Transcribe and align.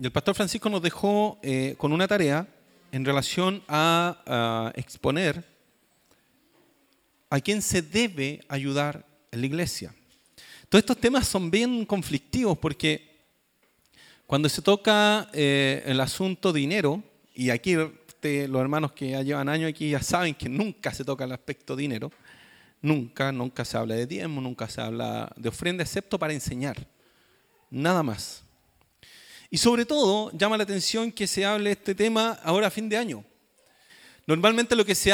y 0.00 0.06
el 0.06 0.12
pastor 0.12 0.34
Francisco 0.34 0.70
nos 0.70 0.80
dejó 0.80 1.38
eh, 1.42 1.74
con 1.76 1.92
una 1.92 2.06
tarea 2.06 2.46
en 2.92 3.04
relación 3.04 3.62
a, 3.66 4.72
exponer 4.76 5.44
a 7.30 7.40
quién 7.40 7.60
se 7.60 7.82
debe 7.82 8.40
ayudar 8.48 9.04
en 9.32 9.40
la 9.40 9.46
iglesia. 9.46 9.94
Todos 10.68 10.82
estos 10.82 10.98
temas 10.98 11.26
son 11.26 11.50
bien 11.50 11.84
conflictivos 11.84 12.56
porque 12.58 13.08
cuando 14.26 14.48
se 14.48 14.62
toca 14.62 15.28
eh, 15.32 15.82
el 15.84 16.00
asunto 16.00 16.52
dinero, 16.52 17.02
y 17.34 17.50
aquí 17.50 17.74
los 17.74 18.60
hermanos 18.60 18.92
que 18.92 19.10
ya 19.10 19.22
llevan 19.22 19.48
años 19.48 19.70
aquí 19.70 19.90
ya 19.90 20.02
saben 20.02 20.34
que 20.34 20.48
nunca 20.48 20.94
se 20.94 21.04
toca 21.04 21.24
el 21.24 21.32
aspecto 21.32 21.74
dinero, 21.74 22.12
nunca, 22.80 23.32
nunca 23.32 23.64
se 23.64 23.76
habla 23.76 23.96
de 23.96 24.06
diezmo, 24.06 24.40
nunca 24.40 24.68
se 24.68 24.80
habla 24.80 25.32
de 25.36 25.48
ofrenda, 25.48 25.82
excepto 25.82 26.18
para 26.18 26.32
enseñar, 26.32 26.86
nada 27.70 28.02
más. 28.02 28.47
Y 29.50 29.58
sobre 29.58 29.86
todo 29.86 30.30
llama 30.32 30.56
la 30.56 30.64
atención 30.64 31.10
que 31.10 31.26
se 31.26 31.44
hable 31.44 31.70
de 31.70 31.72
este 31.72 31.94
tema 31.94 32.38
ahora 32.42 32.66
a 32.66 32.70
fin 32.70 32.88
de 32.88 32.96
año. 32.96 33.24
Normalmente 34.26 34.76
lo 34.76 34.84
que, 34.84 34.94
se 34.94 35.10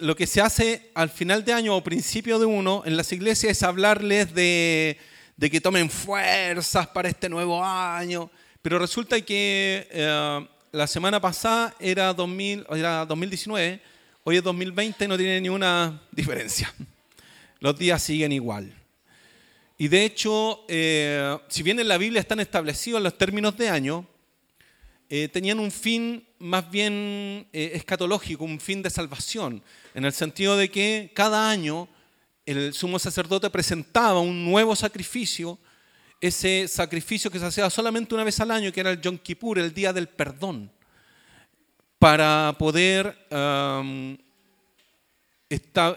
lo 0.00 0.14
que 0.14 0.26
se 0.26 0.42
hace 0.42 0.90
al 0.94 1.08
final 1.08 1.42
de 1.42 1.54
año 1.54 1.74
o 1.74 1.82
principio 1.82 2.38
de 2.38 2.44
uno 2.44 2.82
en 2.84 2.98
las 2.98 3.10
iglesias 3.12 3.52
es 3.52 3.62
hablarles 3.62 4.34
de, 4.34 4.98
de 5.38 5.50
que 5.50 5.60
tomen 5.60 5.88
fuerzas 5.88 6.86
para 6.88 7.08
este 7.08 7.30
nuevo 7.30 7.64
año, 7.64 8.30
pero 8.60 8.78
resulta 8.78 9.18
que 9.22 9.88
eh, 9.90 10.48
la 10.72 10.86
semana 10.86 11.20
pasada 11.20 11.74
era, 11.80 12.12
2000, 12.12 12.66
era 12.72 13.06
2019, 13.06 13.80
hoy 14.24 14.36
es 14.36 14.42
2020, 14.42 15.08
no 15.08 15.16
tiene 15.16 15.40
ninguna 15.40 16.02
diferencia. 16.12 16.74
Los 17.60 17.78
días 17.78 18.02
siguen 18.02 18.32
igual. 18.32 18.77
Y 19.80 19.86
de 19.86 20.04
hecho, 20.04 20.64
eh, 20.66 21.38
si 21.46 21.62
bien 21.62 21.78
en 21.78 21.86
la 21.86 21.98
Biblia 21.98 22.20
están 22.20 22.40
establecidos 22.40 23.00
los 23.00 23.16
términos 23.16 23.56
de 23.56 23.68
año, 23.68 24.04
eh, 25.08 25.28
tenían 25.28 25.60
un 25.60 25.70
fin 25.70 26.26
más 26.40 26.68
bien 26.68 27.46
eh, 27.52 27.70
escatológico, 27.74 28.42
un 28.42 28.58
fin 28.58 28.82
de 28.82 28.90
salvación, 28.90 29.62
en 29.94 30.04
el 30.04 30.12
sentido 30.12 30.56
de 30.56 30.68
que 30.68 31.12
cada 31.14 31.48
año 31.48 31.88
el 32.44 32.74
sumo 32.74 32.98
sacerdote 32.98 33.50
presentaba 33.50 34.18
un 34.18 34.44
nuevo 34.44 34.74
sacrificio, 34.74 35.60
ese 36.20 36.66
sacrificio 36.66 37.30
que 37.30 37.38
se 37.38 37.46
hacía 37.46 37.70
solamente 37.70 38.16
una 38.16 38.24
vez 38.24 38.40
al 38.40 38.50
año, 38.50 38.72
que 38.72 38.80
era 38.80 38.90
el 38.90 39.00
Yom 39.00 39.16
Kippur, 39.16 39.60
el 39.60 39.72
día 39.72 39.92
del 39.92 40.08
perdón, 40.08 40.72
para 42.00 42.56
poder 42.58 43.16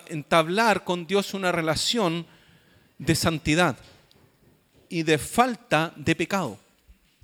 entablar 0.09 0.83
con 0.83 1.07
Dios 1.07 1.33
una 1.33 1.51
relación 1.51 2.27
de 3.01 3.15
santidad 3.15 3.77
y 4.87 5.03
de 5.03 5.17
falta 5.17 5.91
de 5.95 6.15
pecado. 6.15 6.57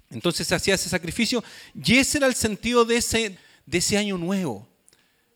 Entonces 0.09 0.47
se 0.47 0.55
hacía 0.55 0.75
ese 0.75 0.89
sacrificio 0.89 1.43
y 1.75 1.97
ese 1.97 2.17
era 2.17 2.27
el 2.27 2.33
sentido 2.33 2.83
de 2.83 2.97
ese, 2.97 3.37
de 3.65 3.77
ese 3.77 3.97
año 3.97 4.17
nuevo. 4.17 4.67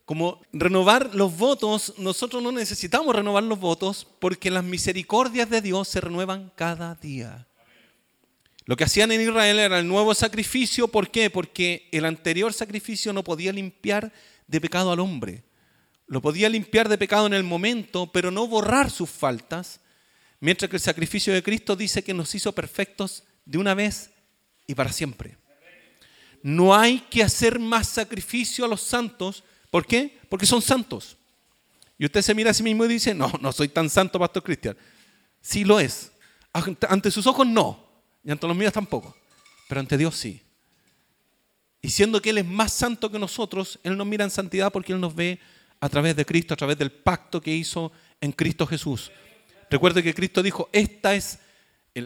Como 0.05 0.41
renovar 0.51 1.13
los 1.13 1.37
votos, 1.37 1.93
nosotros 1.97 2.41
no 2.41 2.51
necesitamos 2.51 3.15
renovar 3.15 3.43
los 3.43 3.59
votos 3.59 4.07
porque 4.19 4.49
las 4.49 4.63
misericordias 4.63 5.49
de 5.49 5.61
Dios 5.61 5.87
se 5.87 6.01
renuevan 6.01 6.51
cada 6.55 6.95
día. 6.95 7.45
Lo 8.65 8.75
que 8.75 8.85
hacían 8.85 9.11
en 9.11 9.21
Israel 9.21 9.59
era 9.59 9.79
el 9.79 9.87
nuevo 9.87 10.13
sacrificio, 10.15 10.87
¿por 10.87 11.11
qué? 11.11 11.29
Porque 11.29 11.87
el 11.91 12.05
anterior 12.05 12.51
sacrificio 12.51 13.13
no 13.13 13.23
podía 13.23 13.53
limpiar 13.53 14.11
de 14.47 14.61
pecado 14.61 14.91
al 14.91 14.99
hombre. 14.99 15.43
Lo 16.07 16.21
podía 16.21 16.49
limpiar 16.49 16.89
de 16.89 16.97
pecado 16.97 17.27
en 17.27 17.33
el 17.33 17.43
momento, 17.43 18.11
pero 18.11 18.31
no 18.31 18.47
borrar 18.47 18.89
sus 18.89 19.09
faltas, 19.09 19.80
mientras 20.41 20.69
que 20.69 20.75
el 20.75 20.81
sacrificio 20.81 21.33
de 21.33 21.41
Cristo 21.41 21.77
dice 21.77 22.03
que 22.03 22.13
nos 22.13 22.35
hizo 22.35 22.51
perfectos 22.51 23.23
de 23.45 23.57
una 23.57 23.73
vez 23.73 24.09
y 24.67 24.75
para 24.75 24.91
siempre. 24.91 25.37
No 26.43 26.75
hay 26.75 26.99
que 26.99 27.23
hacer 27.23 27.59
más 27.59 27.87
sacrificio 27.87 28.65
a 28.65 28.67
los 28.67 28.81
santos. 28.81 29.43
¿Por 29.69 29.85
qué? 29.85 30.19
Porque 30.27 30.45
son 30.45 30.61
santos. 30.61 31.15
Y 31.97 32.05
usted 32.05 32.23
se 32.23 32.33
mira 32.33 32.49
a 32.49 32.53
sí 32.53 32.63
mismo 32.63 32.83
y 32.83 32.87
dice, 32.87 33.13
no, 33.13 33.31
no 33.39 33.51
soy 33.51 33.67
tan 33.69 33.89
santo, 33.89 34.19
Pastor 34.19 34.43
Cristian. 34.43 34.75
Sí 35.39 35.63
lo 35.63 35.79
es. 35.79 36.11
Ante 36.51 37.11
sus 37.11 37.27
ojos 37.27 37.45
no. 37.45 37.87
Y 38.23 38.31
ante 38.31 38.47
los 38.47 38.57
míos 38.57 38.73
tampoco. 38.73 39.15
Pero 39.69 39.79
ante 39.79 39.97
Dios 39.97 40.15
sí. 40.15 40.41
Y 41.81 41.89
siendo 41.89 42.21
que 42.21 42.31
Él 42.31 42.39
es 42.39 42.45
más 42.45 42.73
santo 42.73 43.11
que 43.11 43.19
nosotros, 43.19 43.79
Él 43.83 43.95
nos 43.95 44.07
mira 44.07 44.23
en 44.23 44.31
santidad 44.31 44.71
porque 44.71 44.93
Él 44.93 44.99
nos 44.99 45.13
ve 45.13 45.39
a 45.79 45.89
través 45.89 46.15
de 46.15 46.25
Cristo, 46.25 46.53
a 46.53 46.57
través 46.57 46.77
del 46.77 46.91
pacto 46.91 47.41
que 47.41 47.55
hizo 47.55 47.91
en 48.19 48.31
Cristo 48.31 48.65
Jesús. 48.65 49.11
Recuerde 49.71 50.03
que 50.03 50.13
Cristo 50.13 50.43
dijo, 50.43 50.69
esta 50.73 51.15
es 51.15 51.39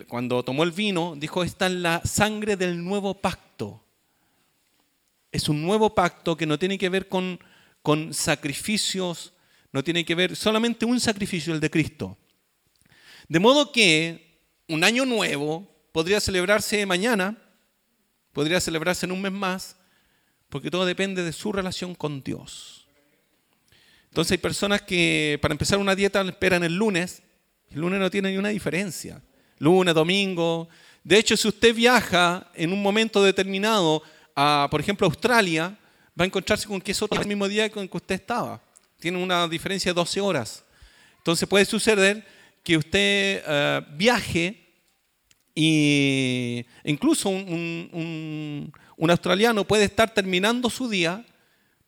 cuando 0.07 0.43
tomó 0.43 0.63
el 0.63 0.71
vino, 0.71 1.15
dijo, 1.17 1.43
esta 1.43 1.65
es 1.65 1.73
la 1.73 1.99
sangre 2.05 2.57
del 2.57 2.83
nuevo 2.83 3.15
pacto. 3.15 3.83
Es 5.31 5.49
un 5.49 5.63
nuevo 5.63 5.95
pacto 5.95 6.37
que 6.37 6.45
no 6.45 6.59
tiene 6.59 6.77
que 6.77 6.89
ver 6.89 7.09
con, 7.09 7.39
con 7.81 8.13
sacrificios, 8.13 9.33
no 9.71 9.83
tiene 9.83 10.05
que 10.05 10.13
ver 10.13 10.35
solamente 10.35 10.85
un 10.85 10.99
sacrificio, 10.99 11.55
el 11.55 11.59
de 11.59 11.71
Cristo. 11.71 12.19
De 13.27 13.39
modo 13.39 13.71
que 13.71 14.43
un 14.67 14.83
año 14.83 15.03
nuevo 15.03 15.67
podría 15.91 16.19
celebrarse 16.19 16.85
mañana, 16.85 17.35
podría 18.31 18.61
celebrarse 18.61 19.07
en 19.07 19.11
un 19.11 19.23
mes 19.23 19.31
más, 19.31 19.77
porque 20.49 20.69
todo 20.69 20.85
depende 20.85 21.23
de 21.23 21.33
su 21.33 21.51
relación 21.51 21.95
con 21.95 22.21
Dios. 22.21 22.87
Entonces 24.09 24.33
hay 24.33 24.37
personas 24.37 24.83
que 24.83 25.39
para 25.41 25.53
empezar 25.55 25.79
una 25.79 25.95
dieta 25.95 26.21
esperan 26.21 26.63
el 26.63 26.75
lunes, 26.75 27.23
el 27.71 27.81
lunes 27.81 27.99
no 27.99 28.09
tiene 28.09 28.31
ni 28.31 28.37
una 28.37 28.49
diferencia 28.49 29.21
lunes, 29.59 29.93
domingo. 29.93 30.67
De 31.03 31.17
hecho, 31.17 31.37
si 31.37 31.47
usted 31.47 31.73
viaja 31.73 32.49
en 32.53 32.73
un 32.73 32.81
momento 32.81 33.23
determinado 33.23 34.01
a, 34.35 34.67
por 34.69 34.81
ejemplo, 34.81 35.07
Australia, 35.07 35.77
va 36.19 36.23
a 36.23 36.25
encontrarse 36.25 36.67
con 36.67 36.81
que 36.81 36.91
es 36.91 37.01
otro 37.01 37.23
mismo 37.25 37.47
día 37.47 37.69
con 37.69 37.87
que 37.87 37.97
usted 37.97 38.15
estaba. 38.15 38.61
Tiene 38.99 39.21
una 39.21 39.47
diferencia 39.47 39.91
de 39.91 39.95
12 39.95 40.21
horas. 40.21 40.63
Entonces 41.17 41.47
puede 41.47 41.65
suceder 41.65 42.25
que 42.63 42.77
usted 42.77 43.43
eh, 43.45 43.81
viaje 43.93 44.61
y 45.53 46.65
incluso 46.83 47.29
un, 47.29 48.71
australiano 49.09 49.65
puede 49.65 49.85
estar 49.85 50.13
terminando 50.13 50.69
su 50.69 50.89
día, 50.89 51.25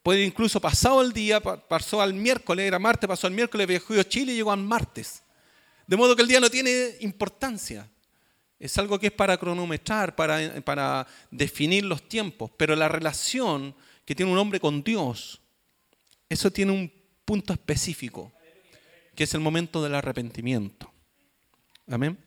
puede 0.03 0.23
incluso 0.23 0.61
pasado 0.61 1.01
el 1.01 1.11
día, 1.11 1.41
pasó 1.41 2.01
al 2.01 2.13
miércoles, 2.13 2.65
era 2.65 2.79
martes, 2.79 3.07
pasó 3.07 3.27
al 3.27 3.33
miércoles, 3.33 3.67
viajó 3.67 3.93
a 3.99 4.03
Chile 4.03 4.33
y 4.33 4.35
llegó 4.37 4.51
al 4.51 4.59
martes. 4.59 5.23
De 5.87 5.95
modo 5.95 6.15
que 6.15 6.21
el 6.21 6.27
día 6.27 6.39
no 6.39 6.49
tiene 6.49 6.97
importancia. 6.99 7.89
Es 8.59 8.77
algo 8.77 8.99
que 8.99 9.07
es 9.07 9.13
para 9.13 9.37
cronometrar, 9.37 10.15
para, 10.15 10.61
para 10.61 11.07
definir 11.31 11.85
los 11.85 12.07
tiempos. 12.07 12.51
Pero 12.57 12.75
la 12.75 12.89
relación 12.89 13.73
que 14.03 14.13
tiene 14.13 14.31
un 14.31 14.37
hombre 14.37 14.59
con 14.59 14.83
Dios, 14.83 15.41
eso 16.29 16.51
tiene 16.51 16.73
un 16.73 16.91
punto 17.23 17.53
específico, 17.53 18.33
que 19.15 19.23
es 19.23 19.33
el 19.33 19.39
momento 19.39 19.81
del 19.81 19.95
arrepentimiento. 19.95 20.91
Amén. 21.89 22.17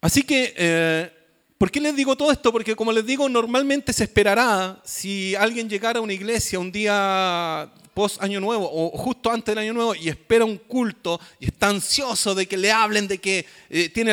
Así 0.00 0.22
que, 0.22 0.54
eh, 0.56 1.21
¿por 1.62 1.70
qué 1.70 1.80
les 1.80 1.94
digo 1.94 2.16
todo 2.16 2.32
esto? 2.32 2.50
Porque 2.50 2.74
como 2.74 2.90
les 2.90 3.06
digo, 3.06 3.28
normalmente 3.28 3.92
se 3.92 4.02
esperará 4.02 4.80
si 4.84 5.36
alguien 5.36 5.70
llegara 5.70 6.00
a 6.00 6.02
una 6.02 6.12
iglesia 6.12 6.58
un 6.58 6.72
día 6.72 7.70
post 7.94 8.20
Año 8.20 8.40
Nuevo 8.40 8.68
o 8.68 8.98
justo 8.98 9.30
antes 9.30 9.54
del 9.54 9.62
Año 9.62 9.72
Nuevo 9.72 9.94
y 9.94 10.08
espera 10.08 10.44
un 10.44 10.58
culto 10.58 11.20
y 11.38 11.44
está 11.44 11.68
ansioso 11.68 12.34
de 12.34 12.48
que 12.48 12.56
le 12.56 12.72
hablen 12.72 13.06
de 13.06 13.18
que 13.18 13.46
eh, 13.70 13.90
tiene 13.90 14.10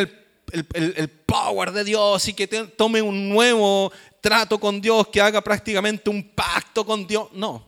el, 0.52 0.68
el, 0.74 1.10
power 1.10 1.72
de 1.72 1.84
Dios 1.86 2.28
y 2.28 2.36
que 2.36 2.46
tome 2.48 3.02
un 3.02 3.28
nuevo 3.30 3.92
trato 4.22 4.60
con 4.60 4.80
Dios, 4.80 5.08
que 5.08 5.20
haga 5.20 5.42
prácticamente 5.42 6.12
un 6.12 6.30
pacto 6.30 6.86
con 6.86 7.08
Dios. 7.08 7.30
No, 7.34 7.68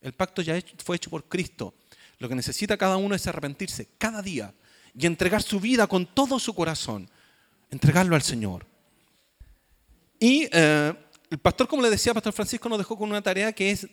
el 0.00 0.14
pacto 0.14 0.40
ya 0.40 0.58
fue 0.82 0.96
hecho 0.96 1.10
por 1.10 1.24
Cristo. 1.24 1.74
Lo 2.20 2.26
que 2.26 2.34
necesita 2.34 2.78
cada 2.78 2.96
uno 2.96 3.14
es 3.14 3.26
arrepentirse 3.26 3.86
cada 3.98 4.22
día 4.22 4.54
y 4.98 5.04
entregar 5.04 5.42
su 5.42 5.60
vida 5.60 5.86
con 5.86 6.06
todo 6.06 6.38
su 6.38 6.54
corazón, 6.54 7.10
entregarlo 7.70 8.16
al 8.16 8.22
Señor. 8.22 8.69
Y 10.20 10.48
eh, 10.52 10.94
el 11.30 11.38
pastor, 11.38 11.66
como 11.66 11.82
le 11.82 11.90
decía, 11.90 12.14
Pastor 12.14 12.34
Francisco 12.34 12.68
nos 12.68 12.78
dejó 12.78 12.96
con 12.96 13.08
una 13.08 13.22
tarea 13.22 13.52
que 13.52 13.70
es 13.70 13.88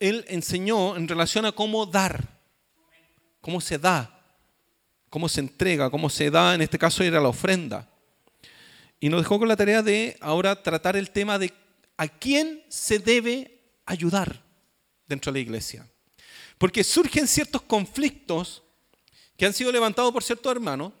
él 0.00 0.24
enseñó 0.28 0.96
en 0.96 1.06
relación 1.06 1.46
a 1.46 1.52
cómo 1.52 1.86
dar, 1.86 2.40
cómo 3.40 3.60
se 3.60 3.78
da, 3.78 4.10
cómo 5.08 5.28
se 5.28 5.40
entrega, 5.40 5.90
cómo 5.90 6.10
se 6.10 6.30
da, 6.30 6.54
en 6.54 6.62
este 6.62 6.78
caso 6.78 7.02
era 7.02 7.20
la 7.20 7.28
ofrenda. 7.28 7.88
Y 9.00 9.08
nos 9.08 9.22
dejó 9.22 9.38
con 9.38 9.48
la 9.48 9.56
tarea 9.56 9.82
de 9.82 10.16
ahora 10.20 10.62
tratar 10.62 10.96
el 10.96 11.10
tema 11.10 11.38
de 11.38 11.52
a 11.96 12.08
quién 12.08 12.64
se 12.68 12.98
debe 12.98 13.60
ayudar 13.86 14.42
dentro 15.06 15.30
de 15.32 15.38
la 15.38 15.42
iglesia. 15.42 15.88
Porque 16.58 16.82
surgen 16.82 17.28
ciertos 17.28 17.62
conflictos 17.62 18.62
que 19.36 19.46
han 19.46 19.52
sido 19.52 19.70
levantados 19.72 20.12
por 20.12 20.22
ciertos 20.22 20.50
hermanos, 20.50 20.92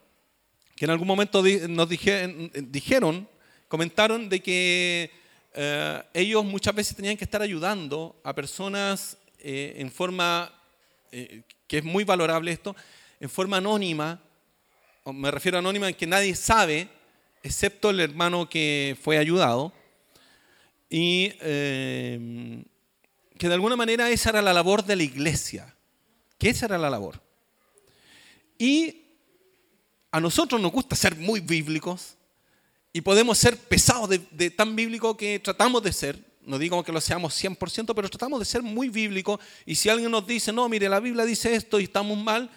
que 0.76 0.84
en 0.84 0.90
algún 0.90 1.06
momento 1.06 1.42
nos 1.68 1.88
dijeron, 1.88 3.28
comentaron 3.74 4.28
de 4.28 4.38
que 4.38 5.10
eh, 5.52 6.02
ellos 6.14 6.44
muchas 6.44 6.72
veces 6.72 6.94
tenían 6.94 7.16
que 7.16 7.24
estar 7.24 7.42
ayudando 7.42 8.14
a 8.22 8.32
personas 8.32 9.18
eh, 9.40 9.74
en 9.78 9.90
forma, 9.90 10.48
eh, 11.10 11.42
que 11.66 11.78
es 11.78 11.84
muy 11.84 12.04
valorable 12.04 12.52
esto, 12.52 12.76
en 13.18 13.28
forma 13.28 13.56
anónima, 13.56 14.22
me 15.06 15.28
refiero 15.32 15.58
a 15.58 15.58
anónima 15.58 15.88
en 15.88 15.96
que 15.96 16.06
nadie 16.06 16.36
sabe 16.36 16.88
excepto 17.42 17.90
el 17.90 17.98
hermano 17.98 18.48
que 18.48 18.96
fue 19.02 19.18
ayudado, 19.18 19.72
y 20.88 21.30
que 21.30 21.38
de 23.40 23.54
alguna 23.54 23.74
manera 23.74 24.08
esa 24.08 24.30
era 24.30 24.40
la 24.40 24.52
labor 24.52 24.84
de 24.84 24.94
la 24.94 25.02
iglesia, 25.02 25.74
que 26.38 26.50
esa 26.50 26.66
era 26.66 26.78
la 26.78 26.90
labor. 26.90 27.20
Y 28.56 29.02
a 30.12 30.20
nosotros 30.20 30.60
nos 30.60 30.70
gusta 30.70 30.94
ser 30.94 31.16
muy 31.16 31.40
bíblicos 31.40 32.16
y 32.96 33.00
podemos 33.00 33.36
ser 33.36 33.58
pesados 33.58 34.08
de, 34.08 34.50
tan 34.50 34.76
bíblico 34.76 35.16
que 35.16 35.40
tratamos 35.40 35.82
de 35.82 35.92
ser, 35.92 36.16
no 36.46 36.60
digo 36.60 36.84
que 36.84 36.92
lo 36.92 37.00
seamos 37.00 37.34
100%, 37.42 37.92
pero 37.92 38.08
tratamos 38.08 38.38
de 38.38 38.44
ser 38.44 38.62
muy 38.62 38.88
bíblicos 38.88 39.40
y 39.66 39.74
si 39.74 39.88
alguien 39.88 40.12
nos 40.12 40.24
dice, 40.24 40.52
no, 40.52 40.68
mire, 40.68 40.88
la 40.88 41.00
Biblia 41.00 41.24
dice 41.24 41.56
esto 41.56 41.80
y 41.80 41.84
estamos 41.84 42.16
mal, 42.16 42.48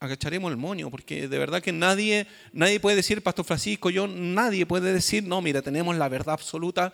agacharemos 0.00 0.50
el 0.50 0.56
moño, 0.56 0.90
porque 0.90 1.28
de 1.28 1.38
verdad 1.38 1.62
que 1.62 1.70
nadie, 1.70 2.26
nadie 2.52 2.80
puede 2.80 2.96
decir, 2.96 3.22
Pastor 3.22 3.44
Francisco, 3.44 3.90
yo, 3.90 4.08
nadie 4.08 4.66
puede 4.66 4.92
decir, 4.92 5.22
no, 5.22 5.40
mira, 5.40 5.62
tenemos 5.62 5.96
la 5.96 6.08
verdad 6.08 6.34
absoluta. 6.34 6.92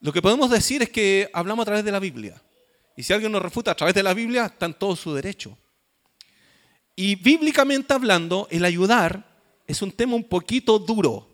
Lo 0.00 0.12
que 0.12 0.20
podemos 0.20 0.50
decir 0.50 0.82
es 0.82 0.90
que 0.90 1.30
hablamos 1.32 1.62
a 1.62 1.66
través 1.66 1.84
de 1.84 1.92
la 1.92 1.98
Biblia. 1.98 2.42
Y 2.94 3.04
si 3.04 3.14
alguien 3.14 3.32
nos 3.32 3.40
refuta 3.40 3.70
a 3.70 3.74
través 3.74 3.94
de 3.94 4.02
la 4.02 4.12
Biblia, 4.12 4.44
está 4.44 4.66
en 4.66 4.74
todo 4.74 4.96
su 4.96 5.14
derecho. 5.14 5.56
Y 6.94 7.14
bíblicamente 7.14 7.94
hablando, 7.94 8.48
el 8.50 8.66
ayudar 8.66 9.24
es 9.66 9.80
un 9.80 9.92
tema 9.92 10.14
un 10.14 10.24
poquito 10.24 10.78
duro. 10.78 11.29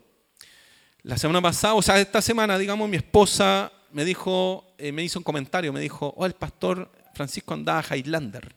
La 1.07 1.17
semana 1.17 1.41
pasada, 1.41 1.75
o 1.75 1.83
sea, 1.83 2.01
esta 2.01 2.21
semana, 2.21 2.59
digamos, 2.59 2.89
mi 2.89 2.97
esposa 2.97 3.71
me 3.93 4.05
dijo, 4.05 4.75
eh, 4.77 4.91
me 4.91 5.05
hizo 5.05 5.21
un 5.21 5.23
comentario, 5.23 5.73
me 5.73 5.79
dijo, 5.79 6.13
oh, 6.17 6.27
el 6.27 6.33
pastor 6.33 6.91
Francisco 7.15 7.55
andaba 7.55 7.85
Highlander. 7.89 8.53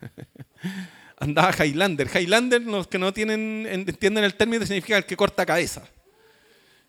andaba 1.18 1.54
Highlander. 1.56 2.10
Highlander, 2.12 2.62
los 2.62 2.88
que 2.88 2.98
no 2.98 3.12
tienen, 3.12 3.68
entienden 3.70 4.24
el 4.24 4.34
término, 4.34 4.66
significa 4.66 4.96
el 4.98 5.06
que 5.06 5.16
corta 5.16 5.46
cabeza. 5.46 5.84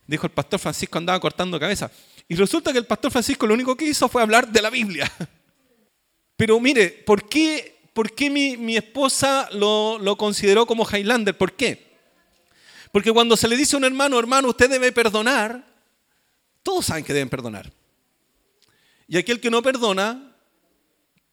Dijo 0.07 0.25
el 0.25 0.33
pastor 0.33 0.59
Francisco 0.59 0.97
andaba 0.97 1.19
cortando 1.19 1.59
cabeza. 1.59 1.91
Y 2.27 2.33
resulta 2.33 2.71
que 2.71 2.79
el 2.79 2.87
pastor 2.87 3.11
Francisco 3.11 3.45
lo 3.45 3.53
único 3.53 3.77
que 3.77 3.85
hizo 3.85 4.09
fue 4.09 4.23
hablar 4.23 4.47
de 4.47 4.59
la 4.59 4.71
Biblia. 4.71 5.11
Pero 6.35 6.59
mire, 6.59 6.89
¿por 6.89 7.29
qué, 7.29 7.91
por 7.93 8.11
qué 8.11 8.31
mi, 8.31 8.75
esposa 8.75 9.49
lo, 9.51 9.99
lo, 9.99 10.17
consideró 10.17 10.65
como 10.65 10.83
Highlander? 10.83 11.37
¿Por 11.37 11.53
qué? 11.53 11.92
Porque 12.93 13.11
cuando 13.11 13.35
se 13.35 13.47
le 13.47 13.57
dice 13.57 13.75
a 13.75 13.79
un 13.79 13.85
hermano, 13.85 14.19
hermano, 14.19 14.49
usted 14.49 14.69
debe 14.69 14.91
perdonar, 14.91 15.65
todos 16.61 16.85
saben 16.85 17.03
que 17.03 17.11
deben 17.11 17.27
perdonar. 17.27 17.73
Y 19.07 19.17
aquel 19.17 19.41
que 19.41 19.49
no 19.49 19.63
perdona, 19.63 20.31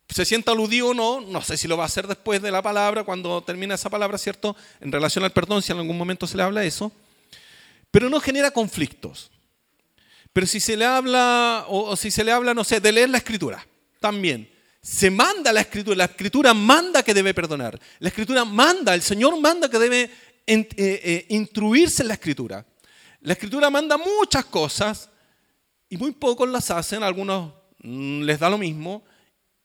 se 0.08 0.24
sienta 0.24 0.52
aludido 0.52 0.88
o 0.88 0.94
no, 0.94 1.20
no 1.20 1.42
sé 1.42 1.58
si 1.58 1.68
lo 1.68 1.76
va 1.76 1.82
a 1.82 1.86
hacer 1.86 2.06
después 2.06 2.40
de 2.40 2.50
la 2.50 2.62
palabra, 2.62 3.04
cuando 3.04 3.42
termina 3.42 3.74
esa 3.74 3.90
palabra, 3.90 4.16
¿cierto? 4.16 4.56
En 4.80 4.90
relación 4.90 5.22
al 5.22 5.32
perdón, 5.32 5.60
si 5.60 5.70
en 5.70 5.76
algún 5.76 5.98
momento 5.98 6.26
se 6.26 6.38
le 6.38 6.44
habla 6.44 6.64
eso, 6.64 6.90
pero 7.90 8.08
no 8.08 8.20
genera 8.20 8.52
conflictos. 8.52 9.30
Pero 10.32 10.46
si 10.46 10.60
se 10.60 10.78
le 10.78 10.86
habla, 10.86 11.66
o, 11.68 11.94
si 11.94 12.10
se 12.10 12.24
le 12.24 12.32
habla, 12.32 12.54
no 12.54 12.64
sé, 12.64 12.80
de 12.80 12.90
leer 12.90 13.10
la 13.10 13.18
escritura, 13.18 13.66
también. 14.00 14.50
Se 14.80 15.10
manda 15.10 15.52
la 15.52 15.60
escritura, 15.60 15.94
la 15.94 16.04
escritura 16.06 16.54
manda 16.54 17.02
que 17.02 17.12
debe 17.12 17.34
perdonar. 17.34 17.78
La 17.98 18.08
escritura 18.08 18.46
manda, 18.46 18.94
el 18.94 19.02
Señor 19.02 19.38
manda 19.38 19.68
que 19.68 19.78
debe 19.78 20.10
eh, 20.50 20.66
eh, 20.76 21.26
instruirse 21.28 22.02
en 22.02 22.08
la 22.08 22.14
escritura. 22.14 22.66
La 23.20 23.34
escritura 23.34 23.70
manda 23.70 23.96
muchas 23.96 24.44
cosas 24.46 25.08
y 25.88 25.96
muy 25.96 26.10
pocos 26.10 26.48
las 26.48 26.70
hacen, 26.72 27.04
algunos 27.04 27.52
mm, 27.82 28.22
les 28.22 28.38
da 28.40 28.50
lo 28.50 28.58
mismo. 28.58 29.04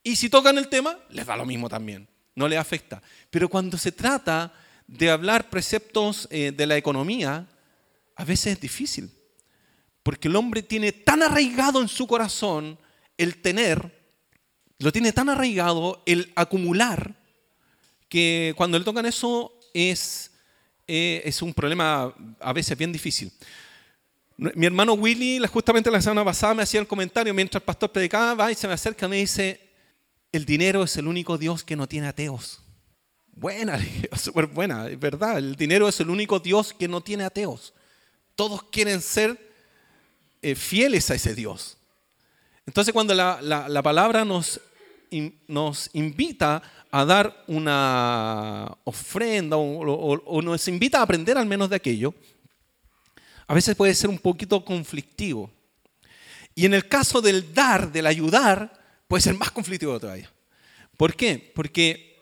Y 0.03 0.15
si 0.15 0.29
tocan 0.29 0.59
el 0.59 0.67
tema, 0.67 0.99
les 1.09 1.25
da 1.25 1.35
lo 1.35 1.45
mismo 1.45 1.67
también, 1.67 2.07
no 2.35 2.47
les 2.47 2.59
afecta. 2.59 3.01
Pero 3.31 3.49
cuando 3.49 3.79
se 3.79 3.91
trata 3.91 4.53
de 4.85 5.09
hablar 5.09 5.49
preceptos 5.49 6.27
eh, 6.29 6.51
de 6.55 6.67
la 6.67 6.77
economía, 6.77 7.47
a 8.15 8.23
veces 8.23 8.53
es 8.53 8.61
difícil. 8.61 9.09
Porque 10.03 10.27
el 10.27 10.35
hombre 10.35 10.61
tiene 10.61 10.91
tan 10.91 11.23
arraigado 11.23 11.81
en 11.81 11.87
su 11.87 12.05
corazón 12.05 12.77
el 13.17 13.41
tener, 13.41 14.05
lo 14.77 14.91
tiene 14.91 15.11
tan 15.13 15.29
arraigado 15.29 16.03
el 16.05 16.31
acumular, 16.35 17.15
que 18.07 18.53
cuando 18.55 18.77
le 18.77 18.85
tocan 18.85 19.07
eso 19.07 19.57
es, 19.73 20.31
eh, 20.87 21.21
es 21.25 21.41
un 21.41 21.53
problema 21.53 22.13
a 22.39 22.53
veces 22.53 22.77
bien 22.77 22.91
difícil. 22.91 23.31
Mi 24.37 24.65
hermano 24.65 24.93
Willy, 24.93 25.39
justamente 25.47 25.89
la 25.89 26.01
semana 26.01 26.25
pasada, 26.25 26.53
me 26.53 26.63
hacía 26.63 26.81
el 26.81 26.87
comentario 26.87 27.33
mientras 27.33 27.61
el 27.61 27.65
pastor 27.65 27.91
predicaba, 27.91 28.33
va 28.33 28.51
y 28.51 28.55
se 28.55 28.67
me 28.67 28.73
acerca 28.73 29.05
y 29.05 29.09
me 29.09 29.17
dice, 29.17 29.61
el 30.31 30.45
dinero 30.45 30.83
es 30.83 30.97
el 30.97 31.07
único 31.07 31.37
Dios 31.37 31.63
que 31.63 31.75
no 31.75 31.87
tiene 31.87 32.07
ateos. 32.07 32.61
Buena, 33.27 33.79
buena, 34.53 34.89
es 34.89 34.99
verdad, 34.99 35.37
el 35.37 35.55
dinero 35.55 35.87
es 35.87 35.99
el 35.99 36.09
único 36.09 36.39
Dios 36.39 36.73
que 36.73 36.87
no 36.87 37.01
tiene 37.01 37.23
ateos. 37.23 37.73
Todos 38.35 38.63
quieren 38.63 39.01
ser 39.01 39.39
eh, 40.41 40.55
fieles 40.55 41.09
a 41.09 41.15
ese 41.15 41.33
Dios. 41.33 41.77
Entonces 42.65 42.93
cuando 42.93 43.13
la, 43.13 43.81
palabra 43.83 44.25
nos, 44.25 44.59
nos 45.47 45.89
invita 45.93 46.61
a 46.91 47.05
dar 47.05 47.43
una 47.47 48.77
ofrenda 48.83 49.57
o, 49.57 50.41
nos 50.41 50.67
invita 50.67 50.99
a 50.99 51.03
aprender 51.03 51.37
al 51.37 51.45
menos 51.45 51.69
de 51.69 51.75
aquello, 51.75 52.13
a 53.47 53.53
veces 53.53 53.75
puede 53.75 53.93
ser 53.93 54.09
un 54.09 54.19
poquito 54.19 54.63
conflictivo. 54.63 55.51
Y 56.55 56.65
en 56.65 56.73
el 56.73 56.87
caso 56.87 57.21
del 57.21 57.53
dar, 57.53 57.91
del 57.91 58.07
ayudar, 58.07 58.71
puede 59.07 59.21
ser 59.21 59.35
más 59.35 59.51
conflictivo 59.51 59.99
todavía. 59.99 60.31
¿Por 60.95 61.15
qué? 61.15 61.51
Porque 61.53 62.17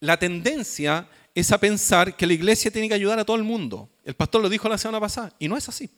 la 0.00 0.18
tendencia 0.18 1.08
es 1.34 1.52
a 1.52 1.58
pensar 1.58 2.16
que 2.16 2.26
la 2.26 2.32
iglesia 2.32 2.70
tiene 2.70 2.88
que 2.88 2.94
ayudar 2.94 3.18
a 3.18 3.24
todo 3.24 3.36
el 3.36 3.44
mundo. 3.44 3.88
El 4.04 4.14
pastor 4.14 4.42
lo 4.42 4.48
dijo 4.48 4.68
la 4.68 4.78
semana 4.78 5.00
pasada 5.00 5.32
y 5.38 5.46
no 5.46 5.56
es 5.56 5.68
así. 5.68 5.88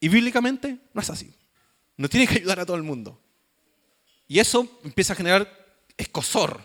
Y 0.00 0.08
bíblicamente 0.08 0.78
no 0.92 1.00
es 1.00 1.10
así. 1.10 1.32
No 1.96 2.08
tiene 2.08 2.26
que 2.26 2.38
ayudar 2.38 2.60
a 2.60 2.66
todo 2.66 2.76
el 2.76 2.82
mundo. 2.82 3.20
Y 4.28 4.38
eso 4.38 4.68
empieza 4.84 5.14
a 5.14 5.16
generar 5.16 5.66
escosor. 5.96 6.60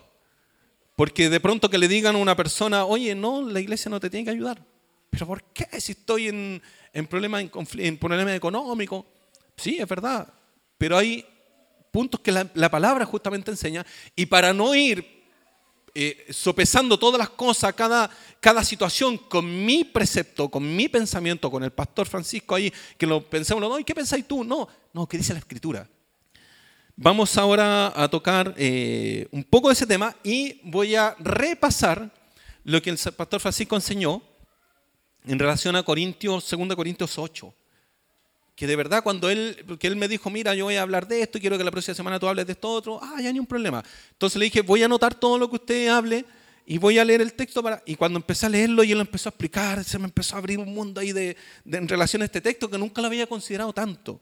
Porque 0.96 1.30
de 1.30 1.40
pronto 1.40 1.70
que 1.70 1.78
le 1.78 1.88
digan 1.88 2.16
a 2.16 2.20
una 2.20 2.36
persona, 2.36 2.86
oye, 2.86 3.16
no, 3.16 3.42
la 3.42 3.60
iglesia 3.60 3.90
no 3.90 4.00
te 4.00 4.10
tiene 4.10 4.26
que 4.26 4.32
ayudar. 4.32 4.64
¿Pero 5.10 5.26
por 5.26 5.44
qué? 5.46 5.68
Si 5.82 5.94
estoy 5.94 6.28
en, 6.28 6.62
en 6.92 7.08
problemas 7.08 7.42
en, 7.42 7.52
en 7.80 7.98
problema 7.98 8.36
económicos. 8.36 9.06
Sí, 9.56 9.78
es 9.80 9.88
verdad. 9.88 10.32
Pero 10.78 10.98
hay 10.98 11.26
puntos 11.90 12.20
que 12.20 12.32
la, 12.32 12.48
la 12.54 12.70
palabra 12.70 13.06
justamente 13.06 13.50
enseña. 13.50 13.86
Y 14.16 14.26
para 14.26 14.54
no 14.54 14.76
ir 14.76 15.24
eh, 15.96 16.26
sopesando 16.32 16.98
todas 16.98 17.20
las 17.20 17.30
cosas, 17.30 17.74
cada, 17.76 18.10
cada 18.40 18.64
situación 18.64 19.18
con 19.18 19.66
mi 19.66 19.84
precepto, 19.84 20.50
con 20.50 20.76
mi 20.76 20.90
pensamiento, 20.90 21.52
con 21.52 21.64
el 21.64 21.72
pastor 21.72 22.08
Francisco 22.08 22.56
ahí, 22.56 22.74
que 22.98 23.06
lo 23.06 23.22
pensemos, 23.30 23.62
no, 23.62 23.78
¿y 23.78 23.84
qué 23.84 23.94
pensáis 23.94 24.28
tú? 24.28 24.44
No, 24.44 24.68
no, 24.92 25.08
¿qué 25.08 25.18
dice 25.18 25.34
la 25.34 25.40
escritura? 25.40 25.88
Vamos 26.96 27.38
ahora 27.38 27.92
a 27.96 28.08
tocar 28.08 28.54
eh, 28.58 29.28
un 29.32 29.44
poco 29.44 29.70
de 29.70 29.74
ese 29.74 29.88
tema 29.88 30.16
y 30.24 30.60
voy 30.64 30.96
a 30.96 31.16
repasar 31.20 32.12
lo 32.64 32.82
que 32.82 32.92
el 32.92 32.98
pastor 32.98 33.40
Francisco 33.40 33.76
enseñó 33.76 34.22
en 35.26 35.40
relación 35.40 35.76
a 35.76 35.84
Corintios, 35.84 36.50
2 36.50 36.76
Corintios 36.76 37.18
8 37.18 37.54
que 38.56 38.68
de 38.68 38.76
verdad 38.76 39.04
cuando 39.04 39.30
él, 39.30 39.64
porque 39.68 39.88
él 39.88 39.96
me 39.96 40.08
dijo, 40.08 40.30
mira, 40.30 40.54
yo 40.54 40.66
voy 40.66 40.76
a 40.76 40.84
hablar 40.84 41.08
de 41.08 41.22
esto, 41.22 41.40
quiero 41.40 41.58
que 41.58 41.64
la 41.64 41.72
próxima 41.72 41.96
semana 41.96 42.20
tú 42.20 42.28
hables 42.28 42.46
de 42.46 42.54
esto 42.54 42.70
otro, 42.70 43.00
ah, 43.02 43.20
ya 43.22 43.32
ni 43.32 43.40
un 43.40 43.48
problema. 43.48 43.84
Entonces 44.12 44.38
le 44.38 44.46
dije, 44.46 44.62
voy 44.62 44.84
a 44.84 44.86
anotar 44.86 45.16
todo 45.16 45.38
lo 45.38 45.50
que 45.50 45.56
usted 45.56 45.88
hable 45.88 46.26
y 46.66 46.78
voy 46.78 47.00
a 47.00 47.06
leer 47.06 47.22
el 47.22 47.34
texto 47.34 47.64
para... 47.64 47.82
Y 47.86 47.96
cuando 47.96 48.20
empecé 48.20 48.46
a 48.46 48.50
leerlo 48.50 48.84
y 48.84 48.92
él 48.92 48.98
lo 48.98 49.02
empezó 49.02 49.30
a 49.30 49.32
explicar, 49.32 49.84
se 49.84 49.98
me 49.98 50.06
empezó 50.06 50.36
a 50.36 50.38
abrir 50.38 50.60
un 50.60 50.74
mundo 50.74 51.02
ahí 51.02 51.12
de, 51.12 51.36
en 51.66 51.88
relación 51.88 52.22
a 52.22 52.26
este 52.26 52.42
texto 52.42 52.70
que 52.70 52.78
nunca 52.78 53.02
lo 53.02 53.08
había 53.08 53.26
considerado 53.26 53.74
tanto. 53.74 54.22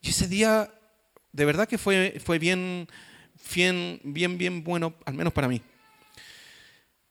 Y 0.00 0.08
ese 0.08 0.26
día, 0.26 0.70
de 1.36 1.44
verdad 1.44 1.68
que 1.68 1.76
fue, 1.76 2.18
fue 2.24 2.38
bien, 2.38 2.88
bien, 4.02 4.38
bien, 4.38 4.64
bueno, 4.64 4.94
al 5.04 5.12
menos 5.12 5.34
para 5.34 5.48
mí. 5.48 5.60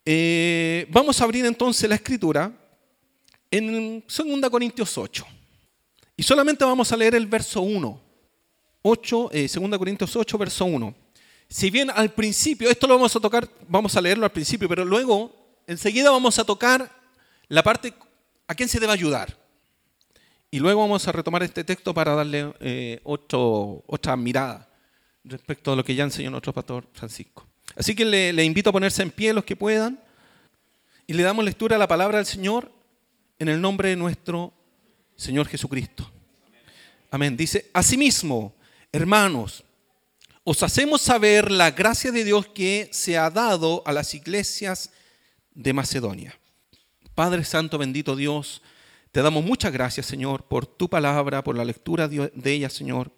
Eh, 0.04 0.88
vamos 0.90 1.22
a 1.22 1.26
abrir 1.26 1.46
entonces 1.46 1.88
la 1.88 1.94
escritura 1.94 2.52
en 3.52 4.04
2 4.08 4.50
Corintios 4.50 4.98
8. 4.98 5.28
Y 6.18 6.24
solamente 6.24 6.66
vamos 6.66 6.92
a 6.92 6.98
leer 6.98 7.14
el 7.14 7.28
verso 7.28 7.62
1. 7.62 8.02
8, 8.82 9.30
2 9.32 9.78
Corintios 9.78 10.16
8, 10.16 10.38
verso 10.40 10.66
1. 10.66 10.96
Si 11.48 11.70
bien 11.70 11.92
al 11.92 12.12
principio, 12.12 12.72
esto 12.72 12.88
lo 12.88 12.96
vamos 12.96 13.16
a 13.16 13.20
tocar, 13.20 13.48
vamos 13.68 13.96
a 13.96 14.02
leerlo 14.02 14.26
al 14.26 14.32
principio, 14.32 14.68
pero 14.68 14.84
luego, 14.84 15.62
enseguida 15.68 16.10
vamos 16.10 16.40
a 16.40 16.44
tocar 16.44 16.92
la 17.48 17.62
parte 17.62 17.94
a 18.48 18.56
quién 18.56 18.70
se 18.70 18.80
debe 18.80 18.94
ayudar. 18.94 19.45
Y 20.56 20.60
luego 20.60 20.80
vamos 20.80 21.06
a 21.06 21.12
retomar 21.12 21.44
este 21.44 21.66
texto 21.66 21.94
para 21.94 22.16
darle 22.16 22.54
eh, 22.62 23.02
otra 23.04 24.16
mirada 24.16 24.70
respecto 25.26 25.74
a 25.74 25.76
lo 25.76 25.84
que 25.84 25.94
ya 25.94 26.06
enseñó 26.06 26.32
nuestro 26.32 26.54
pastor 26.54 26.88
Francisco. 26.94 27.46
Así 27.76 27.94
que 27.94 28.06
le, 28.06 28.32
le 28.32 28.46
invito 28.46 28.70
a 28.70 28.72
ponerse 28.72 29.04
en 29.04 29.12
pie 29.12 29.34
los 29.34 29.44
que 29.44 29.58
puedan 29.58 30.00
y 31.06 31.12
le 31.12 31.24
damos 31.24 31.44
lectura 31.44 31.76
a 31.76 31.78
la 31.78 31.90
palabra 31.90 32.20
del 32.20 32.26
Señor 32.26 32.72
en 33.38 33.50
el 33.50 33.60
nombre 33.60 33.90
de 33.90 33.98
nuestro 33.98 34.54
Señor 35.18 35.50
Jesucristo. 35.50 36.10
Amén. 37.12 37.36
Dice, 37.36 37.70
asimismo, 37.74 38.56
hermanos, 38.94 39.62
os 40.46 40.64
hacemos 40.64 41.02
saber 41.02 41.52
la 41.52 41.72
gracia 41.72 42.14
de 42.14 42.24
Dios 42.24 42.48
que 42.48 42.88
se 42.94 43.18
ha 43.18 43.30
dado 43.30 43.84
a 43.86 43.92
las 43.92 44.14
iglesias 44.14 44.90
de 45.54 45.74
Macedonia. 45.74 46.34
Padre 47.14 47.44
Santo, 47.44 47.78
bendito 47.78 48.16
Dios, 48.16 48.62
Te 49.16 49.22
damos 49.22 49.46
muchas 49.46 49.72
gracias, 49.72 50.08
Señor, 50.08 50.44
por 50.44 50.66
tu 50.66 50.90
palabra, 50.90 51.42
por 51.42 51.56
la 51.56 51.64
lectura 51.64 52.10
de 52.10 52.52
ella, 52.52 52.70
Señor. 52.70 53.14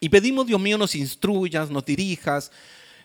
Y 0.00 0.08
pedimos, 0.08 0.48
Dios 0.48 0.60
mío, 0.60 0.76
nos 0.76 0.96
instruyas, 0.96 1.70
nos 1.70 1.84
dirijas, 1.84 2.50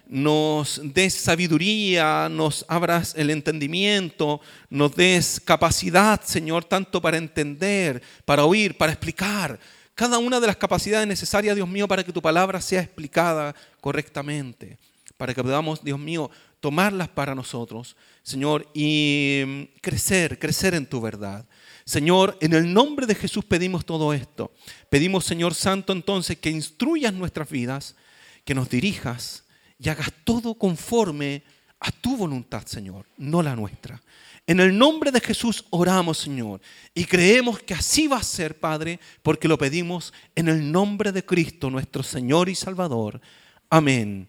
nos 0.07 0.81
des 0.83 1.13
sabiduría, 1.13 2.27
nos 2.27 2.65
abras 2.67 3.13
el 3.15 3.29
entendimiento, 3.29 4.41
nos 4.71 4.95
des 4.95 5.39
capacidad, 5.39 6.19
Señor, 6.23 6.65
tanto 6.65 6.99
para 6.99 7.17
entender, 7.17 8.01
para 8.25 8.45
oír, 8.45 8.75
para 8.75 8.93
explicar. 8.93 9.59
Cada 9.93 10.17
una 10.17 10.39
de 10.39 10.47
las 10.47 10.57
capacidades 10.57 11.07
necesarias, 11.07 11.55
Dios 11.55 11.69
mío, 11.69 11.87
para 11.87 12.03
que 12.03 12.11
tu 12.11 12.23
palabra 12.23 12.59
sea 12.61 12.81
explicada 12.81 13.53
correctamente. 13.79 14.79
Para 15.17 15.35
que 15.35 15.43
podamos, 15.43 15.83
Dios 15.83 15.99
mío, 15.99 16.31
tomarlas 16.61 17.09
para 17.09 17.35
nosotros, 17.35 17.95
Señor, 18.23 18.67
y 18.73 19.43
mm, 19.45 19.63
crecer, 19.81 20.39
crecer 20.39 20.73
en 20.73 20.87
tu 20.87 20.99
verdad. 20.99 21.45
Señor, 21.87 22.37
en 22.41 22.51
el 22.51 22.73
nombre 22.73 23.05
de 23.05 23.15
Jesús 23.15 23.45
pedimos 23.45 23.85
todo 23.85 24.11
esto. 24.11 24.51
Pedimos, 24.89 25.23
Señor 25.23 25.55
Santo, 25.55 25.93
entonces 25.93 26.37
que 26.37 26.49
instruyas 26.49 27.13
nuestras 27.13 27.49
vidas, 27.49 27.95
que 28.43 28.53
nos 28.53 28.69
dirijas 28.69 29.45
y 29.79 29.87
hagas 29.87 30.11
todo 30.25 30.55
conforme 30.55 31.43
a 31.79 31.89
tu 31.89 32.17
voluntad, 32.17 32.65
Señor, 32.65 33.05
no 33.15 33.41
la 33.41 33.55
nuestra. 33.55 34.01
En 34.45 34.59
el 34.59 34.77
nombre 34.77 35.11
de 35.11 35.21
Jesús 35.21 35.63
oramos, 35.69 36.17
Señor, 36.17 36.59
y 36.93 37.05
creemos 37.05 37.59
que 37.59 37.73
así 37.73 38.07
va 38.07 38.17
a 38.17 38.23
ser, 38.23 38.59
Padre, 38.59 38.99
porque 39.23 39.47
lo 39.47 39.57
pedimos 39.57 40.11
en 40.35 40.49
el 40.49 40.69
nombre 40.69 41.13
de 41.13 41.23
Cristo, 41.23 41.69
nuestro 41.69 42.03
Señor 42.03 42.49
y 42.49 42.55
Salvador. 42.55 43.21
Amén 43.69 44.27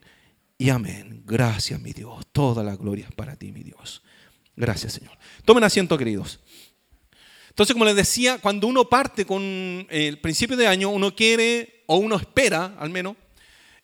y 0.58 0.70
amén. 0.70 1.24
Gracias, 1.26 1.80
mi 1.80 1.92
Dios. 1.92 2.24
Toda 2.30 2.62
la 2.62 2.76
gloria 2.76 3.06
es 3.08 3.14
para 3.16 3.34
ti, 3.34 3.50
mi 3.50 3.64
Dios. 3.64 4.00
Gracias, 4.54 4.92
Señor. 4.92 5.18
Tomen 5.44 5.64
asiento, 5.64 5.98
queridos. 5.98 6.38
Entonces, 7.58 7.74
como 7.74 7.86
les 7.86 7.96
decía, 7.96 8.38
cuando 8.38 8.68
uno 8.68 8.88
parte 8.88 9.24
con 9.24 9.42
el 9.90 10.20
principio 10.20 10.56
de 10.56 10.68
año, 10.68 10.90
uno 10.90 11.12
quiere, 11.12 11.82
o 11.86 11.96
uno 11.96 12.14
espera, 12.14 12.76
al 12.78 12.88
menos, 12.88 13.16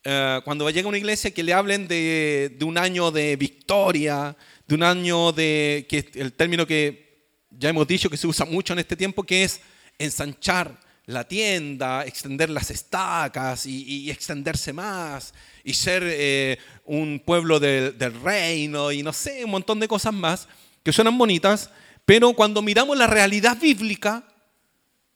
eh, 0.04 0.40
cuando 0.44 0.70
llega 0.70 0.86
a 0.86 0.90
una 0.90 0.98
iglesia, 0.98 1.32
que 1.32 1.42
le 1.42 1.52
hablen 1.52 1.88
de, 1.88 2.56
un 2.62 2.78
año 2.78 3.10
de 3.10 3.34
victoria, 3.34 4.36
de 4.68 4.74
un 4.76 4.84
año 4.84 5.32
de, 5.32 5.86
que 5.88 6.08
el 6.14 6.34
término 6.34 6.68
que 6.68 7.32
ya 7.50 7.70
hemos 7.70 7.88
dicho 7.88 8.08
que 8.08 8.16
se 8.16 8.28
usa 8.28 8.46
mucho 8.46 8.74
en 8.74 8.78
este 8.78 8.94
tiempo, 8.94 9.24
que 9.24 9.42
es 9.42 9.60
ensanchar 9.98 10.78
la 11.06 11.24
tienda, 11.26 12.06
extender 12.06 12.50
las 12.50 12.70
estacas 12.70 13.66
y 13.66 14.08
extenderse 14.08 14.72
más, 14.72 15.34
y 15.64 15.74
ser 15.74 16.04
eh, 16.06 16.58
un 16.84 17.18
pueblo 17.18 17.58
del 17.58 18.20
reino 18.22 18.92
y 18.92 19.02
no 19.02 19.12
sé, 19.12 19.44
un 19.44 19.50
montón 19.50 19.80
de 19.80 19.88
cosas 19.88 20.14
más 20.14 20.46
que 20.84 20.92
suenan 20.92 21.18
bonitas, 21.18 21.70
pero 22.04 22.32
cuando 22.34 22.62
miramos 22.62 22.96
la 22.96 23.06
realidad 23.06 23.58
bíblica, 23.58 24.24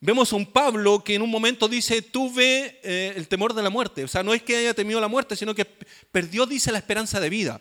vemos 0.01 0.33
a 0.33 0.37
un 0.37 0.47
Pablo 0.47 1.03
que 1.05 1.15
en 1.15 1.23
un 1.23 1.31
momento 1.31 1.69
dice, 1.69 2.03
tuve 2.03 2.81
eh, 2.83 3.13
el 3.17 3.29
temor 3.29 3.55
de 3.55 3.63
la 3.63 3.71
muerte. 3.71 4.05
O 4.05 4.09
sea, 4.09 4.23
no 4.23 4.33
es 4.35 4.43
que 4.43 4.57
haya 4.57 4.75
temido 4.75 5.01
la 5.01 5.09
muerte, 5.09 5.37
sino 5.37 5.55
que 5.55 5.65
perdió, 5.65 6.47
dice, 6.47 6.73
la 6.73 6.79
esperanza 6.79 7.21
de 7.21 7.29
vida. 7.29 7.61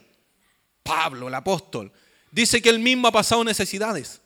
Pablo, 0.84 1.28
el 1.28 1.34
apóstol, 1.34 1.92
dice 2.32 2.62
que 2.62 2.70
él 2.70 2.80
mismo 2.80 3.08
ha 3.08 3.12
pasado 3.12 3.44
necesidades. 3.44 4.22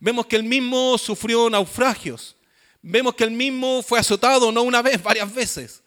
Vemos 0.00 0.26
que 0.26 0.36
él 0.36 0.44
mismo 0.44 0.98
sufrió 0.98 1.48
naufragios. 1.48 2.36
Vemos 2.82 3.14
que 3.14 3.24
él 3.24 3.30
mismo 3.30 3.82
fue 3.82 3.98
azotado 3.98 4.50
no 4.52 4.62
una 4.62 4.82
vez, 4.82 5.02
varias 5.02 5.32
veces 5.32 5.82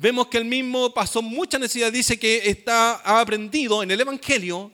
vemos 0.00 0.28
que 0.28 0.38
él 0.38 0.46
mismo 0.46 0.94
pasó 0.94 1.20
mucha 1.20 1.58
necesidad. 1.58 1.92
Dice 1.92 2.18
que 2.18 2.48
está, 2.48 3.02
ha 3.04 3.20
aprendido 3.20 3.82
en 3.82 3.90
el 3.90 4.00
Evangelio, 4.00 4.72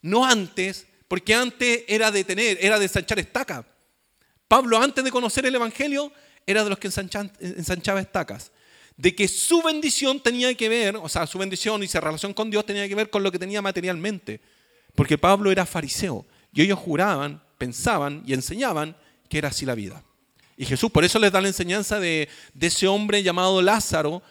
no 0.00 0.24
antes, 0.24 0.86
porque 1.08 1.34
antes 1.34 1.84
era 1.88 2.10
de 2.10 2.22
tener, 2.22 2.58
era 2.60 2.78
de 2.78 2.84
ensanchar 2.84 3.18
estaca. 3.18 3.64
Pablo, 4.46 4.78
antes 4.78 5.02
de 5.02 5.10
conocer 5.10 5.46
el 5.46 5.54
Evangelio, 5.54 6.12
era 6.46 6.62
de 6.62 6.70
los 6.70 6.78
que 6.78 6.88
ensanchaba 6.88 8.00
estacas. 8.00 8.52
De 8.96 9.14
que 9.14 9.26
su 9.28 9.62
bendición 9.62 10.20
tenía 10.20 10.54
que 10.54 10.68
ver, 10.68 10.96
o 10.96 11.08
sea, 11.08 11.26
su 11.26 11.38
bendición 11.38 11.82
y 11.82 11.88
su 11.88 12.00
relación 12.00 12.34
con 12.34 12.50
Dios 12.50 12.66
tenía 12.66 12.86
que 12.88 12.94
ver 12.94 13.10
con 13.10 13.22
lo 13.22 13.32
que 13.32 13.38
tenía 13.38 13.62
materialmente. 13.62 14.40
Porque 14.94 15.18
Pablo 15.18 15.50
era 15.50 15.66
fariseo 15.66 16.26
y 16.52 16.62
ellos 16.62 16.78
juraban, 16.78 17.42
pensaban 17.58 18.22
y 18.26 18.34
enseñaban 18.34 18.96
que 19.28 19.38
era 19.38 19.48
así 19.48 19.64
la 19.64 19.74
vida. 19.74 20.02
Y 20.56 20.64
Jesús 20.64 20.90
por 20.90 21.04
eso 21.04 21.18
les 21.18 21.30
da 21.30 21.40
la 21.40 21.48
enseñanza 21.48 22.00
de, 22.00 22.28
de 22.54 22.66
ese 22.66 22.88
hombre 22.88 23.22
llamado 23.22 23.62
Lázaro, 23.62 24.22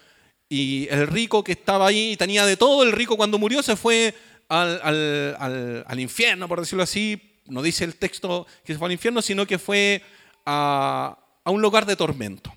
y 0.49 0.87
el 0.89 1.07
rico 1.07 1.43
que 1.43 1.51
estaba 1.51 1.87
ahí 1.87 2.15
tenía 2.15 2.45
de 2.45 2.55
todo, 2.55 2.83
el 2.83 2.93
rico 2.93 3.17
cuando 3.17 3.37
murió 3.37 3.61
se 3.61 3.75
fue 3.75 4.13
al, 4.49 5.99
infierno, 5.99 6.47
por 6.47 6.59
decirlo 6.59 6.83
así. 6.83 7.39
No 7.45 7.61
dice 7.61 7.85
el 7.85 7.95
texto 7.95 8.45
que 8.63 8.73
se 8.73 8.79
fue 8.79 8.87
al 8.87 8.91
infierno, 8.91 9.21
sino 9.21 9.45
que 9.45 9.57
fue 9.57 10.01
a, 10.45 11.17
un 11.45 11.61
lugar 11.61 11.85
de 11.85 11.95
tormento. 11.95 12.53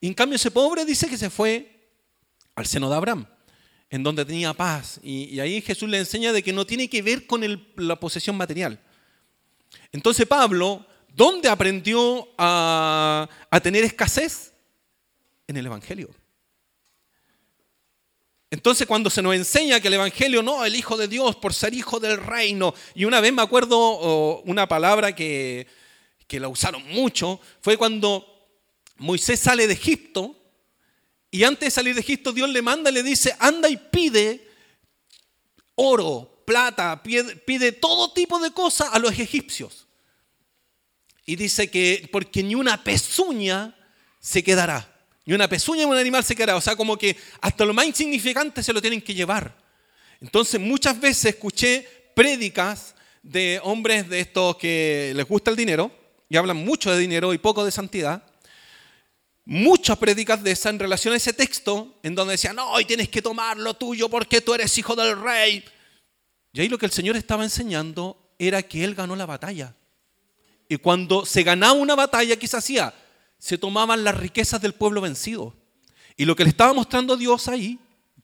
Y 0.00 0.06
en 0.08 0.14
cambio 0.14 0.36
ese 0.36 0.50
pobre 0.50 0.84
dice 0.84 1.08
que 1.08 1.18
se 1.18 1.30
fue 1.30 1.90
al 2.54 2.66
seno 2.66 2.88
de 2.88 2.96
Abraham, 2.96 3.26
en 3.90 4.02
donde 4.02 4.24
tenía 4.24 4.54
paz. 4.54 5.00
Y, 5.02 5.38
ahí 5.40 5.60
Jesús 5.60 5.88
le 5.88 5.98
enseña 5.98 6.32
de 6.32 6.42
que 6.42 6.52
no 6.52 6.66
tiene 6.66 6.88
que 6.88 7.02
ver 7.02 7.26
con 7.26 7.42
la 7.76 7.96
posesión 7.96 8.36
material. 8.36 8.80
Entonces 9.92 10.26
Pablo, 10.26 10.86
¿dónde 11.14 11.48
aprendió 11.48 12.28
a 12.38 13.28
tener 13.62 13.84
escasez? 13.84 14.52
En 15.46 15.56
el 15.56 15.66
Evangelio. 15.66 16.08
Entonces 18.52 18.86
cuando 18.86 19.08
se 19.08 19.22
nos 19.22 19.34
enseña 19.34 19.80
que 19.80 19.88
el 19.88 19.94
Evangelio 19.94 20.42
no, 20.42 20.62
el 20.62 20.76
Hijo 20.76 20.98
de 20.98 21.08
Dios 21.08 21.36
por 21.36 21.54
ser 21.54 21.72
hijo 21.72 21.98
del 21.98 22.18
reino, 22.18 22.74
y 22.94 23.06
una 23.06 23.18
vez 23.22 23.32
me 23.32 23.40
acuerdo 23.40 24.42
una 24.42 24.68
palabra 24.68 25.14
que, 25.14 25.66
que 26.26 26.38
la 26.38 26.48
usaron 26.48 26.86
mucho, 26.88 27.40
fue 27.62 27.78
cuando 27.78 28.26
Moisés 28.98 29.40
sale 29.40 29.66
de 29.66 29.72
Egipto, 29.72 30.36
y 31.30 31.44
antes 31.44 31.68
de 31.68 31.70
salir 31.70 31.94
de 31.94 32.02
Egipto 32.02 32.30
Dios 32.30 32.50
le 32.50 32.60
manda 32.60 32.90
y 32.90 32.92
le 32.92 33.02
dice, 33.02 33.34
anda 33.38 33.70
y 33.70 33.78
pide 33.78 34.46
oro, 35.74 36.44
plata, 36.46 37.02
pide, 37.02 37.36
pide 37.36 37.72
todo 37.72 38.12
tipo 38.12 38.38
de 38.38 38.50
cosas 38.50 38.90
a 38.92 38.98
los 38.98 39.18
egipcios. 39.18 39.86
Y 41.24 41.36
dice 41.36 41.70
que 41.70 42.06
porque 42.12 42.42
ni 42.42 42.54
una 42.54 42.84
pezuña 42.84 43.74
se 44.20 44.44
quedará. 44.44 44.91
Y 45.24 45.32
una 45.32 45.48
pezuña 45.48 45.80
de 45.80 45.86
un 45.86 45.96
animal 45.96 46.24
se 46.24 46.34
quedará. 46.34 46.56
O 46.56 46.60
sea, 46.60 46.76
como 46.76 46.96
que 46.96 47.16
hasta 47.40 47.64
lo 47.64 47.72
más 47.72 47.86
insignificante 47.86 48.62
se 48.62 48.72
lo 48.72 48.80
tienen 48.80 49.00
que 49.00 49.14
llevar. 49.14 49.56
Entonces, 50.20 50.60
muchas 50.60 51.00
veces 51.00 51.34
escuché 51.34 51.86
prédicas 52.14 52.94
de 53.22 53.60
hombres 53.62 54.08
de 54.08 54.20
estos 54.20 54.56
que 54.56 55.12
les 55.14 55.26
gusta 55.26 55.50
el 55.50 55.56
dinero 55.56 55.90
y 56.28 56.36
hablan 56.36 56.56
mucho 56.56 56.90
de 56.90 56.98
dinero 56.98 57.32
y 57.34 57.38
poco 57.38 57.64
de 57.64 57.70
santidad. 57.70 58.22
Muchas 59.44 59.98
prédicas 59.98 60.42
de 60.42 60.52
esa 60.52 60.70
en 60.70 60.78
relación 60.78 61.14
a 61.14 61.16
ese 61.16 61.32
texto, 61.32 61.98
en 62.02 62.14
donde 62.14 62.32
decían, 62.32 62.56
no, 62.56 62.70
hoy 62.70 62.84
tienes 62.84 63.08
que 63.08 63.22
tomar 63.22 63.56
lo 63.56 63.74
tuyo 63.74 64.08
porque 64.08 64.40
tú 64.40 64.54
eres 64.54 64.76
hijo 64.78 64.94
del 64.94 65.20
rey. 65.20 65.64
Y 66.52 66.60
ahí 66.60 66.68
lo 66.68 66.78
que 66.78 66.86
el 66.86 66.92
Señor 66.92 67.16
estaba 67.16 67.42
enseñando 67.44 68.34
era 68.38 68.62
que 68.62 68.84
Él 68.84 68.94
ganó 68.94 69.16
la 69.16 69.26
batalla. 69.26 69.74
Y 70.68 70.76
cuando 70.76 71.26
se 71.26 71.42
ganaba 71.42 71.74
una 71.74 71.94
batalla, 71.94 72.36
¿qué 72.36 72.46
hacía? 72.52 72.94
Se 73.42 73.58
tomaban 73.58 74.04
las 74.04 74.16
riquezas 74.16 74.62
del 74.62 74.72
pueblo 74.72 75.00
vencido. 75.00 75.52
Y 76.16 76.26
lo 76.26 76.36
que 76.36 76.44
le 76.44 76.50
estaba 76.50 76.72
mostrando 76.72 77.16
Dios 77.16 77.48
ahí, 77.48 77.76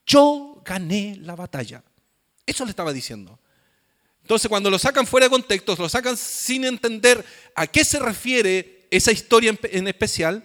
yo 0.05 0.61
gané 0.63 1.17
la 1.19 1.35
batalla. 1.35 1.83
Eso 2.45 2.63
le 2.63 2.69
estaba 2.69 2.93
diciendo. 2.93 3.37
Entonces 4.21 4.47
cuando 4.47 4.69
lo 4.69 4.79
sacan 4.79 5.05
fuera 5.05 5.25
de 5.25 5.31
contexto, 5.31 5.75
lo 5.77 5.89
sacan 5.89 6.15
sin 6.15 6.63
entender 6.63 7.25
a 7.53 7.67
qué 7.67 7.83
se 7.83 7.99
refiere 7.99 8.87
esa 8.91 9.11
historia 9.11 9.53
en 9.61 9.89
especial, 9.89 10.41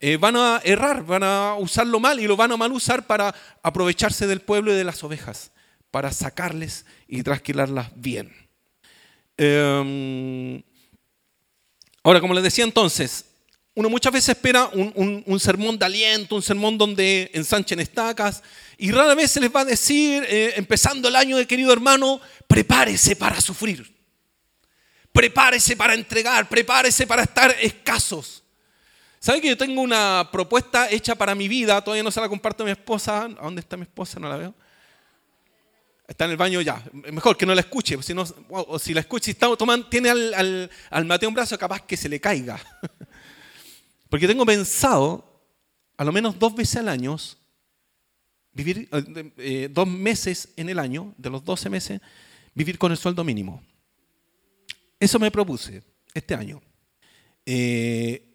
eh, 0.00 0.18
van 0.18 0.36
a 0.36 0.60
errar, 0.64 1.02
van 1.02 1.22
a 1.22 1.54
usarlo 1.54 1.98
mal 1.98 2.20
y 2.20 2.26
lo 2.26 2.36
van 2.36 2.52
a 2.52 2.58
mal 2.58 2.72
usar 2.72 3.06
para 3.06 3.34
aprovecharse 3.62 4.26
del 4.26 4.42
pueblo 4.42 4.70
y 4.70 4.76
de 4.76 4.84
las 4.84 5.02
ovejas, 5.02 5.50
para 5.90 6.12
sacarles 6.12 6.84
y 7.08 7.22
trasquilarlas 7.22 7.90
bien. 7.94 8.36
Em, 9.38 10.62
ahora, 12.02 12.20
como 12.20 12.34
les 12.34 12.44
decía 12.44 12.64
entonces, 12.64 13.29
uno 13.74 13.88
muchas 13.88 14.12
veces 14.12 14.30
espera 14.30 14.68
un, 14.72 15.40
sermón 15.40 15.78
de 15.78 15.84
aliento, 15.84 16.34
un 16.34 16.42
sermón 16.42 16.76
donde 16.76 17.30
ensanchen 17.34 17.80
estacas, 17.80 18.42
y 18.76 18.90
rara 18.90 19.14
vez 19.14 19.30
se 19.30 19.40
les 19.40 19.54
va 19.54 19.60
a 19.60 19.64
decir, 19.64 20.24
eh, 20.28 20.54
empezando 20.56 21.08
el 21.08 21.16
año 21.16 21.36
de 21.36 21.46
querido 21.46 21.72
hermano, 21.72 22.20
prepárese 22.46 23.14
para 23.14 23.40
sufrir, 23.40 23.96
prepárese 25.12 25.76
para 25.76 25.94
entregar, 25.94 26.48
prepárese 26.48 27.06
para 27.06 27.22
estar 27.22 27.54
escasos. 27.60 28.42
¿Saben 29.20 29.42
que 29.42 29.48
yo 29.48 29.56
tengo 29.56 29.82
una 29.82 30.28
propuesta 30.32 30.90
hecha 30.90 31.14
para 31.14 31.34
mi 31.34 31.46
vida? 31.46 31.82
Todavía 31.84 32.02
no 32.02 32.10
se 32.10 32.20
la 32.22 32.28
comparto 32.28 32.62
a 32.62 32.66
mi 32.66 32.72
esposa. 32.72 33.24
¿A 33.24 33.28
dónde 33.28 33.60
está 33.60 33.76
mi 33.76 33.82
esposa? 33.82 34.18
No 34.18 34.30
la 34.30 34.38
veo. 34.38 34.54
Está 36.08 36.24
en 36.24 36.30
el 36.30 36.38
baño 36.38 36.62
ya. 36.62 36.82
Mejor 36.92 37.36
que 37.36 37.44
no 37.44 37.54
la 37.54 37.60
escuche. 37.60 38.02
Si, 38.02 38.14
no, 38.14 38.24
o 38.48 38.78
si 38.78 38.94
la 38.94 39.00
escuche, 39.00 39.26
si 39.26 39.30
está, 39.32 39.46
tiene 39.90 40.08
al, 40.08 40.32
al, 40.32 40.70
al 40.88 41.04
Mateo 41.04 41.28
un 41.28 41.34
brazo, 41.34 41.58
capaz 41.58 41.82
que 41.82 41.98
se 41.98 42.08
le 42.08 42.18
caiga. 42.18 42.58
Porque 44.10 44.26
tengo 44.26 44.44
pensado, 44.44 45.24
a 45.96 46.04
lo 46.04 46.12
menos 46.12 46.38
dos 46.38 46.54
veces 46.54 46.76
al 46.76 46.88
año, 46.88 47.16
vivir 48.52 48.88
eh, 48.92 49.32
eh, 49.38 49.68
dos 49.72 49.86
meses 49.86 50.50
en 50.56 50.68
el 50.68 50.78
año, 50.78 51.14
de 51.16 51.30
los 51.30 51.42
12 51.44 51.70
meses, 51.70 52.00
vivir 52.54 52.76
con 52.76 52.92
el 52.92 52.98
sueldo 52.98 53.24
mínimo. 53.24 53.62
Eso 54.98 55.18
me 55.18 55.30
propuse 55.30 55.82
este 56.12 56.34
año. 56.34 56.60
Eh, 57.46 58.26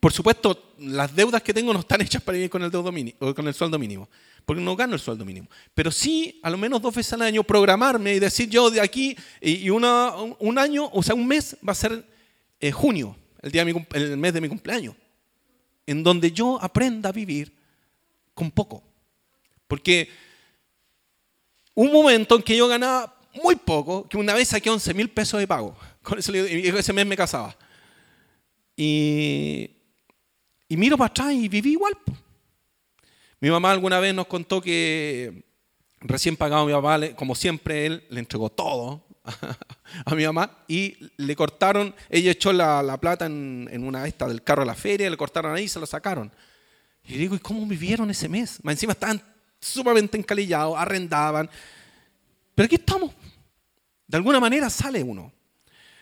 por 0.00 0.12
supuesto, 0.12 0.74
las 0.78 1.14
deudas 1.14 1.42
que 1.42 1.52
tengo 1.52 1.72
no 1.72 1.80
están 1.80 2.00
hechas 2.00 2.22
para 2.22 2.36
vivir 2.36 2.50
con 2.50 2.62
el, 2.62 2.70
con 2.70 3.48
el 3.48 3.54
sueldo 3.54 3.78
mínimo, 3.78 4.08
porque 4.46 4.62
no 4.62 4.76
gano 4.76 4.94
el 4.94 5.00
sueldo 5.00 5.24
mínimo. 5.24 5.48
Pero 5.74 5.90
sí, 5.90 6.38
a 6.44 6.50
lo 6.50 6.56
menos 6.56 6.80
dos 6.80 6.94
veces 6.94 7.14
al 7.14 7.22
año, 7.22 7.42
programarme 7.42 8.14
y 8.14 8.20
decir 8.20 8.48
yo 8.48 8.70
de 8.70 8.80
aquí 8.80 9.16
y, 9.40 9.68
un 9.70 9.84
año, 9.84 10.88
o 10.92 11.02
sea, 11.02 11.16
un 11.16 11.26
mes 11.26 11.56
va 11.66 11.72
a 11.72 11.74
ser 11.74 12.06
eh, 12.60 12.70
junio, 12.70 13.16
el, 13.42 13.50
día 13.50 13.62
el 13.62 14.16
mes 14.16 14.32
de 14.32 14.40
mi 14.40 14.48
cumpleaños, 14.48 14.94
en 15.86 16.02
donde 16.02 16.32
yo 16.32 16.58
aprenda 16.60 17.08
a 17.08 17.12
vivir 17.12 17.52
con 18.34 18.50
poco. 18.50 18.82
Porque 19.66 20.08
un 21.74 21.92
momento 21.92 22.36
en 22.36 22.42
que 22.42 22.56
yo 22.56 22.68
ganaba 22.68 23.14
muy 23.42 23.56
poco, 23.56 24.08
que 24.08 24.16
una 24.16 24.34
vez 24.34 24.48
saqué 24.48 24.70
11 24.70 24.94
mil 24.94 25.10
pesos 25.10 25.40
de 25.40 25.46
pago, 25.46 25.76
con 26.02 26.18
ese 26.18 26.92
mes 26.92 27.06
me 27.06 27.16
casaba. 27.16 27.56
Y 28.76 29.78
y 30.68 30.76
miro 30.76 30.98
para 30.98 31.08
atrás 31.08 31.32
y 31.32 31.48
viví 31.48 31.72
igual. 31.72 31.96
Mi 33.40 33.50
mamá 33.50 33.72
alguna 33.72 34.00
vez 34.00 34.14
nos 34.14 34.26
contó 34.26 34.60
que 34.60 35.44
recién 36.00 36.36
pagado 36.36 36.66
mi 36.66 36.72
papá, 36.72 37.00
como 37.16 37.34
siempre, 37.34 37.86
él 37.86 38.04
le 38.10 38.20
entregó 38.20 38.50
todo 38.50 39.02
a 40.04 40.14
mi 40.14 40.24
mamá 40.24 40.64
y 40.68 40.96
le 41.16 41.36
cortaron, 41.36 41.94
ella 42.08 42.30
echó 42.30 42.52
la, 42.52 42.96
plata 43.00 43.26
en, 43.26 43.82
una 43.82 44.06
esta 44.06 44.26
del 44.26 44.42
carro 44.42 44.62
a 44.62 44.66
la 44.66 44.74
feria, 44.74 45.10
le 45.10 45.16
cortaron 45.16 45.54
ahí 45.54 45.64
y 45.64 45.68
se 45.68 45.80
lo 45.80 45.86
sacaron. 45.86 46.32
Y 47.04 47.14
digo, 47.14 47.34
¿y 47.34 47.38
cómo 47.38 47.66
vivieron 47.66 48.10
ese 48.10 48.28
mes? 48.28 48.58
Encima 48.64 48.92
estaban 48.92 49.22
sumamente 49.60 50.18
encalillados, 50.18 50.76
arrendaban. 50.76 51.48
Pero 52.54 52.66
aquí 52.66 52.76
estamos. 52.76 53.12
De 54.06 54.16
alguna 54.16 54.40
manera 54.40 54.68
sale 54.70 55.02
uno. 55.02 55.32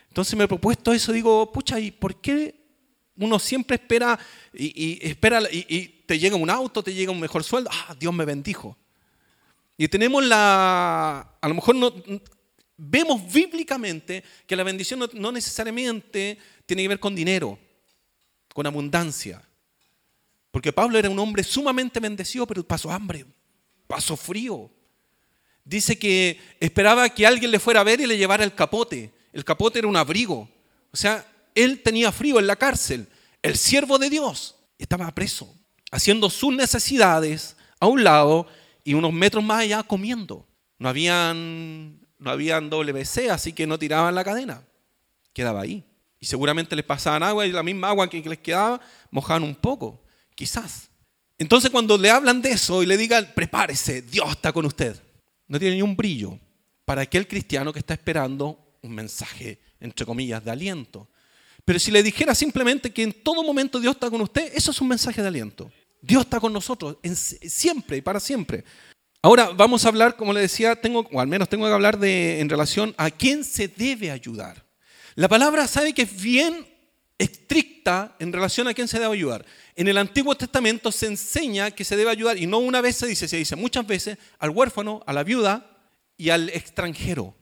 Entonces 0.08 0.36
me 0.36 0.44
he 0.44 0.48
propuesto 0.48 0.92
eso, 0.92 1.12
digo, 1.12 1.52
pucha, 1.52 1.78
¿y 1.78 1.90
por 1.90 2.20
qué 2.20 2.66
uno 3.18 3.38
siempre 3.38 3.76
espera 3.76 4.18
y, 4.52 4.98
espera 5.06 5.40
y, 5.50 5.88
te 6.06 6.18
llega 6.18 6.36
un 6.36 6.50
auto, 6.50 6.82
te 6.82 6.94
llega 6.94 7.10
un 7.10 7.18
mejor 7.18 7.42
sueldo. 7.42 7.68
Ah, 7.72 7.94
Dios 7.98 8.14
me 8.14 8.24
bendijo. 8.24 8.76
Y 9.76 9.88
tenemos 9.88 10.24
la, 10.24 11.32
a 11.40 11.48
lo 11.48 11.54
mejor 11.54 11.74
no, 11.74 11.92
vemos 12.76 13.32
bíblicamente 13.32 14.22
que 14.46 14.56
la 14.56 14.62
bendición 14.62 15.08
no, 15.12 15.32
necesariamente 15.32 16.38
tiene 16.66 16.82
que 16.82 16.88
ver 16.88 17.00
con 17.00 17.14
dinero, 17.14 17.58
con 18.52 18.66
abundancia. 18.66 19.42
Porque 20.50 20.72
Pablo 20.72 20.98
era 20.98 21.10
un 21.10 21.18
hombre 21.18 21.42
sumamente 21.42 22.00
bendecido, 22.00 22.46
pero 22.46 22.62
pasó 22.62 22.90
hambre, 22.90 23.24
pasó 23.86 24.16
frío. 24.16 24.70
Dice 25.64 25.98
que 25.98 26.38
esperaba 26.60 27.08
que 27.08 27.26
alguien 27.26 27.50
le 27.50 27.58
fuera 27.58 27.80
a 27.80 27.84
ver 27.84 28.00
y 28.00 28.06
le 28.06 28.16
llevara 28.16 28.44
el 28.44 28.54
capote. 28.54 29.12
El 29.32 29.44
capote 29.44 29.78
era 29.78 29.88
un 29.88 29.96
abrigo. 29.96 30.48
O 30.92 30.96
sea, 30.96 31.26
él 31.54 31.82
tenía 31.82 32.12
frío 32.12 32.38
en 32.38 32.46
la 32.46 32.56
cárcel. 32.56 33.08
El 33.42 33.56
siervo 33.56 33.98
de 33.98 34.08
Dios 34.08 34.54
estaba 34.78 35.12
preso, 35.14 35.54
haciendo 35.90 36.30
sus 36.30 36.54
necesidades 36.54 37.56
a 37.80 37.86
un 37.86 38.04
lado 38.04 38.46
y 38.84 38.94
unos 38.94 39.12
metros 39.12 39.42
más 39.42 39.60
allá 39.60 39.82
comiendo. 39.82 40.46
No 40.78 40.88
habían, 40.88 42.05
no 42.26 42.32
habían 42.32 42.68
WC, 42.68 43.30
así 43.30 43.52
que 43.52 43.68
no 43.68 43.78
tiraban 43.78 44.12
la 44.12 44.24
cadena. 44.24 44.60
Quedaba 45.32 45.60
ahí. 45.60 45.84
Y 46.18 46.26
seguramente 46.26 46.74
les 46.74 46.84
pasaban 46.84 47.22
agua 47.22 47.46
y 47.46 47.52
la 47.52 47.62
misma 47.62 47.88
agua 47.90 48.10
que 48.10 48.20
les 48.20 48.38
quedaba, 48.38 48.80
mojaban 49.12 49.44
un 49.44 49.54
poco, 49.54 50.02
quizás. 50.34 50.90
Entonces 51.38 51.70
cuando 51.70 51.96
le 51.96 52.10
hablan 52.10 52.42
de 52.42 52.50
eso 52.50 52.82
y 52.82 52.86
le 52.86 52.96
digan, 52.96 53.30
prepárese, 53.32 54.02
Dios 54.02 54.30
está 54.30 54.52
con 54.52 54.66
usted, 54.66 55.00
no 55.46 55.60
tiene 55.60 55.76
ni 55.76 55.82
un 55.82 55.94
brillo 55.94 56.36
para 56.84 57.02
aquel 57.02 57.28
cristiano 57.28 57.72
que 57.72 57.78
está 57.78 57.94
esperando 57.94 58.76
un 58.82 58.92
mensaje, 58.92 59.60
entre 59.78 60.04
comillas, 60.04 60.44
de 60.44 60.50
aliento. 60.50 61.08
Pero 61.64 61.78
si 61.78 61.92
le 61.92 62.02
dijera 62.02 62.34
simplemente 62.34 62.92
que 62.92 63.04
en 63.04 63.12
todo 63.22 63.44
momento 63.44 63.78
Dios 63.78 63.94
está 63.94 64.10
con 64.10 64.20
usted, 64.20 64.50
eso 64.52 64.72
es 64.72 64.80
un 64.80 64.88
mensaje 64.88 65.22
de 65.22 65.28
aliento. 65.28 65.70
Dios 66.02 66.22
está 66.24 66.40
con 66.40 66.52
nosotros 66.52 66.96
siempre 67.14 67.98
y 67.98 68.00
para 68.00 68.18
siempre. 68.18 68.64
Ahora 69.26 69.50
vamos 69.52 69.84
a 69.84 69.88
hablar, 69.88 70.14
como 70.14 70.32
le 70.32 70.38
decía, 70.38 70.78
o 71.10 71.20
al 71.20 71.26
menos 71.26 71.48
tengo 71.48 71.66
que 71.66 71.72
hablar 71.72 71.98
de, 71.98 72.38
en 72.38 72.48
relación 72.48 72.94
a 72.96 73.10
quién 73.10 73.42
se 73.42 73.66
debe 73.66 74.12
ayudar. 74.12 74.64
La 75.16 75.26
palabra 75.26 75.66
sabe 75.66 75.92
que 75.92 76.02
es 76.02 76.22
bien 76.22 76.64
estricta 77.18 78.14
en 78.20 78.32
relación 78.32 78.68
a 78.68 78.72
quién 78.72 78.86
se 78.86 79.00
debe 79.00 79.12
ayudar. 79.12 79.44
En 79.74 79.88
el 79.88 79.98
Antiguo 79.98 80.36
Testamento 80.36 80.92
se 80.92 81.06
enseña 81.06 81.72
que 81.72 81.82
se 81.82 81.96
debe 81.96 82.12
ayudar, 82.12 82.38
y 82.38 82.46
no 82.46 82.58
una 82.58 82.80
vez 82.80 82.98
se 82.98 83.08
dice, 83.08 83.26
se 83.26 83.38
dice 83.38 83.56
muchas 83.56 83.84
veces, 83.84 84.16
al 84.38 84.50
huérfano, 84.50 85.02
a 85.08 85.12
la 85.12 85.24
viuda 85.24 85.76
y 86.16 86.30
al 86.30 86.48
extranjero. 86.50 87.34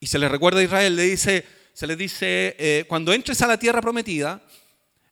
Y 0.00 0.08
se 0.08 0.18
le 0.18 0.28
recuerda 0.28 0.58
a 0.58 0.64
Israel, 0.64 0.96
le 0.96 1.04
dice, 1.04 1.44
se 1.72 1.86
les 1.86 1.96
dice, 1.96 2.56
eh, 2.58 2.84
cuando 2.88 3.12
entres 3.12 3.40
a 3.42 3.46
la 3.46 3.60
tierra 3.60 3.80
prometida, 3.80 4.42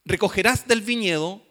recogerás 0.05 0.67
del 0.67 0.81
viñedo, 0.81 1.46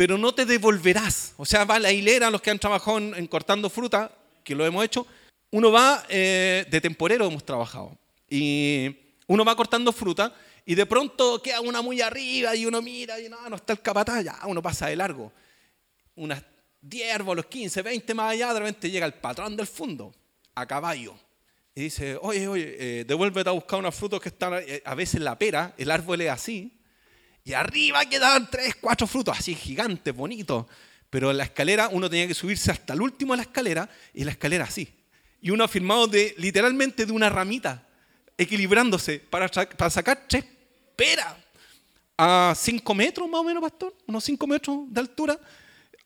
pero 0.00 0.16
no 0.16 0.32
te 0.32 0.46
devolverás. 0.46 1.34
O 1.36 1.44
sea, 1.44 1.66
va 1.66 1.78
la 1.78 1.92
hilera, 1.92 2.30
los 2.30 2.40
que 2.40 2.48
han 2.48 2.58
trabajado 2.58 2.96
en, 2.96 3.26
cortando 3.26 3.68
fruta, 3.68 4.10
que 4.42 4.54
lo 4.54 4.64
hemos 4.64 4.82
hecho, 4.82 5.06
uno 5.50 5.70
va, 5.70 6.06
eh, 6.08 6.64
de 6.70 6.80
temporero 6.80 7.26
hemos 7.26 7.44
trabajado, 7.44 7.98
y 8.26 8.96
uno 9.26 9.44
va 9.44 9.54
cortando 9.54 9.92
fruta 9.92 10.34
y 10.64 10.74
de 10.74 10.86
pronto 10.86 11.42
queda 11.42 11.60
una 11.60 11.82
muy 11.82 12.00
arriba 12.00 12.56
y 12.56 12.64
uno 12.64 12.80
mira 12.80 13.20
y 13.20 13.28
no, 13.28 13.46
no 13.50 13.56
está 13.56 13.74
el 13.74 13.82
capataz, 13.82 14.24
uno 14.46 14.62
pasa 14.62 14.86
de 14.86 14.96
largo. 14.96 15.30
Unas 16.14 16.42
10 16.80 17.16
árboles, 17.16 17.44
15, 17.44 17.82
20 17.82 18.14
más 18.14 18.32
allá, 18.32 18.54
de 18.54 18.60
repente 18.60 18.90
llega 18.90 19.04
el 19.04 19.12
patrón 19.12 19.54
del 19.54 19.66
fondo, 19.66 20.14
a 20.54 20.64
caballo 20.64 21.14
y 21.74 21.82
dice, 21.82 22.16
oye, 22.22 22.48
oye, 22.48 22.76
eh, 22.78 23.04
devuélvete 23.04 23.50
a 23.50 23.52
buscar 23.52 23.78
unos 23.78 23.94
frutos 23.94 24.18
que 24.18 24.30
están, 24.30 24.54
eh, 24.66 24.80
a 24.82 24.94
veces 24.94 25.20
la 25.20 25.38
pera, 25.38 25.74
el 25.76 25.90
árbol 25.90 26.22
es 26.22 26.30
así, 26.30 26.79
y 27.44 27.52
arriba 27.52 28.04
quedaban 28.06 28.50
tres, 28.50 28.76
cuatro 28.80 29.06
frutos 29.06 29.38
así 29.38 29.54
gigantes, 29.54 30.14
bonitos, 30.14 30.66
pero 31.08 31.30
en 31.30 31.38
la 31.38 31.44
escalera 31.44 31.88
uno 31.88 32.08
tenía 32.08 32.28
que 32.28 32.34
subirse 32.34 32.70
hasta 32.70 32.94
el 32.94 33.02
último 33.02 33.32
de 33.32 33.38
la 33.38 33.42
escalera 33.42 33.88
y 34.14 34.24
la 34.24 34.30
escalera 34.30 34.64
así. 34.64 34.88
Y 35.40 35.50
uno 35.50 35.64
ha 35.64 35.68
firmado 35.68 36.06
de, 36.06 36.34
literalmente 36.38 37.06
de 37.06 37.12
una 37.12 37.28
ramita, 37.28 37.86
equilibrándose 38.36 39.18
para, 39.18 39.48
para 39.48 39.90
sacar 39.90 40.24
tres 40.28 40.44
peras 40.96 41.34
a 42.16 42.54
cinco 42.54 42.94
metros 42.94 43.28
más 43.28 43.40
o 43.40 43.44
menos, 43.44 43.62
pastor, 43.62 43.94
unos 44.06 44.22
cinco 44.22 44.46
metros 44.46 44.80
de 44.88 45.00
altura, 45.00 45.38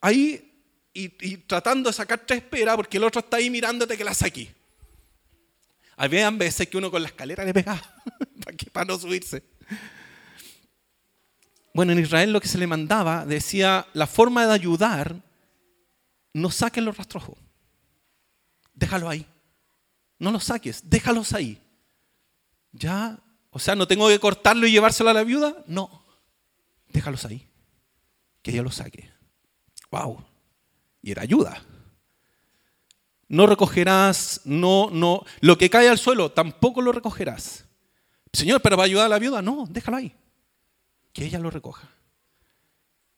ahí 0.00 0.52
y, 0.94 1.08
tratando 1.38 1.90
de 1.90 1.92
sacar 1.92 2.20
tres 2.24 2.40
peras 2.40 2.76
porque 2.76 2.96
el 2.96 3.04
otro 3.04 3.18
está 3.18 3.38
ahí 3.38 3.50
mirándote 3.50 3.98
que 3.98 4.04
la 4.04 4.14
saqué. 4.14 4.54
Había 5.96 6.30
veces 6.30 6.68
que 6.68 6.76
uno 6.76 6.90
con 6.90 7.02
la 7.02 7.08
escalera 7.08 7.44
le 7.44 7.52
pegaba 7.52 7.82
para 8.72 8.86
no 8.86 8.98
subirse. 8.98 9.42
Bueno, 11.74 11.92
en 11.92 11.98
Israel 11.98 12.32
lo 12.32 12.40
que 12.40 12.48
se 12.48 12.56
le 12.56 12.66
mandaba 12.66 13.26
decía, 13.26 13.86
la 13.92 14.06
forma 14.06 14.46
de 14.46 14.54
ayudar, 14.54 15.16
no 16.32 16.50
saques 16.50 16.82
los 16.82 16.96
rastrojos. 16.96 17.36
Déjalo 18.72 19.10
ahí. 19.10 19.26
No 20.18 20.30
los 20.30 20.44
saques, 20.44 20.88
déjalos 20.88 21.34
ahí. 21.34 21.60
Ya, 22.72 23.18
o 23.50 23.58
sea, 23.58 23.74
no 23.74 23.86
tengo 23.86 24.08
que 24.08 24.18
cortarlo 24.18 24.66
y 24.66 24.72
llevárselo 24.72 25.10
a 25.10 25.14
la 25.14 25.24
viuda. 25.24 25.62
No, 25.66 26.06
déjalos 26.88 27.26
ahí. 27.26 27.46
Que 28.40 28.52
ella 28.52 28.62
los 28.62 28.76
saque. 28.76 29.12
Wow. 29.90 30.24
Y 31.02 31.10
era 31.10 31.22
ayuda 31.22 31.62
no 33.28 33.46
recogerás, 33.46 34.42
no, 34.44 34.90
no, 34.90 35.24
lo 35.40 35.58
que 35.58 35.70
cae 35.70 35.88
al 35.88 35.98
suelo 35.98 36.30
tampoco 36.30 36.80
lo 36.80 36.92
recogerás. 36.92 37.64
Señor, 38.32 38.60
pero 38.62 38.76
va 38.76 38.84
a 38.84 38.86
ayudar 38.86 39.06
a 39.06 39.10
la 39.10 39.18
viuda, 39.18 39.42
no, 39.42 39.66
déjalo 39.68 39.98
ahí, 39.98 40.14
que 41.14 41.24
ella 41.24 41.38
lo 41.38 41.48
recoja. 41.48 41.88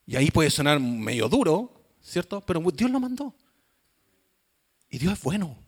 Y 0.07 0.15
ahí 0.15 0.31
puede 0.31 0.51
sonar 0.51 0.79
medio 0.79 1.29
duro, 1.29 1.73
¿cierto? 2.01 2.41
Pero 2.43 2.61
Dios 2.73 2.91
lo 2.91 3.01
mandó. 3.01 3.35
Y 4.89 4.99
Dios 4.99 5.15
es 5.15 5.21
bueno. 5.23 5.59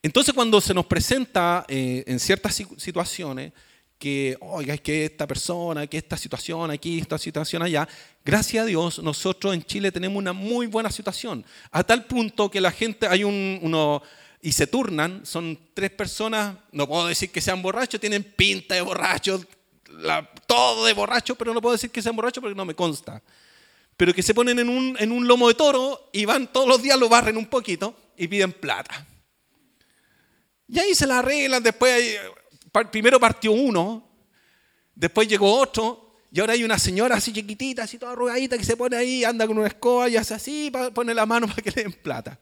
Entonces 0.00 0.32
cuando 0.32 0.60
se 0.60 0.74
nos 0.74 0.86
presenta 0.86 1.64
eh, 1.66 2.04
en 2.06 2.20
ciertas 2.20 2.54
situaciones 2.76 3.52
que, 3.98 4.36
oiga, 4.40 4.74
es 4.74 4.80
que 4.80 5.06
esta 5.06 5.26
persona, 5.26 5.86
que 5.88 5.98
esta 5.98 6.16
situación 6.16 6.70
aquí, 6.70 7.00
esta 7.00 7.18
situación 7.18 7.62
allá. 7.62 7.88
Gracias 8.24 8.62
a 8.62 8.66
Dios, 8.66 9.02
nosotros 9.02 9.54
en 9.54 9.64
Chile 9.64 9.90
tenemos 9.90 10.18
una 10.18 10.32
muy 10.32 10.68
buena 10.68 10.90
situación. 10.90 11.44
A 11.72 11.82
tal 11.82 12.04
punto 12.04 12.48
que 12.48 12.60
la 12.60 12.70
gente, 12.70 13.08
hay 13.08 13.24
un, 13.24 13.58
uno, 13.62 14.02
y 14.40 14.52
se 14.52 14.68
turnan, 14.68 15.26
son 15.26 15.58
tres 15.74 15.90
personas, 15.90 16.56
no 16.70 16.86
puedo 16.86 17.08
decir 17.08 17.30
que 17.30 17.40
sean 17.40 17.60
borrachos, 17.60 17.98
tienen 17.98 18.22
pinta 18.22 18.76
de 18.76 18.82
borrachos, 18.82 19.44
todo 20.46 20.84
de 20.84 20.92
borrachos, 20.92 21.36
pero 21.36 21.54
no 21.54 21.60
puedo 21.60 21.74
decir 21.74 21.90
que 21.90 22.02
sean 22.02 22.16
borrachos 22.16 22.40
porque 22.40 22.56
no 22.56 22.64
me 22.64 22.74
consta. 22.74 23.22
Pero 23.96 24.14
que 24.14 24.22
se 24.22 24.34
ponen 24.34 24.58
en 24.58 24.68
un, 24.68 24.96
en 24.98 25.10
un 25.10 25.26
lomo 25.26 25.48
de 25.48 25.54
toro 25.54 26.10
y 26.12 26.24
van 26.24 26.52
todos 26.52 26.68
los 26.68 26.80
días, 26.82 26.98
lo 26.98 27.08
barren 27.08 27.36
un 27.36 27.46
poquito 27.46 27.96
y 28.16 28.28
piden 28.28 28.52
plata. 28.52 29.06
Y 30.68 30.78
ahí 30.78 30.94
se 30.94 31.06
la 31.06 31.20
arreglan, 31.20 31.62
después 31.62 32.18
primero 32.92 33.18
partió 33.18 33.52
uno, 33.52 34.06
después 34.94 35.26
llegó 35.26 35.58
otro, 35.58 36.16
y 36.30 36.40
ahora 36.40 36.52
hay 36.52 36.62
una 36.62 36.78
señora 36.78 37.16
así 37.16 37.32
chiquitita, 37.32 37.84
así 37.84 37.98
toda 37.98 38.12
arrugadita, 38.12 38.58
que 38.58 38.64
se 38.64 38.76
pone 38.76 38.96
ahí, 38.96 39.24
anda 39.24 39.46
con 39.46 39.58
una 39.58 39.68
escoba 39.68 40.08
y 40.08 40.16
hace 40.16 40.34
así, 40.34 40.70
pone 40.94 41.14
la 41.14 41.24
mano 41.24 41.46
para 41.48 41.62
que 41.62 41.70
le 41.70 41.82
den 41.84 41.92
plata. 41.92 42.38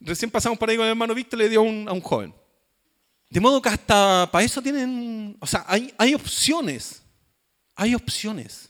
Recién 0.00 0.30
pasamos 0.30 0.58
por 0.58 0.68
ahí 0.68 0.76
con 0.76 0.86
el 0.86 0.90
hermano 0.90 1.14
Víctor, 1.14 1.38
le 1.38 1.48
dio 1.48 1.60
a 1.60 1.62
un 1.62 2.00
joven. 2.00 2.34
De 3.32 3.40
modo 3.40 3.62
que 3.62 3.70
hasta 3.70 4.28
para 4.30 4.44
eso 4.44 4.60
tienen, 4.60 5.38
o 5.40 5.46
sea, 5.46 5.64
hay, 5.66 5.94
hay 5.96 6.12
opciones, 6.12 7.02
hay 7.74 7.94
opciones. 7.94 8.68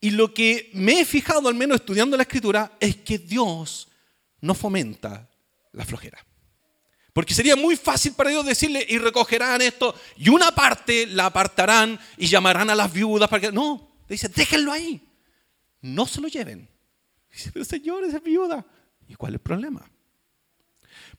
Y 0.00 0.10
lo 0.10 0.34
que 0.34 0.72
me 0.74 0.98
he 0.98 1.04
fijado, 1.04 1.48
al 1.48 1.54
menos 1.54 1.76
estudiando 1.76 2.16
la 2.16 2.24
escritura, 2.24 2.72
es 2.80 2.96
que 2.96 3.16
Dios 3.16 3.86
no 4.40 4.54
fomenta 4.54 5.30
la 5.70 5.84
flojera. 5.84 6.18
Porque 7.12 7.32
sería 7.32 7.54
muy 7.54 7.76
fácil 7.76 8.14
para 8.14 8.30
Dios 8.30 8.44
decirle, 8.44 8.84
y 8.88 8.98
recogerán 8.98 9.62
esto, 9.62 9.94
y 10.16 10.30
una 10.30 10.52
parte 10.52 11.06
la 11.06 11.26
apartarán 11.26 11.96
y 12.16 12.26
llamarán 12.26 12.70
a 12.70 12.74
las 12.74 12.92
viudas 12.92 13.30
para 13.30 13.40
que... 13.40 13.52
No, 13.52 13.88
dice, 14.08 14.28
déjenlo 14.30 14.72
ahí, 14.72 15.00
no 15.80 16.06
se 16.06 16.20
lo 16.20 16.26
lleven. 16.26 16.68
Dice, 17.30 17.52
pero 17.52 17.64
Señor, 17.64 18.02
esa 18.02 18.16
es 18.16 18.22
viuda. 18.24 18.66
¿Y 19.06 19.14
cuál 19.14 19.34
es 19.34 19.36
el 19.36 19.42
problema? 19.42 19.88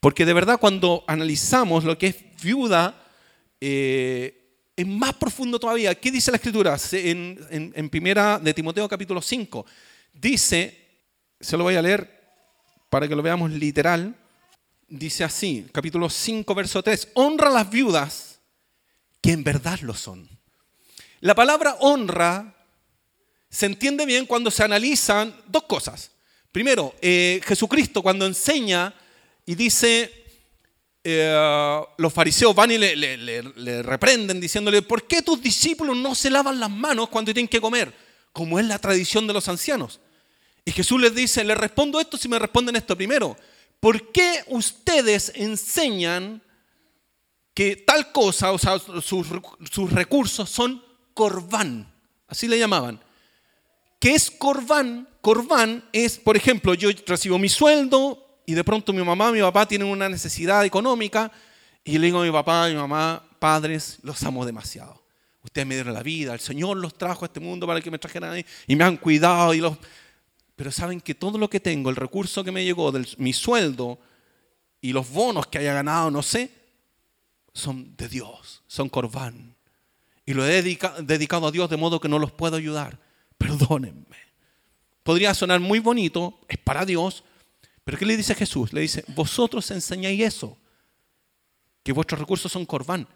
Porque 0.05 0.23
de 0.23 0.33
verdad 0.33 0.59
cuando 0.59 1.03
analizamos 1.07 1.83
lo 1.83 1.97
que 1.97 2.05
es 2.05 2.15
viuda, 2.39 2.93
eh, 3.59 4.69
es 4.75 4.85
más 4.85 5.15
profundo 5.15 5.59
todavía. 5.59 5.95
¿Qué 5.95 6.11
dice 6.11 6.29
la 6.29 6.37
Escritura? 6.37 6.77
En, 6.91 7.73
en, 7.73 7.89
primera 7.89 8.37
de 8.37 8.53
Timoteo 8.53 8.87
capítulo 8.87 9.19
5. 9.19 9.65
Dice, 10.13 10.99
se 11.39 11.57
lo 11.57 11.63
voy 11.63 11.73
a 11.73 11.81
leer 11.81 12.21
para 12.87 13.07
que 13.07 13.15
lo 13.15 13.23
veamos 13.23 13.49
literal. 13.49 14.15
Dice 14.87 15.23
así, 15.23 15.65
capítulo 15.71 16.07
5, 16.07 16.53
verso 16.53 16.83
3. 16.83 17.07
Honra 17.15 17.47
a 17.47 17.53
las 17.53 17.71
viudas 17.71 18.39
que 19.21 19.31
en 19.31 19.43
verdad 19.43 19.79
lo 19.79 19.95
son. 19.95 20.29
La 21.21 21.33
palabra 21.33 21.77
honra 21.79 22.53
se 23.49 23.65
entiende 23.65 24.05
bien 24.05 24.27
cuando 24.27 24.51
se 24.51 24.63
analizan 24.63 25.35
dos 25.47 25.63
cosas. 25.63 26.11
Primero, 26.51 26.93
eh, 27.01 27.41
Jesucristo 27.43 28.03
cuando 28.03 28.27
enseña 28.27 28.93
y 29.45 29.55
dice, 29.55 30.11
eh, 31.03 31.81
los 31.97 32.11
fariseos 32.11 32.55
van 32.55 32.71
y 32.71 32.77
le, 32.79 33.81
reprenden 33.83 34.39
diciéndole, 34.39 34.81
¿por 34.81 35.05
qué 35.05 35.21
tus 35.21 35.39
discípulos 35.41 35.95
no 35.95 36.15
se 36.15 36.31
lavan 36.31 36.59
las 36.59 36.71
manos 36.71 37.09
cuando 37.09 37.31
tienen 37.31 37.47
que 37.47 37.61
comer? 37.61 37.93
Como 38.33 38.59
es 38.59 38.65
la 38.65 38.79
tradición 38.79 39.27
de 39.27 39.33
los 39.33 39.47
ancianos. 39.47 39.99
Y 40.65 40.71
Jesús 40.71 40.99
les 40.99 41.13
dice, 41.13 41.43
les 41.43 41.57
respondo 41.57 41.99
esto 41.99 42.17
si 42.17 42.27
me 42.27 42.39
responden 42.39 42.75
esto 42.75 42.95
primero. 42.95 43.37
¿Por 43.79 44.11
qué 44.11 44.43
ustedes 44.47 45.31
enseñan 45.35 46.41
que 47.53 47.75
tal 47.75 48.11
cosa, 48.11 48.51
o 48.51 48.57
sea, 48.57 48.79
sus, 48.79 49.91
recursos 49.91 50.49
son 50.49 50.83
corbán? 51.13 51.93
Así 52.27 52.47
le 52.47 52.57
llamaban. 52.57 52.99
¿Qué 53.99 54.15
es 54.15 54.31
corbán? 54.31 55.07
Corbán 55.21 55.87
es, 55.93 56.17
por 56.17 56.35
ejemplo, 56.35 56.73
yo 56.73 56.89
recibo 57.05 57.37
mi 57.37 57.47
sueldo, 57.47 58.24
y 58.45 58.53
de 58.53 58.63
pronto 58.63 58.93
mi 58.93 59.03
mamá, 59.03 59.31
mi 59.31 59.41
papá 59.41 59.67
tienen 59.67 59.87
una 59.87 60.07
necesidad 60.09 60.65
económica 60.65 61.31
y 61.83 61.97
le 61.97 62.07
digo 62.07 62.21
a 62.21 62.25
mi 62.25 62.31
papá, 62.31 62.65
a 62.65 62.69
mi 62.69 62.75
mamá, 62.75 63.23
padres, 63.39 63.99
los 64.01 64.21
amo 64.23 64.45
demasiado. 64.45 65.03
Ustedes 65.43 65.67
me 65.67 65.75
dieron 65.75 65.93
la 65.93 66.01
vida, 66.03 66.33
el 66.33 66.39
Señor 66.39 66.77
los 66.77 66.95
trajo 66.95 67.25
a 67.25 67.27
este 67.27 67.39
mundo 67.39 67.67
para 67.67 67.79
que 67.81 67.91
me 67.91 67.99
trajeran 67.99 68.31
ahí 68.31 68.45
y 68.67 68.75
me 68.75 68.83
han 68.83 68.97
cuidado 68.97 69.53
y 69.53 69.59
los... 69.59 69.77
Pero 70.55 70.71
saben 70.71 71.01
que 71.01 71.13
todo 71.13 71.37
lo 71.37 71.49
que 71.49 71.59
tengo, 71.59 71.89
el 71.89 71.95
recurso 71.95 72.43
que 72.43 72.51
me 72.51 72.63
llegó, 72.63 72.91
del, 72.91 73.07
mi 73.17 73.33
sueldo 73.33 73.99
y 74.81 74.93
los 74.93 75.09
bonos 75.09 75.47
que 75.47 75.57
haya 75.57 75.73
ganado, 75.73 76.09
no 76.09 76.21
sé, 76.23 76.49
son 77.53 77.95
de 77.95 78.07
Dios, 78.07 78.63
son 78.67 78.89
corbán. 78.89 79.55
Y 80.25 80.33
lo 80.33 80.47
he 80.47 80.61
dedicado 80.61 81.47
a 81.47 81.51
Dios 81.51 81.69
de 81.69 81.77
modo 81.77 81.99
que 81.99 82.07
no 82.07 82.19
los 82.19 82.31
puedo 82.31 82.55
ayudar. 82.55 82.97
Perdónenme. 83.37 84.17
Podría 85.03 85.33
sonar 85.35 85.59
muy 85.59 85.79
bonito, 85.79 86.39
es 86.47 86.57
para 86.57 86.85
Dios, 86.85 87.23
pero 87.85 87.99
¿qué 87.99 88.05
le 88.05 88.17
dice 88.17 88.33
Jesús? 88.33 88.73
Le 88.73 88.81
dice, 88.81 89.05
vosotros 89.09 89.69
enseñáis 89.69 90.19
eso, 90.21 90.57
que 91.83 91.93
vuestros 91.93 92.19
recursos 92.19 92.51
son 92.51 92.65
corbán. 92.65 93.07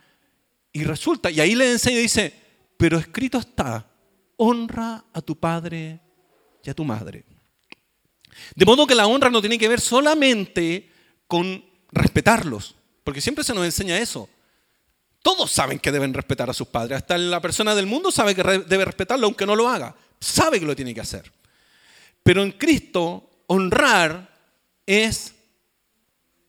Y 0.71 0.83
resulta, 0.83 1.31
y 1.31 1.39
ahí 1.39 1.55
le 1.55 1.71
enseña 1.71 1.97
dice, 1.97 2.31
pero 2.77 2.99
escrito 2.99 3.39
está, 3.39 3.89
honra 4.37 5.03
a 5.11 5.21
tu 5.21 5.37
padre 5.37 5.99
y 6.63 6.69
a 6.69 6.75
tu 6.75 6.85
madre. 6.85 7.25
De 8.55 8.63
modo 8.63 8.85
que 8.85 8.93
la 8.93 9.07
honra 9.07 9.31
no 9.31 9.41
tiene 9.41 9.57
que 9.57 9.67
ver 9.67 9.81
solamente 9.81 10.91
con 11.25 11.65
respetarlos, 11.91 12.75
porque 13.03 13.21
siempre 13.21 13.43
se 13.43 13.55
nos 13.55 13.65
enseña 13.65 13.97
eso. 13.97 14.29
Todos 15.23 15.51
saben 15.51 15.79
que 15.79 15.91
deben 15.91 16.13
respetar 16.13 16.47
a 16.47 16.53
sus 16.53 16.67
padres, 16.67 16.97
hasta 16.97 17.17
la 17.17 17.41
persona 17.41 17.73
del 17.73 17.87
mundo 17.87 18.11
sabe 18.11 18.35
que 18.35 18.43
debe 18.43 18.85
respetarlo 18.85 19.25
aunque 19.25 19.47
no 19.47 19.55
lo 19.55 19.67
haga, 19.67 19.95
sabe 20.19 20.59
que 20.59 20.67
lo 20.67 20.75
tiene 20.75 20.93
que 20.93 21.01
hacer. 21.01 21.33
Pero 22.21 22.43
en 22.43 22.51
Cristo, 22.51 23.31
honrar 23.47 24.29
es 24.89 25.35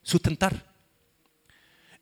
sustentar. 0.03 0.65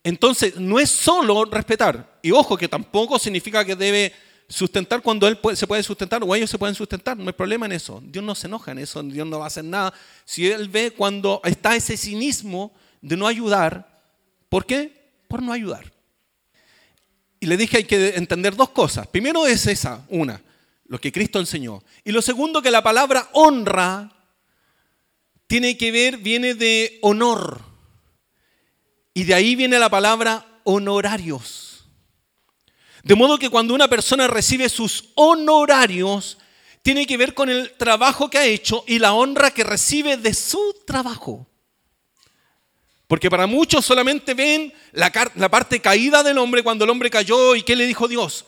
Entonces, 0.05 0.55
no 0.57 0.79
es 0.79 0.89
solo 0.89 1.45
respetar. 1.45 2.21
Y 2.23 2.31
ojo, 2.31 2.57
que 2.57 2.69
tampoco 2.69 3.19
significa 3.19 3.65
que 3.65 3.75
debe 3.75 4.15
sustentar 4.49 5.03
cuando 5.03 5.27
él 5.27 5.37
se 5.55 5.67
puede 5.67 5.83
sustentar 5.83 6.23
o 6.23 6.33
ellos 6.35 6.49
se 6.49 6.57
pueden 6.57 6.77
sustentar. 6.77 7.17
No 7.17 7.27
hay 7.27 7.33
problema 7.33 7.67
en 7.67 7.73
eso. 7.73 8.01
Dios 8.05 8.25
no 8.25 8.37
se 8.37 8.47
enoja 8.47 8.71
en 8.71 8.79
eso. 8.79 9.03
Dios 9.03 9.27
no 9.27 9.41
va 9.41 9.47
a 9.47 9.49
hacer 9.49 9.65
nada. 9.65 9.93
Si 10.25 10.49
él 10.49 10.69
ve 10.69 10.93
cuando 10.93 11.41
está 11.43 11.75
ese 11.75 11.97
cinismo 11.97 12.73
de 13.03 13.17
no 13.17 13.27
ayudar, 13.27 14.01
¿por 14.49 14.65
qué? 14.65 15.11
Por 15.27 15.43
no 15.43 15.53
ayudar. 15.53 15.93
Y 17.41 17.47
le 17.47 17.57
dije 17.57 17.79
hay 17.79 17.85
que 17.85 18.11
entender 18.11 18.55
dos 18.55 18.71
cosas. 18.71 19.09
Primero 19.09 19.45
es 19.45 19.67
esa, 19.67 20.05
una, 20.09 20.41
lo 20.87 21.01
que 21.01 21.11
Cristo 21.11 21.41
enseñó. 21.41 21.83
Y 22.05 22.13
lo 22.13 22.23
segundo, 22.23 22.63
que 22.63 22.71
la 22.71 22.83
palabra 22.83 23.29
honra 23.33 24.18
tiene 25.49 25.77
que 25.77 25.91
ver, 25.91 26.19
viene 26.19 26.55
de 26.55 26.99
honor. 27.03 27.61
Y 29.15 29.25
de 29.25 29.35
ahí 29.35 29.57
viene 29.57 29.79
la 29.79 29.89
palabra 29.89 30.47
honorarios. 30.63 31.87
De 33.03 33.15
modo 33.15 33.39
que 33.39 33.49
cuando 33.49 33.75
una 33.75 33.89
persona 33.89 34.29
recibe 34.29 34.69
sus 34.69 35.09
honorarios, 35.15 36.39
tiene 36.83 37.07
que 37.07 37.17
ver 37.17 37.35
con 37.35 37.49
el 37.49 37.73
trabajo 37.73 38.29
que 38.29 38.39
ha 38.39 38.45
hecho 38.45 38.85
y 38.87 38.99
la 38.99 39.15
honra 39.15 39.51
que 39.51 39.65
recibe 39.65 40.19
de 40.19 40.35
su 40.35 40.77
trabajo. 40.87 41.47
Porque 43.07 43.31
para 43.31 43.47
muchos 43.47 43.87
solamente 43.87 44.35
ven 44.35 44.73
la, 44.93 45.11
parte 45.51 45.81
caída 45.81 46.23
del 46.23 46.37
hombre 46.37 46.63
cuando 46.63 46.85
el 46.85 46.91
hombre 46.91 47.09
cayó 47.09 47.57
y 47.57 47.63
¿qué 47.63 47.75
le 47.75 47.87
dijo 47.87 48.07
Dios? 48.07 48.45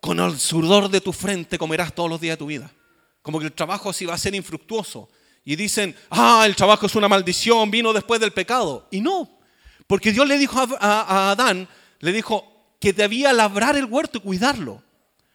Con 0.00 0.18
el 0.18 0.40
sudor 0.40 0.88
de 0.88 1.02
tu 1.02 1.12
frente 1.12 1.58
comerás 1.58 1.94
todos 1.94 2.08
los 2.08 2.20
días 2.20 2.34
de 2.34 2.38
tu 2.38 2.46
vida. 2.46 2.72
Como 3.20 3.38
que 3.38 3.46
el 3.46 3.52
trabajo 3.52 3.90
así 3.90 4.06
va 4.06 4.14
a 4.14 4.18
ser 4.18 4.34
infructuoso 4.34 5.10
y 5.44 5.56
dicen, 5.56 5.94
ah, 6.10 6.44
el 6.46 6.56
trabajo 6.56 6.86
es 6.86 6.94
una 6.94 7.08
maldición, 7.08 7.70
vino 7.70 7.92
después 7.92 8.20
del 8.20 8.32
pecado. 8.32 8.88
Y 8.90 9.00
no, 9.00 9.38
porque 9.86 10.12
Dios 10.12 10.26
le 10.26 10.38
dijo 10.38 10.58
a, 10.80 11.30
Adán, 11.30 11.68
le 12.00 12.12
dijo 12.12 12.74
que 12.80 12.92
debía 12.92 13.32
labrar 13.32 13.76
el 13.76 13.84
huerto 13.84 14.18
y 14.18 14.22
cuidarlo, 14.22 14.82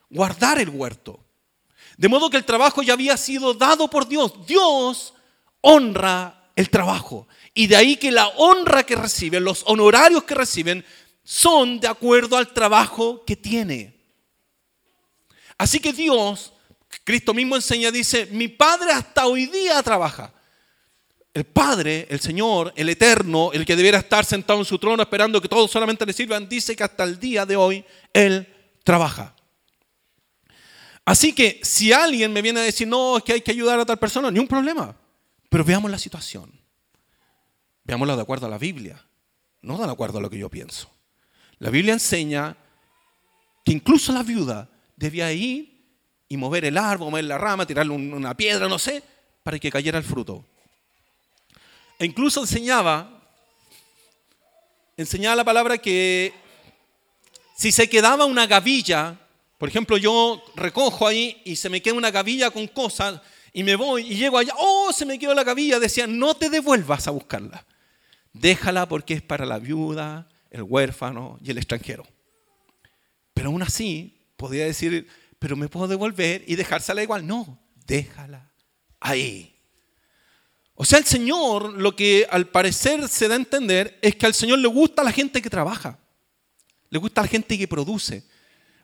guardar 0.09 0.59
el 0.59 0.69
huerto. 0.69 1.19
De 1.97 2.07
modo 2.07 2.29
que 2.29 2.37
el 2.37 2.45
trabajo 2.45 2.81
ya 2.81 2.93
había 2.93 3.17
sido 3.17 3.53
dado 3.53 3.89
por 3.89 4.07
Dios. 4.07 4.45
Dios 4.47 5.13
honra 5.61 6.51
el 6.55 6.69
trabajo. 6.69 7.27
Y 7.53 7.67
de 7.67 7.75
ahí 7.75 7.97
que 7.97 8.11
la 8.11 8.29
honra 8.29 8.83
que 8.83 8.95
reciben, 8.95 9.43
los 9.43 9.63
honorarios 9.67 10.23
que 10.23 10.33
reciben, 10.33 10.85
son 11.23 11.79
de 11.79 11.87
acuerdo 11.87 12.37
al 12.37 12.53
trabajo 12.53 13.23
que 13.25 13.35
tiene. 13.35 13.99
Así 15.57 15.79
que 15.79 15.91
Dios 15.91 16.53
Cristo 17.09 17.33
mismo 17.33 17.55
enseña, 17.55 17.89
dice, 17.89 18.27
mi 18.27 18.49
Padre 18.49 18.91
hasta 18.91 19.25
hoy 19.25 19.47
día 19.47 19.81
trabaja. 19.81 20.31
El 21.33 21.43
Padre, 21.43 22.05
el 22.07 22.19
Señor, 22.19 22.71
el 22.75 22.87
Eterno, 22.87 23.51
el 23.51 23.65
que 23.65 23.75
debiera 23.75 23.97
estar 23.97 24.25
sentado 24.25 24.59
en 24.59 24.65
su 24.65 24.77
trono 24.77 25.01
esperando 25.01 25.41
que 25.41 25.47
todos 25.47 25.71
solamente 25.71 26.05
le 26.05 26.13
sirvan, 26.13 26.47
dice 26.47 26.75
que 26.75 26.83
hasta 26.83 27.03
el 27.03 27.19
día 27.19 27.47
de 27.47 27.55
hoy 27.55 27.83
Él 28.13 28.47
trabaja. 28.83 29.35
Así 31.03 31.33
que 31.33 31.59
si 31.63 31.91
alguien 31.91 32.31
me 32.31 32.43
viene 32.43 32.59
a 32.59 32.63
decir, 32.63 32.87
no, 32.87 33.17
es 33.17 33.23
que 33.23 33.33
hay 33.33 33.41
que 33.41 33.53
ayudar 33.53 33.79
a 33.79 33.87
tal 33.87 33.97
persona, 33.97 34.29
ni 34.29 34.37
un 34.37 34.47
problema. 34.47 34.95
Pero 35.49 35.63
veamos 35.63 35.89
la 35.89 35.97
situación. 35.97 36.61
Veámosla 37.85 38.17
de 38.17 38.21
acuerdo 38.21 38.45
a 38.45 38.49
la 38.49 38.59
Biblia, 38.59 39.03
no 39.63 39.79
de 39.79 39.91
acuerdo 39.91 40.19
a 40.19 40.21
lo 40.21 40.29
que 40.29 40.37
yo 40.37 40.47
pienso. 40.47 40.91
La 41.57 41.71
Biblia 41.71 41.93
enseña 41.93 42.55
que 43.65 43.71
incluso 43.71 44.13
la 44.13 44.21
viuda 44.21 44.69
debía 44.95 45.33
ir 45.33 45.78
y 46.29 46.37
mover 46.37 46.63
el 46.63 46.77
árbol, 46.77 47.09
mover 47.09 47.25
la 47.25 47.39
rama, 47.39 47.65
tirarle 47.65 47.91
una 47.91 48.37
piedra, 48.37 48.67
no 48.67 48.77
sé, 48.77 49.03
para 49.43 49.57
que 49.57 49.71
cayera 49.71 49.97
el 49.97 50.03
fruto. 50.03 50.45
E 51.97 52.05
incluso 52.05 52.41
enseñaba, 52.41 53.19
enseñaba 54.95 55.35
la 55.35 55.43
palabra 55.43 55.79
que 55.79 56.33
si 57.57 57.71
se 57.71 57.89
quedaba 57.89 58.25
una 58.25 58.47
gavilla, 58.47 59.19
por 59.57 59.67
ejemplo, 59.67 59.97
yo 59.97 60.41
recojo 60.55 61.07
ahí 61.07 61.41
y 61.43 61.57
se 61.57 61.69
me 61.69 61.81
queda 61.81 61.95
una 61.95 62.11
gavilla 62.11 62.51
con 62.51 62.67
cosas 62.67 63.19
y 63.51 63.63
me 63.63 63.75
voy 63.75 64.03
y 64.03 64.15
llego 64.15 64.37
allá, 64.37 64.53
oh, 64.57 64.93
se 64.93 65.05
me 65.05 65.19
quedó 65.19 65.33
la 65.33 65.43
gavilla, 65.43 65.79
decía, 65.79 66.07
no 66.07 66.35
te 66.35 66.49
devuelvas 66.49 67.07
a 67.07 67.11
buscarla. 67.11 67.65
Déjala 68.31 68.87
porque 68.87 69.15
es 69.15 69.21
para 69.21 69.45
la 69.45 69.57
viuda, 69.57 70.29
el 70.51 70.63
huérfano 70.63 71.39
y 71.43 71.51
el 71.51 71.57
extranjero. 71.57 72.05
Pero 73.33 73.49
aún 73.49 73.63
así, 73.63 74.15
podía 74.37 74.65
decir, 74.65 75.07
pero 75.39 75.55
me 75.55 75.69
puedo 75.69 75.87
devolver 75.87 76.43
y 76.45 76.55
dejársela 76.55 77.01
igual. 77.01 77.25
No, 77.25 77.57
déjala 77.87 78.51
ahí. 78.99 79.55
O 80.75 80.85
sea, 80.85 80.99
el 80.99 81.05
Señor, 81.05 81.73
lo 81.73 81.95
que 81.95 82.27
al 82.29 82.47
parecer 82.47 83.07
se 83.09 83.27
da 83.27 83.33
a 83.33 83.37
entender 83.37 83.97
es 84.01 84.15
que 84.15 84.25
al 84.25 84.33
Señor 84.33 84.59
le 84.59 84.67
gusta 84.67 85.03
la 85.03 85.11
gente 85.11 85.41
que 85.41 85.49
trabaja, 85.49 85.99
le 86.89 86.99
gusta 86.99 87.21
la 87.21 87.27
gente 87.27 87.57
que 87.57 87.67
produce. 87.67 88.23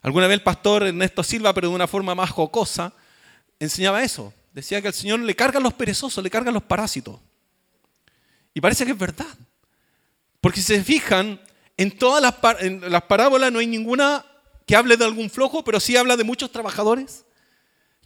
Alguna 0.02 0.26
vez 0.26 0.34
el 0.34 0.42
pastor 0.42 0.86
Ernesto 0.86 1.22
Silva, 1.22 1.54
pero 1.54 1.68
de 1.68 1.74
una 1.74 1.86
forma 1.86 2.14
más 2.14 2.30
jocosa, 2.30 2.92
enseñaba 3.58 4.02
eso. 4.02 4.32
Decía 4.52 4.80
que 4.80 4.88
al 4.88 4.94
Señor 4.94 5.20
le 5.20 5.34
cargan 5.34 5.62
los 5.62 5.74
perezosos, 5.74 6.22
le 6.22 6.30
cargan 6.30 6.54
los 6.54 6.62
parásitos. 6.62 7.18
Y 8.54 8.60
parece 8.60 8.84
que 8.84 8.92
es 8.92 8.98
verdad. 8.98 9.26
Porque 10.40 10.60
si 10.60 10.74
se 10.74 10.84
fijan, 10.84 11.40
en 11.76 11.96
todas 11.96 12.22
las, 12.22 12.34
las 12.90 13.02
parábolas 13.02 13.50
no 13.50 13.58
hay 13.58 13.66
ninguna 13.66 14.24
que 14.66 14.76
hable 14.76 14.96
de 14.96 15.04
algún 15.04 15.30
flojo, 15.30 15.64
pero 15.64 15.80
sí 15.80 15.96
habla 15.96 16.16
de 16.16 16.24
muchos 16.24 16.50
trabajadores 16.50 17.24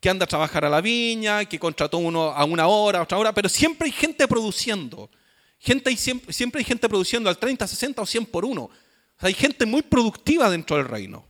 que 0.00 0.08
anda 0.08 0.24
a 0.24 0.28
trabajar 0.28 0.64
a 0.64 0.70
la 0.70 0.80
viña, 0.80 1.44
que 1.46 1.58
contrató 1.58 1.98
uno 1.98 2.30
a 2.30 2.44
una 2.44 2.66
hora, 2.66 3.00
a 3.00 3.02
otra 3.02 3.18
hora, 3.18 3.34
pero 3.34 3.48
siempre 3.48 3.86
hay 3.86 3.92
gente 3.92 4.28
produciendo. 4.28 5.10
Gente, 5.58 5.94
siempre, 5.96 6.32
siempre 6.32 6.60
hay 6.60 6.64
gente 6.64 6.88
produciendo 6.88 7.28
al 7.28 7.38
30, 7.38 7.66
60 7.66 8.00
o 8.00 8.06
100 8.06 8.26
por 8.26 8.44
uno. 8.44 8.70
hay 9.18 9.34
gente 9.34 9.66
muy 9.66 9.82
productiva 9.82 10.48
dentro 10.48 10.76
del 10.76 10.88
reino. 10.88 11.26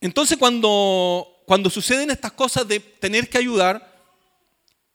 Entonces 0.00 0.36
cuando, 0.36 1.42
cuando 1.46 1.70
suceden 1.70 2.10
estas 2.10 2.32
cosas 2.32 2.68
de 2.68 2.80
tener 2.80 3.28
que 3.30 3.38
ayudar, 3.38 3.96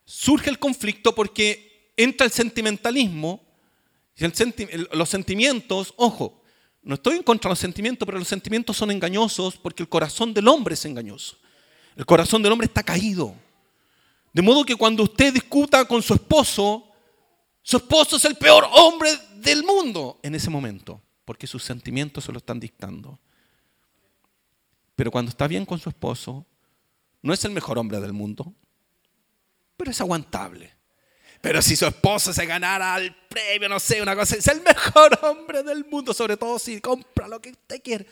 surge 0.06 0.50
el 0.50 0.60
conflicto 0.60 1.16
porque 1.16 1.92
entra 1.98 2.26
el 2.26 2.32
sentimentalismo. 2.32 3.44
Los 4.92 5.10
sentimientos, 5.10 5.96
ojo, 5.98 6.43
no 6.84 6.96
estoy 6.96 7.18
en 7.18 7.24
contra 7.24 7.50
de 7.50 7.54
los 7.54 7.60
sentimientos, 7.60 8.06
pero 8.06 8.20
los 8.20 8.28
sentimientos 8.28 8.76
son 8.76 8.92
engañosos 8.92 9.56
porque 9.56 9.84
el 9.84 9.90
corazón 9.90 10.34
del 10.34 10.48
hombre 10.48 10.74
es 10.74 10.86
engañoso. 10.86 11.38
El 11.96 12.06
corazón 12.06 12.44
del 12.44 12.52
hombre 12.52 12.66
está 12.66 12.84
caído. 12.84 13.36
De 14.34 14.42
modo 14.42 14.66
que 14.66 14.76
cuando 14.76 15.04
usted 15.04 15.34
discuta 15.34 15.86
con 15.86 16.02
su 16.02 16.14
esposo, 16.14 16.90
su 17.62 17.78
esposo 17.78 18.18
es 18.18 18.26
el 18.26 18.36
peor 18.36 18.68
hombre 18.72 19.10
del 19.38 19.64
mundo 19.64 20.20
en 20.24 20.36
ese 20.36 20.50
momento, 20.50 21.02
porque 21.24 21.48
sus 21.48 21.64
sentimientos 21.64 22.26
se 22.26 22.32
lo 22.32 22.40
están 22.40 22.60
dictando. 22.60 23.20
Pero 24.96 25.12
cuando 25.12 25.30
está 25.30 25.48
bien 25.48 25.66
con 25.66 25.80
su 25.80 25.90
esposo, 25.90 26.46
no 27.22 27.34
es 27.34 27.46
el 27.46 27.52
mejor 27.52 27.78
hombre 27.78 28.02
del 28.02 28.12
mundo, 28.12 28.54
pero 29.78 29.92
es 29.92 30.02
aguantable. 30.02 30.73
Pero 31.44 31.62
si 31.62 31.76
su 31.76 31.86
esposo 31.86 32.32
se 32.32 32.46
ganara 32.46 32.96
el 32.96 33.14
premio, 33.14 33.68
no 33.68 33.78
sé, 33.78 34.02
una 34.02 34.16
cosa, 34.16 34.38
es 34.38 34.48
el 34.48 34.62
mejor 34.62 35.20
hombre 35.24 35.62
del 35.62 35.84
mundo, 35.84 36.14
sobre 36.14 36.38
todo 36.38 36.58
si 36.58 36.80
compra 36.80 37.28
lo 37.28 37.42
que 37.42 37.50
usted 37.50 37.84
quiere. 37.84 38.08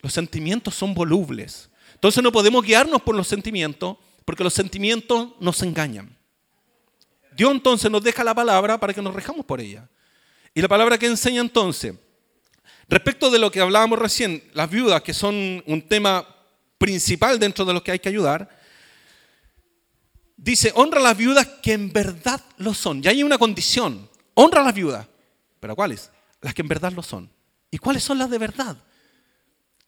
Los 0.00 0.12
sentimientos 0.12 0.76
son 0.76 0.94
volubles. 0.94 1.68
Entonces 1.94 2.22
no 2.22 2.30
podemos 2.30 2.64
guiarnos 2.64 3.02
por 3.02 3.16
los 3.16 3.26
sentimientos, 3.26 3.96
porque 4.24 4.44
los 4.44 4.54
sentimientos 4.54 5.30
nos 5.40 5.60
engañan. 5.62 6.16
Dios 7.36 7.50
entonces 7.50 7.90
nos 7.90 8.04
deja 8.04 8.22
la 8.22 8.36
palabra 8.36 8.78
para 8.78 8.94
que 8.94 9.02
nos 9.02 9.12
rejamos 9.12 9.44
por 9.44 9.60
ella. 9.60 9.88
Y 10.54 10.62
la 10.62 10.68
palabra 10.68 10.96
que 10.96 11.06
enseña 11.06 11.40
entonces, 11.40 11.96
respecto 12.88 13.32
de 13.32 13.40
lo 13.40 13.50
que 13.50 13.58
hablábamos 13.58 13.98
recién, 13.98 14.44
las 14.52 14.70
viudas, 14.70 15.02
que 15.02 15.12
son 15.12 15.60
un 15.66 15.82
tema 15.88 16.24
principal 16.78 17.40
dentro 17.40 17.64
de 17.64 17.72
los 17.72 17.82
que 17.82 17.90
hay 17.90 17.98
que 17.98 18.10
ayudar, 18.10 18.62
dice, 20.36 20.72
honra 20.74 21.00
a 21.00 21.02
las 21.02 21.16
viudas 21.16 21.46
que 21.62 21.72
en 21.72 21.92
verdad 21.92 22.40
lo 22.58 22.74
son. 22.74 23.02
Y 23.04 23.08
hay 23.08 23.22
una 23.22 23.38
condición, 23.38 24.08
honra 24.34 24.60
a 24.60 24.64
las 24.64 24.74
viudas. 24.74 25.06
¿Pero 25.60 25.74
cuáles? 25.74 26.10
Las 26.40 26.54
que 26.54 26.62
en 26.62 26.68
verdad 26.68 26.92
lo 26.92 27.02
son. 27.02 27.30
¿Y 27.70 27.78
cuáles 27.78 28.02
son 28.02 28.18
las 28.18 28.30
de 28.30 28.38
verdad? 28.38 28.76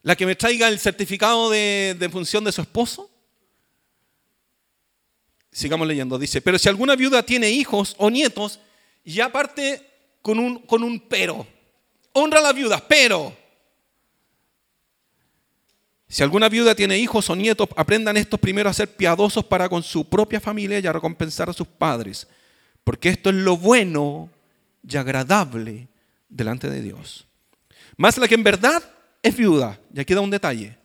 la 0.07 0.15
que 0.15 0.25
me 0.25 0.37
traiga 0.37 0.69
el 0.69 0.79
certificado 0.79 1.49
de, 1.49 2.09
función 2.09 2.41
de 2.45 2.53
su 2.53 2.61
esposo. 2.61 3.11
Sigamos 5.51 5.85
leyendo, 5.85 6.17
dice, 6.17 6.41
pero 6.41 6.57
si 6.57 6.69
alguna 6.69 6.95
viuda 6.95 7.23
tiene 7.23 7.49
hijos 7.49 7.93
o 7.97 8.09
nietos, 8.09 8.61
ya 9.03 9.29
parte 9.29 9.85
con 10.21 10.39
un, 10.39 10.59
con 10.59 10.81
un 10.81 11.01
pero. 11.01 11.45
Honra 12.13 12.39
a 12.39 12.43
la 12.43 12.53
viuda, 12.53 12.81
pero. 12.87 13.35
Si 16.09 16.23
alguna 16.23 16.47
viuda 16.47 16.73
tiene 16.73 16.97
hijos 16.97 17.29
o 17.29 17.35
nietos, 17.35 17.67
aprendan 17.75 18.15
estos 18.15 18.39
primero 18.39 18.69
a 18.69 18.73
ser 18.73 18.95
piadosos 18.95 19.43
para 19.43 19.67
con 19.67 19.83
su 19.83 20.07
propia 20.07 20.39
familia 20.39 20.79
y 20.79 20.87
a 20.87 20.93
recompensar 20.93 21.49
a 21.49 21.53
sus 21.53 21.67
padres, 21.67 22.27
porque 22.83 23.09
esto 23.09 23.29
es 23.29 23.35
lo 23.35 23.57
bueno 23.57 24.29
y 24.87 24.95
agradable 24.95 25.89
delante 26.29 26.69
de 26.69 26.81
Dios. 26.81 27.27
Más 27.97 28.17
la 28.17 28.27
que 28.27 28.35
en 28.35 28.43
verdad 28.43 28.81
es 29.21 29.35
viuda, 29.35 29.79
ya 29.91 30.05
queda 30.05 30.21
un 30.21 30.29
detalle, 30.29 30.77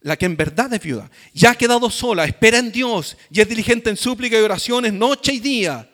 la 0.00 0.16
que 0.16 0.26
en 0.26 0.36
verdad 0.36 0.72
es 0.74 0.82
viuda, 0.82 1.10
ya 1.32 1.52
ha 1.52 1.54
quedado 1.54 1.88
sola, 1.88 2.24
espera 2.24 2.58
en 2.58 2.72
Dios 2.72 3.16
y 3.30 3.40
es 3.40 3.48
diligente 3.48 3.90
en 3.90 3.96
súplica 3.96 4.38
y 4.38 4.42
oraciones 4.42 4.92
noche 4.92 5.32
y 5.32 5.40
día. 5.40 5.88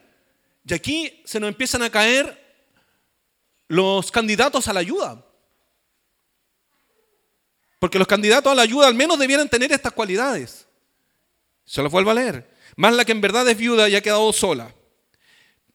Y 0.65 0.73
aquí 0.73 1.23
se 1.25 1.41
nos 1.41 1.49
empiezan 1.49 1.83
a 1.83 1.91
caer 1.91 2.41
los 3.69 4.11
candidatos 4.11 4.69
a 4.69 4.73
la 4.73 4.81
ayuda. 4.81 5.25
Porque 7.83 7.99
los 7.99 8.07
candidatos 8.07 8.53
a 8.53 8.55
la 8.55 8.63
ayuda 8.63 8.87
al 8.87 8.95
menos 8.95 9.19
debieran 9.19 9.49
tener 9.49 9.73
estas 9.73 9.91
cualidades. 9.91 10.69
Se 11.65 11.83
los 11.83 11.91
vuelvo 11.91 12.13
a 12.13 12.15
leer. 12.15 12.49
Más 12.77 12.95
la 12.95 13.05
que 13.05 13.11
en 13.11 13.21
verdad 13.21 13.49
es 13.49 13.59
viuda 13.59 13.89
y 13.89 13.97
ha 13.97 14.01
quedado 14.01 14.33
sola. 14.33 14.73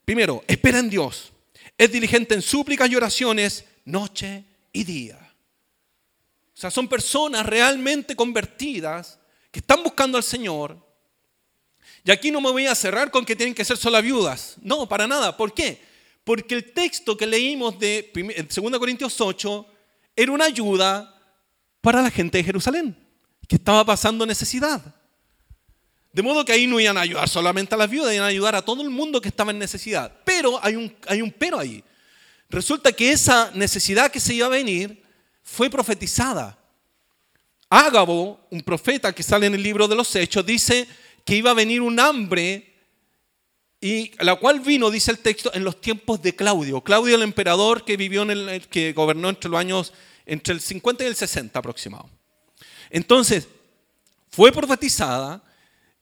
Primero, 0.05 0.41
espera 0.47 0.79
en 0.79 0.89
Dios. 0.89 1.33
Es 1.77 1.91
diligente 1.91 2.33
en 2.33 2.41
súplicas 2.41 2.89
y 2.89 2.95
oraciones 2.95 3.65
noche 3.83 4.45
y 4.71 4.85
día. 4.85 5.17
O 6.55 6.57
sea, 6.57 6.71
son 6.71 6.87
personas 6.87 7.45
realmente 7.45 8.15
convertidas 8.15 9.19
que 9.51 9.59
están 9.59 9.83
buscando 9.83 10.17
al 10.17 10.23
Señor. 10.23 10.77
Y 12.05 12.11
aquí 12.11 12.31
no 12.31 12.39
me 12.39 12.51
voy 12.51 12.67
a 12.67 12.75
cerrar 12.75 13.11
con 13.11 13.25
que 13.25 13.35
tienen 13.35 13.53
que 13.53 13.65
ser 13.65 13.75
solo 13.75 14.01
viudas. 14.01 14.55
No, 14.61 14.87
para 14.87 15.07
nada. 15.07 15.35
¿Por 15.35 15.53
qué? 15.53 15.81
Porque 16.23 16.55
el 16.55 16.71
texto 16.71 17.17
que 17.17 17.27
leímos 17.27 17.77
de 17.77 18.13
2 18.49 18.79
Corintios 18.79 19.19
8 19.19 19.65
era 20.15 20.31
una 20.31 20.45
ayuda 20.45 21.15
para 21.81 22.01
la 22.01 22.09
gente 22.11 22.37
de 22.37 22.43
Jerusalén, 22.43 22.97
que 23.47 23.55
estaba 23.55 23.85
pasando 23.85 24.25
necesidad. 24.25 24.81
De 26.11 26.23
modo 26.23 26.43
que 26.43 26.51
ahí 26.51 26.65
no 26.65 26.79
iban 26.79 26.97
a 26.97 27.01
ayudar 27.01 27.29
solamente 27.29 27.75
a 27.75 27.77
las 27.77 27.89
viudas, 27.89 28.13
iban 28.13 28.25
a 28.25 28.29
ayudar 28.29 28.55
a 28.55 28.61
todo 28.63 28.81
el 28.81 28.89
mundo 28.89 29.21
que 29.21 29.29
estaba 29.29 29.51
en 29.51 29.59
necesidad. 29.59 30.11
Pero 30.25 30.59
hay 30.63 30.75
un, 30.75 30.95
hay 31.07 31.21
un 31.21 31.31
pero 31.31 31.59
ahí. 31.59 31.83
Resulta 32.49 32.91
que 32.91 33.11
esa 33.11 33.51
necesidad 33.53 34.11
que 34.11 34.19
se 34.19 34.33
iba 34.33 34.47
a 34.47 34.49
venir 34.49 35.03
fue 35.43 35.69
profetizada. 35.69 36.57
Ágabo, 37.69 38.39
un 38.49 38.61
profeta 38.61 39.13
que 39.13 39.23
sale 39.23 39.45
en 39.45 39.55
el 39.55 39.61
libro 39.61 39.87
de 39.87 39.95
los 39.95 40.15
Hechos, 40.15 40.45
dice 40.45 40.87
que 41.25 41.35
iba 41.35 41.51
a 41.51 41.53
venir 41.53 41.81
un 41.81 41.99
hambre 41.99 42.73
y 43.79 44.11
la 44.19 44.35
cual 44.35 44.61
vino, 44.61 44.89
dice 44.89 45.11
el 45.11 45.19
texto, 45.19 45.53
en 45.53 45.63
los 45.63 45.79
tiempos 45.79 46.21
de 46.21 46.35
Claudio. 46.35 46.81
Claudio 46.81 47.15
el 47.15 47.21
emperador 47.21 47.85
que 47.85 47.97
vivió 47.97 48.23
en 48.23 48.31
el 48.31 48.67
que 48.67 48.93
gobernó 48.93 49.29
entre 49.29 49.51
los 49.51 49.59
años 49.59 49.93
entre 50.27 50.53
el 50.53 50.61
50 50.61 51.03
y 51.03 51.07
el 51.07 51.15
60 51.15 51.57
aproximado. 51.57 52.09
Entonces, 52.89 53.47
fue 54.29 54.51
profetizada 54.51 55.43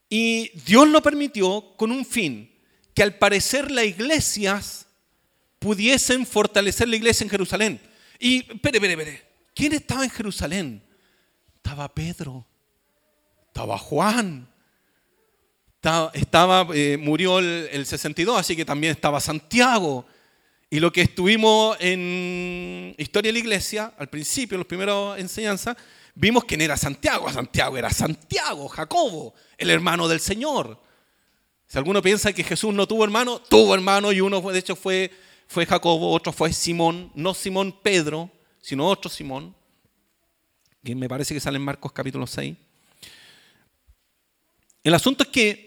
y 0.08 0.50
Dios 0.66 0.86
lo 0.88 1.00
permitió 1.00 1.74
con 1.76 1.90
un 1.90 2.04
fin, 2.04 2.52
que 2.94 3.02
al 3.02 3.14
parecer 3.14 3.70
las 3.70 3.86
iglesias 3.86 4.86
pudiesen 5.58 6.26
fortalecer 6.26 6.88
la 6.88 6.96
iglesia 6.96 7.24
en 7.24 7.30
Jerusalén. 7.30 7.80
Y, 8.18 8.40
espere, 8.52 8.76
espere, 8.78 8.92
espere. 8.92 9.26
¿Quién 9.54 9.72
estaba 9.72 10.04
en 10.04 10.10
Jerusalén? 10.10 10.82
Estaba 11.56 11.92
Pedro, 11.92 12.46
estaba 13.48 13.78
Juan, 13.78 14.48
estaba, 16.12 16.66
eh, 16.74 16.96
murió 16.96 17.38
el, 17.38 17.86
62, 17.86 18.38
así 18.38 18.56
que 18.56 18.64
también 18.64 18.92
estaba 18.92 19.20
Santiago. 19.20 20.06
Y 20.68 20.80
lo 20.80 20.92
que 20.92 21.02
estuvimos 21.02 21.76
en 21.80 22.94
Historia 22.98 23.28
de 23.28 23.34
la 23.34 23.38
Iglesia, 23.38 23.92
al 23.98 24.08
principio, 24.08 24.56
en 24.56 24.60
las 24.60 24.66
primeras 24.66 25.18
enseñanzas, 25.18 25.76
vimos 26.14 26.44
quién 26.44 26.60
era 26.60 26.76
Santiago. 26.76 27.30
Santiago 27.30 27.76
era 27.76 27.90
Santiago, 27.90 28.66
Jacobo, 28.68 29.34
el 29.58 29.70
hermano 29.70 30.08
del 30.08 30.18
Señor. 30.18 30.80
Si 31.68 31.78
alguno 31.78 32.02
piensa 32.02 32.32
que 32.32 32.42
Jesús 32.42 32.74
no 32.74 32.86
tuvo 32.88 33.04
hermano, 33.04 33.40
tuvo 33.40 33.74
hermano 33.74 34.10
y 34.10 34.20
uno 34.20 34.40
de 34.40 34.58
hecho 34.58 34.74
fue, 34.74 35.12
fue 35.46 35.66
Jacobo, 35.66 36.12
otro 36.12 36.32
fue 36.32 36.52
Simón, 36.52 37.12
no 37.14 37.32
Simón 37.34 37.80
Pedro, 37.82 38.30
sino 38.60 38.86
otro 38.86 39.08
Simón, 39.08 39.54
que 40.82 40.94
me 40.94 41.08
parece 41.08 41.34
que 41.34 41.40
sale 41.40 41.56
en 41.56 41.64
Marcos 41.64 41.92
capítulo 41.92 42.26
6. 42.26 42.56
El 44.82 44.94
asunto 44.94 45.24
es 45.24 45.30
que 45.30 45.65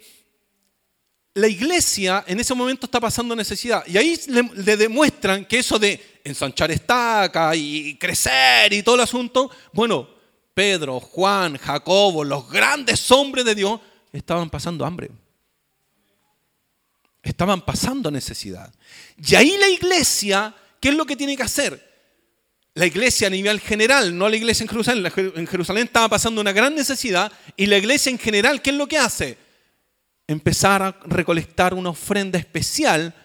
la 1.39 1.47
iglesia 1.47 2.23
en 2.27 2.39
ese 2.39 2.53
momento 2.53 2.85
está 2.85 2.99
pasando 2.99 3.35
necesidad. 3.35 3.85
Y 3.87 3.97
ahí 3.97 4.19
le, 4.27 4.77
demuestran 4.77 5.45
que 5.45 5.59
eso 5.59 5.79
de 5.79 6.19
ensanchar 6.23 6.71
estaca 6.71 7.55
y 7.55 7.97
crecer 7.97 8.73
y 8.73 8.83
todo 8.83 8.95
el 8.95 9.01
asunto, 9.01 9.49
bueno, 9.73 10.09
Pedro, 10.53 10.99
Juan, 10.99 11.57
Jacobo, 11.57 12.23
los 12.23 12.49
grandes 12.49 13.09
hombres 13.11 13.45
de 13.45 13.55
Dios, 13.55 13.79
estaban 14.11 14.49
pasando 14.49 14.85
hambre. 14.85 15.09
Estaban 17.23 17.61
pasando 17.61 18.11
necesidad. 18.11 18.73
Y 19.17 19.35
ahí 19.35 19.57
la 19.57 19.69
iglesia, 19.69 20.55
¿qué 20.79 20.89
es 20.89 20.95
lo 20.95 21.05
que 21.05 21.15
tiene 21.15 21.35
que 21.35 21.43
hacer? 21.43 21.89
la 22.75 22.85
iglesia 22.85 23.27
a 23.27 23.29
nivel 23.29 23.59
general, 23.59 24.17
no 24.17 24.29
la 24.29 24.37
iglesia 24.37 24.63
en 24.63 24.69
Jerusalén. 24.69 25.11
En 25.35 25.47
Jerusalén 25.47 25.87
estaba 25.87 26.07
pasando 26.07 26.39
una 26.39 26.53
gran 26.53 26.73
necesidad 26.73 27.29
y 27.57 27.65
la 27.65 27.77
iglesia 27.77 28.09
en 28.09 28.17
general, 28.17 28.61
¿qué 28.61 28.69
es 28.69 28.75
lo 28.77 28.87
que 28.87 28.97
hace? 28.97 29.37
Empezar 30.29 30.83
a 30.83 30.95
recolectar 31.07 31.73
una 31.73 31.89
ofrenda 31.89 32.37
especial 32.37 33.15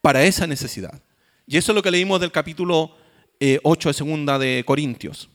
para 0.00 0.22
esa 0.22 0.46
necesidad. 0.46 1.02
Y 1.44 1.56
eso 1.56 1.72
es 1.72 1.76
lo 1.76 1.82
que 1.82 1.90
leímos 1.90 2.20
del 2.20 2.30
capítulo 2.30 2.96
8 3.64 3.88
de 3.88 3.92
segunda 3.92 4.38
de 4.38 4.62
Corintios. 4.64 5.28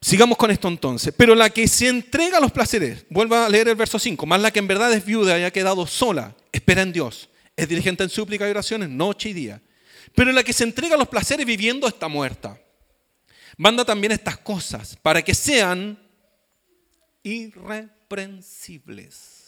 Sigamos 0.00 0.38
con 0.38 0.52
esto 0.52 0.68
entonces. 0.68 1.12
Pero 1.16 1.34
la 1.34 1.50
que 1.50 1.66
se 1.66 1.88
entrega 1.88 2.38
a 2.38 2.40
los 2.40 2.52
placeres, 2.52 3.04
vuelva 3.10 3.46
a 3.46 3.48
leer 3.48 3.68
el 3.68 3.74
verso 3.74 3.98
5, 3.98 4.24
más 4.26 4.40
la 4.40 4.52
que 4.52 4.60
en 4.60 4.68
verdad 4.68 4.92
es 4.92 5.04
viuda 5.04 5.38
y 5.40 5.42
ha 5.42 5.50
quedado 5.50 5.88
sola, 5.88 6.36
espera 6.52 6.82
en 6.82 6.92
Dios, 6.92 7.28
es 7.56 7.68
diligente 7.68 8.04
en 8.04 8.10
súplica 8.10 8.46
y 8.46 8.50
oraciones 8.52 8.88
noche 8.88 9.30
y 9.30 9.32
día. 9.32 9.60
Pero 10.14 10.30
la 10.30 10.44
que 10.44 10.52
se 10.52 10.62
entrega 10.62 10.94
a 10.94 10.98
los 10.98 11.08
placeres 11.08 11.44
viviendo 11.44 11.88
está 11.88 12.06
muerta. 12.06 12.60
Manda 13.56 13.84
también 13.84 14.12
estas 14.12 14.38
cosas 14.38 14.96
para 15.02 15.20
que 15.20 15.34
sean 15.34 15.98
irreprensibles. 17.22 19.40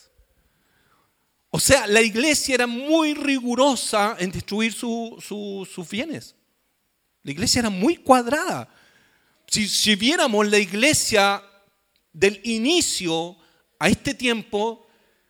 O 1.55 1.59
sea, 1.59 1.85
la 1.85 2.01
iglesia 2.01 2.55
era 2.55 2.65
muy 2.65 3.13
rigurosa 3.13 4.15
en 4.17 4.31
destruir 4.31 4.73
sus 4.73 5.89
bienes. 5.89 6.35
La 7.21 7.31
iglesia 7.31 7.59
era 7.59 7.69
muy 7.69 7.97
cuadrada. 7.97 8.67
Si, 9.47 9.95
viéramos 9.95 10.47
la 10.47 10.57
iglesia 10.57 11.43
del 12.11 12.41
inicio 12.43 13.37
a 13.77 13.87
este 13.87 14.15
tiempo, 14.15 14.87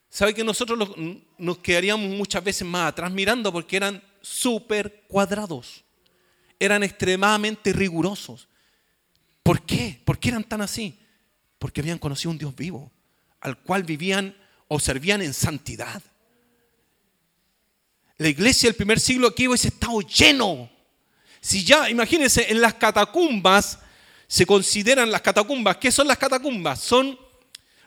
sabe 0.09 0.33
que 0.33 0.45
nosotros 0.45 0.95
nos 1.37 1.57
quedaríamos 1.57 2.09
muchas 2.09 2.41
veces 2.41 2.65
más 2.65 2.89
atrás 2.89 3.11
mirando 3.11 3.51
porque 3.51 3.75
eran 3.75 4.01
súper 4.21 5.03
cuadrados, 5.07 5.83
eran 6.57 6.83
extremadamente 6.83 7.73
rigurosos. 7.73 8.47
¿Por 9.43 9.61
qué? 9.61 9.99
¿Por 10.05 10.17
qué 10.17 10.29
eran 10.29 10.45
tan 10.45 10.61
así? 10.61 10.97
Porque 11.63 11.79
habían 11.79 11.97
conocido 11.97 12.29
un 12.29 12.37
Dios 12.37 12.53
vivo, 12.53 12.91
al 13.39 13.57
cual 13.57 13.83
vivían 13.83 14.35
o 14.67 14.81
servían 14.81 15.21
en 15.21 15.33
santidad. 15.33 16.03
La 18.17 18.27
iglesia 18.27 18.67
del 18.67 18.75
primer 18.75 18.99
siglo 18.99 19.29
aquí 19.29 19.47
hubiese 19.47 19.69
estado 19.69 20.01
lleno. 20.01 20.69
Si 21.39 21.63
ya, 21.63 21.89
imagínense, 21.89 22.51
en 22.51 22.59
las 22.59 22.73
catacumbas 22.73 23.79
se 24.27 24.45
consideran 24.45 25.09
las 25.09 25.21
catacumbas. 25.21 25.77
¿Qué 25.77 25.89
son 25.89 26.05
las 26.05 26.17
catacumbas? 26.17 26.81
Son 26.81 27.17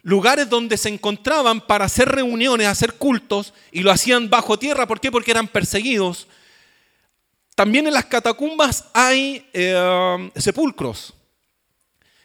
lugares 0.00 0.48
donde 0.48 0.78
se 0.78 0.88
encontraban 0.88 1.60
para 1.60 1.84
hacer 1.84 2.08
reuniones, 2.08 2.68
hacer 2.68 2.94
cultos, 2.94 3.52
y 3.70 3.82
lo 3.82 3.90
hacían 3.90 4.30
bajo 4.30 4.58
tierra. 4.58 4.86
¿Por 4.86 5.00
qué? 5.00 5.12
Porque 5.12 5.32
eran 5.32 5.48
perseguidos. 5.48 6.28
También 7.54 7.86
en 7.86 7.92
las 7.92 8.06
catacumbas 8.06 8.86
hay 8.94 9.46
eh, 9.52 10.30
sepulcros. 10.34 11.12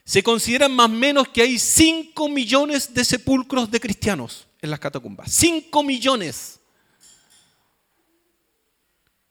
Se 0.04 0.24
consideran 0.24 0.72
más 0.72 0.88
o 0.88 0.94
menos 0.94 1.30
que 1.30 1.42
hay 1.42 1.60
5 1.60 2.28
millones 2.30 2.94
de 2.94 3.06
sepulcros 3.06 3.70
de 3.70 3.80
cristianos 3.80 4.48
en 4.62 4.70
las 4.70 4.80
catacumbas. 4.80 5.32
5 5.32 5.84
millones. 5.84 6.60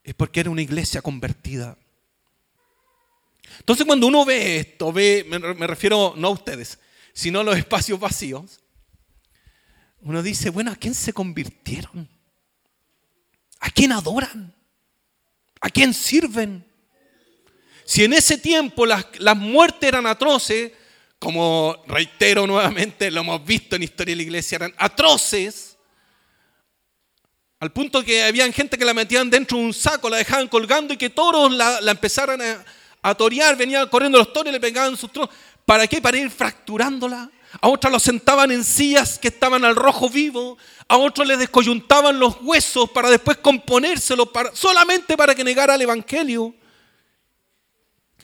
Es 0.03 0.13
porque 0.13 0.39
era 0.39 0.49
una 0.49 0.61
iglesia 0.61 1.01
convertida. 1.01 1.77
Entonces 3.59 3.85
cuando 3.85 4.07
uno 4.07 4.25
ve 4.25 4.59
esto, 4.59 4.91
ve, 4.91 5.25
me, 5.27 5.67
refiero 5.67 6.13
no 6.17 6.29
a 6.29 6.31
ustedes, 6.31 6.79
sino 7.13 7.41
a 7.41 7.43
los 7.43 7.57
espacios 7.57 7.99
vacíos, 7.99 8.59
uno 10.01 10.23
dice, 10.23 10.49
bueno, 10.49 10.71
¿a 10.71 10.75
quién 10.75 10.95
se 10.95 11.13
convirtieron? 11.13 12.09
¿A 13.59 13.69
quién 13.69 13.91
adoran? 13.91 14.53
¿A 15.59 15.69
quién 15.69 15.93
sirven? 15.93 16.65
Si 17.91 18.05
en 18.05 18.13
ese 18.13 18.37
tiempo 18.37 18.85
las, 18.85 19.05
muertes 19.35 19.89
eran 19.89 20.07
atroces, 20.07 20.71
como 21.19 21.83
reitero 21.87 22.47
nuevamente, 22.47 23.11
lo 23.11 23.19
hemos 23.19 23.43
visto 23.43 23.75
en 23.75 23.83
historia 23.83 24.13
de 24.13 24.15
la 24.15 24.21
iglesia, 24.21 24.55
eran 24.55 24.73
atroces, 24.77 25.75
al 27.59 27.73
punto 27.73 28.01
que 28.01 28.23
había 28.23 28.49
gente 28.53 28.77
que 28.77 28.85
la 28.85 28.93
metían 28.93 29.29
dentro 29.29 29.57
de 29.57 29.65
un 29.65 29.73
saco, 29.73 30.09
la 30.09 30.15
dejaban 30.15 30.47
colgando 30.47 30.93
y 30.93 30.97
que 30.97 31.09
todos 31.09 31.51
la, 31.51 31.81
la 31.81 31.91
empezaran 31.91 32.39
a, 33.03 33.13
torear, 33.13 33.57
venían 33.57 33.85
corriendo 33.89 34.19
los 34.19 34.31
toros 34.31 34.51
y 34.51 34.53
le 34.53 34.61
pegaban 34.61 34.95
sus 34.95 35.11
tronos. 35.11 35.35
¿Para 35.65 35.85
qué? 35.85 36.01
Para 36.01 36.17
ir 36.17 36.31
fracturándola. 36.31 37.29
A 37.59 37.67
otros 37.67 37.91
los 37.91 38.03
sentaban 38.03 38.51
en 38.51 38.63
sillas 38.63 39.19
que 39.19 39.27
estaban 39.27 39.65
al 39.65 39.75
rojo 39.75 40.09
vivo. 40.09 40.57
A 40.87 40.95
otros 40.95 41.27
les 41.27 41.39
descoyuntaban 41.39 42.17
los 42.17 42.37
huesos 42.39 42.89
para 42.91 43.09
después 43.09 43.35
componérselos 43.39 44.29
solamente 44.53 45.17
para 45.17 45.35
que 45.35 45.43
negara 45.43 45.75
el 45.75 45.81
Evangelio. 45.81 46.55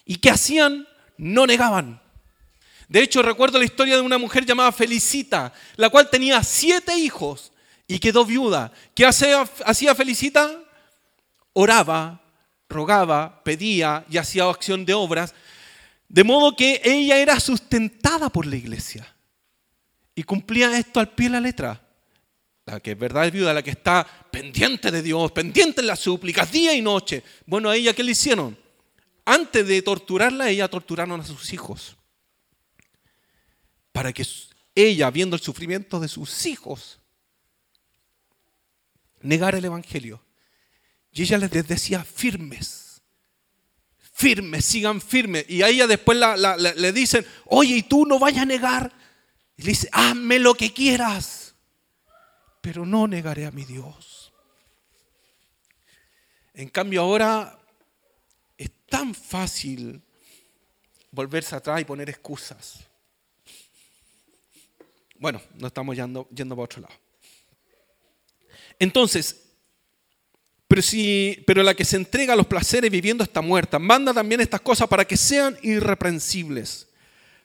¿Y 0.08 0.15
qué 0.15 0.32
hacían? 0.32 0.88
No 1.17 1.46
negaban. 1.46 2.02
De 2.88 3.02
hecho, 3.02 3.22
recuerdo 3.22 3.60
la 3.60 3.65
historia 3.65 3.96
de 3.96 4.02
una 4.02 4.17
mujer 4.17 4.46
llamada 4.46 4.72
Felicita, 4.72 5.54
la 5.76 5.89
cual 5.89 6.10
tenía 6.10 6.41
siete 6.41 6.98
hijos 6.98 7.52
y 7.86 8.00
quedó 8.00 8.24
viuda. 8.24 8.72
¿Qué 8.96 9.06
hacía 9.06 9.93
Felicita? 9.93 10.63
Oraba, 11.52 12.22
rogaba, 12.70 13.43
pedía 13.43 14.06
y 14.10 14.17
hacía 14.17 14.50
acción 14.50 14.86
de 14.86 14.93
obras, 14.93 15.36
de 16.08 16.24
modo 16.24 16.56
que 16.56 16.82
ella 16.86 17.17
era 17.17 17.38
sustentada 17.41 18.30
por 18.30 18.46
la 18.46 18.56
iglesia 18.56 19.13
y 20.15 20.24
cumplía 20.24 20.78
esto 20.78 21.02
al 21.02 21.10
pie 21.10 21.28
de 21.28 21.34
la 21.34 21.41
letra. 21.41 21.82
La 22.65 22.80
que 22.80 22.91
es 22.91 22.98
verdad 22.98 23.26
es 23.26 23.34
viuda, 23.34 23.54
la 23.54 23.63
que 23.63 23.72
está 23.72 24.08
pendiente 24.32 24.89
de 24.89 25.02
Dios, 25.02 25.34
pendiente 25.34 25.82
en 25.82 25.88
las 25.88 26.00
súplicas, 26.00 26.50
día 26.50 26.74
y 26.74 26.82
noche. 26.82 27.24
Bueno, 27.46 27.70
a 27.70 27.76
ella, 27.76 27.93
¿qué 27.93 28.04
le 28.04 28.12
hicieron? 28.12 28.58
Antes 29.29 29.67
de 29.67 29.81
torturarla, 29.81 30.49
ella 30.49 30.69
torturaron 30.69 31.19
a 31.19 31.25
sus 31.25 31.51
hijos. 31.51 31.97
Para 33.91 34.13
que 34.13 34.25
ella, 34.73 35.11
viendo 35.11 35.35
el 35.35 35.41
sufrimiento 35.41 35.99
de 35.99 36.07
sus 36.07 36.45
hijos, 36.45 37.01
negara 39.19 39.57
el 39.57 39.65
Evangelio. 39.65 40.23
Y 41.11 41.23
ella 41.23 41.39
les 41.39 41.67
decía 41.67 42.05
firmes, 42.05 43.01
firmes, 44.13 44.63
sigan 44.63 45.01
firmes. 45.01 45.43
Y 45.49 45.61
a 45.61 45.67
ella 45.67 45.87
después 45.87 46.17
le 46.77 46.93
dicen, 46.93 47.25
oye, 47.47 47.75
y 47.75 47.83
tú 47.83 48.05
no 48.05 48.19
vayas 48.19 48.43
a 48.43 48.45
negar. 48.45 48.93
Y 49.57 49.63
le 49.63 49.69
dice, 49.71 49.89
hazme 49.91 50.39
lo 50.39 50.53
que 50.53 50.71
quieras, 50.71 51.53
pero 52.61 52.85
no 52.85 53.09
negaré 53.09 53.45
a 53.45 53.51
mi 53.51 53.65
Dios. 53.65 54.31
En 56.53 56.69
cambio 56.69 57.01
ahora 57.01 57.57
tan 58.89 59.13
fácil 59.13 60.02
volverse 61.12 61.56
atrás 61.56 61.82
y 61.82 61.86
poner 61.86 62.10
excusas. 62.10 62.80
Bueno, 65.15 65.41
no 65.56 65.67
estamos 65.67 65.95
yendo, 65.95 66.28
yendo 66.30 66.56
para 66.56 66.65
otro 66.65 66.82
lado. 66.82 66.93
Entonces, 68.80 69.43
pero, 70.67 70.82
si, 70.82 71.43
pero 71.47 71.63
la 71.63 71.73
que 71.73 71.86
se 71.86 71.95
entrega 71.95 72.34
a 72.34 72.36
los 72.36 72.45
placeres 72.45 72.91
viviendo 72.91 73.23
está 73.23 73.41
muerta. 73.41 73.80
Manda 73.80 74.13
también 74.13 74.41
estas 74.41 74.62
cosas 74.62 74.88
para 74.88 75.06
que 75.06 75.17
sean 75.17 75.58
irreprensibles. 75.63 76.88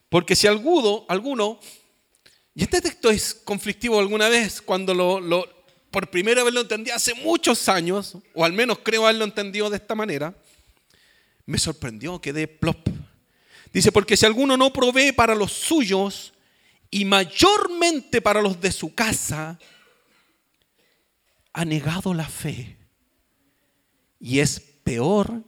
Porque 0.09 0.37
si 0.37 0.47
alguno, 0.47 1.07
alguno 1.09 1.59
y 2.55 2.65
este 2.65 2.83
texto 2.83 3.11
es 3.11 3.35
conflictivo 3.35 3.99
alguna 3.99 4.29
vez, 4.29 4.61
cuando 4.61 4.93
lo, 4.93 5.49
por 5.91 6.11
primera 6.11 6.45
vez 6.45 6.53
lo 6.53 6.61
entendí 6.61 6.91
hace 6.91 7.15
muchos 7.15 7.69
años, 7.69 8.19
o 8.35 8.45
al 8.45 8.53
menos 8.53 8.81
creo 8.83 9.05
haberlo 9.05 9.25
entendido 9.25 9.71
de 9.71 9.77
esta 9.77 9.95
manera, 9.95 10.35
me 11.47 11.59
sorprendió, 11.59 12.21
quedé 12.21 12.49
plop. 12.49 12.89
Dice, 13.73 13.91
porque 13.93 14.17
si 14.17 14.27
alguno 14.27 14.57
no 14.57 14.73
provee 14.73 15.13
para 15.13 15.35
los 15.35 15.53
suyos 15.53 16.35
y 16.91 17.05
mayormente 17.05 18.21
para 18.21 18.43
los 18.43 18.61
de 18.61 18.71
su 18.71 18.95
casa, 18.95 19.59
ha 21.53 21.65
negado 21.65 22.15
la 22.15 22.29
fe 22.29 22.77
y 24.21 24.39
es 24.39 24.61
peor 24.61 25.43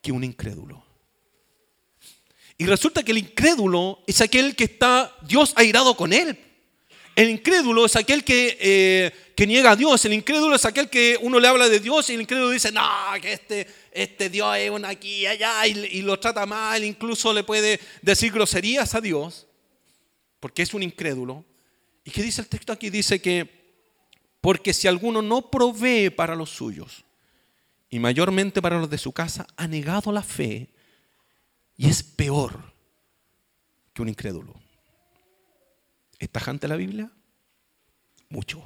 que 0.00 0.12
un 0.12 0.24
incrédulo. 0.24 0.84
Y 2.58 2.66
resulta 2.66 3.02
que 3.02 3.12
el 3.12 3.18
incrédulo 3.18 4.02
es 4.06 4.20
aquel 4.20 4.54
que 4.54 4.64
está 4.64 5.16
Dios 5.22 5.52
airado 5.56 5.96
con 5.96 6.12
él. 6.12 6.38
El 7.14 7.28
incrédulo 7.28 7.84
es 7.84 7.96
aquel 7.96 8.24
que, 8.24 8.56
eh, 8.60 9.32
que, 9.36 9.46
niega 9.46 9.72
a 9.72 9.76
Dios. 9.76 10.04
El 10.04 10.14
incrédulo 10.14 10.56
es 10.56 10.64
aquel 10.64 10.88
que 10.88 11.18
uno 11.20 11.38
le 11.38 11.48
habla 11.48 11.68
de 11.68 11.78
Dios 11.78 12.08
y 12.08 12.14
el 12.14 12.22
incrédulo 12.22 12.50
dice, 12.50 12.72
no, 12.72 12.88
que 13.20 13.32
este, 13.32 13.66
este 13.92 14.30
Dios 14.30 14.56
es 14.56 14.70
un 14.70 14.84
aquí 14.84 15.26
allá 15.26 15.66
y, 15.66 15.72
y 15.72 16.02
lo 16.02 16.18
trata 16.18 16.46
mal. 16.46 16.82
Incluso 16.82 17.32
le 17.32 17.44
puede 17.44 17.78
decir 18.00 18.32
groserías 18.32 18.94
a 18.94 19.00
Dios 19.00 19.46
porque 20.40 20.62
es 20.62 20.72
un 20.72 20.82
incrédulo. 20.82 21.44
¿Y 22.04 22.10
qué 22.10 22.22
dice 22.22 22.40
el 22.40 22.48
texto 22.48 22.72
aquí? 22.72 22.88
Dice 22.90 23.20
que 23.20 23.62
porque 24.40 24.72
si 24.72 24.88
alguno 24.88 25.22
no 25.22 25.50
provee 25.50 26.10
para 26.10 26.34
los 26.34 26.50
suyos, 26.50 27.04
y 27.92 27.98
mayormente 27.98 28.62
para 28.62 28.78
los 28.78 28.88
de 28.88 28.96
su 28.96 29.12
casa, 29.12 29.46
ha 29.54 29.68
negado 29.68 30.12
la 30.12 30.22
fe 30.22 30.70
y 31.76 31.90
es 31.90 32.02
peor 32.02 32.72
que 33.92 34.00
un 34.00 34.08
incrédulo. 34.08 34.61
¿Es 36.22 36.30
tajante 36.30 36.68
la 36.68 36.76
Biblia? 36.76 37.10
Mucho. 38.28 38.62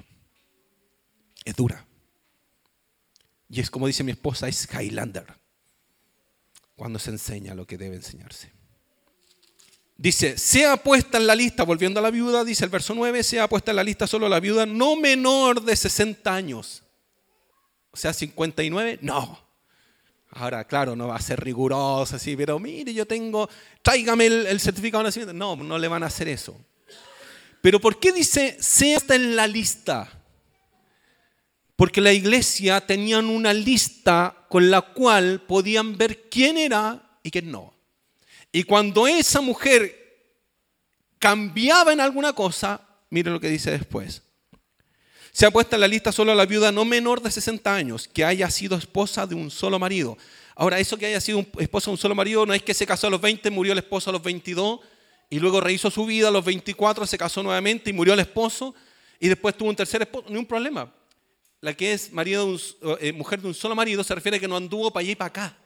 Es 1.42 1.56
dura. 1.56 1.86
Y 3.48 3.60
es 3.60 3.70
como 3.70 3.86
dice 3.86 4.04
mi 4.04 4.12
esposa, 4.12 4.46
es 4.46 4.68
Highlander 4.70 5.24
cuando 6.74 6.98
se 6.98 7.12
enseña 7.12 7.54
lo 7.54 7.66
que 7.66 7.78
debe 7.78 7.96
enseñarse. 7.96 8.52
Dice, 9.96 10.36
sea 10.36 10.76
puesta 10.76 11.16
en 11.16 11.26
la 11.26 11.34
lista, 11.34 11.62
volviendo 11.62 11.98
a 11.98 12.02
la 12.02 12.10
viuda, 12.10 12.44
dice 12.44 12.62
el 12.62 12.70
verso 12.70 12.94
9, 12.94 13.22
sea 13.22 13.48
puesta 13.48 13.70
en 13.70 13.76
la 13.76 13.84
lista 13.84 14.06
solo 14.06 14.28
la 14.28 14.38
viuda 14.38 14.66
no 14.66 14.94
menor 14.94 15.62
de 15.62 15.76
60 15.76 16.34
años. 16.34 16.82
O 17.90 17.96
sea, 17.96 18.12
59, 18.12 18.98
no. 19.00 19.40
Ahora, 20.32 20.66
claro, 20.66 20.94
no 20.94 21.08
va 21.08 21.16
a 21.16 21.22
ser 21.22 21.40
riguroso 21.40 22.16
así, 22.16 22.36
pero 22.36 22.58
mire, 22.58 22.92
yo 22.92 23.06
tengo, 23.06 23.48
tráigame 23.80 24.26
el, 24.26 24.60
certificado 24.60 25.02
de 25.02 25.08
nacimiento. 25.08 25.32
No, 25.32 25.56
no 25.56 25.78
le 25.78 25.88
van 25.88 26.02
a 26.02 26.06
hacer 26.08 26.28
eso. 26.28 26.62
Pero 27.66 27.80
¿por 27.80 27.98
qué 27.98 28.12
dice, 28.12 28.56
sea 28.60 29.00
en 29.08 29.34
la 29.34 29.48
lista? 29.48 30.08
Porque 31.74 32.00
la 32.00 32.12
iglesia 32.12 32.80
tenían 32.80 33.24
una 33.26 33.52
lista 33.52 34.46
con 34.48 34.70
la 34.70 34.82
cual 34.82 35.42
podían 35.48 35.98
ver 35.98 36.28
quién 36.30 36.58
era 36.58 37.18
y 37.24 37.32
quién 37.32 37.50
no. 37.50 37.74
Y 38.52 38.62
cuando 38.62 39.08
esa 39.08 39.40
mujer 39.40 39.92
cambiaba 41.18 41.92
en 41.92 42.00
alguna 42.00 42.34
cosa, 42.34 42.80
mire 43.10 43.32
lo 43.32 43.40
que 43.40 43.48
dice 43.48 43.72
después. 43.72 44.22
Se 45.32 45.44
ha 45.44 45.50
puesto 45.50 45.74
en 45.74 45.80
la 45.80 45.88
lista 45.88 46.12
solo 46.12 46.36
la 46.36 46.46
viuda 46.46 46.70
no 46.70 46.84
menor 46.84 47.20
de 47.20 47.32
60 47.32 47.74
años, 47.74 48.06
que 48.06 48.24
haya 48.24 48.48
sido 48.48 48.76
esposa 48.76 49.26
de 49.26 49.34
un 49.34 49.50
solo 49.50 49.80
marido. 49.80 50.16
Ahora, 50.54 50.78
eso 50.78 50.96
que 50.96 51.06
haya 51.06 51.20
sido 51.20 51.44
esposa 51.58 51.86
de 51.86 51.94
un 51.94 51.98
solo 51.98 52.14
marido 52.14 52.46
no 52.46 52.54
es 52.54 52.62
que 52.62 52.74
se 52.74 52.86
casó 52.86 53.08
a 53.08 53.10
los 53.10 53.20
20, 53.20 53.50
murió 53.50 53.72
el 53.72 53.78
esposo 53.78 54.10
a 54.10 54.12
los 54.12 54.22
22 54.22 54.78
y 55.28 55.38
luego 55.38 55.60
rehizo 55.60 55.90
su 55.90 56.06
vida 56.06 56.28
a 56.28 56.30
los 56.30 56.44
24, 56.44 57.06
se 57.06 57.18
casó 57.18 57.42
nuevamente 57.42 57.90
y 57.90 57.92
murió 57.92 58.14
el 58.14 58.20
esposo 58.20 58.74
y 59.18 59.28
después 59.28 59.56
tuvo 59.56 59.70
un 59.70 59.76
tercer 59.76 60.02
esposo. 60.02 60.26
Ni 60.28 60.36
un 60.36 60.46
problema. 60.46 60.92
La 61.60 61.74
que 61.74 61.92
es 61.92 62.12
marido 62.12 62.56
eh, 63.00 63.12
mujer 63.12 63.40
de 63.40 63.48
un 63.48 63.54
solo 63.54 63.74
marido 63.74 64.04
se 64.04 64.14
refiere 64.14 64.36
a 64.36 64.40
que 64.40 64.48
no 64.48 64.56
anduvo 64.56 64.90
para 64.90 65.02
allá 65.02 65.12
y 65.12 65.16
para 65.16 65.28
acá 65.28 65.56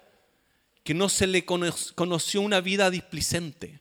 que 0.83 0.95
no 0.95 1.09
se 1.09 1.27
le 1.27 1.45
conoció 1.45 2.41
una 2.41 2.61
vida 2.61 2.91
displicente. 2.91 3.81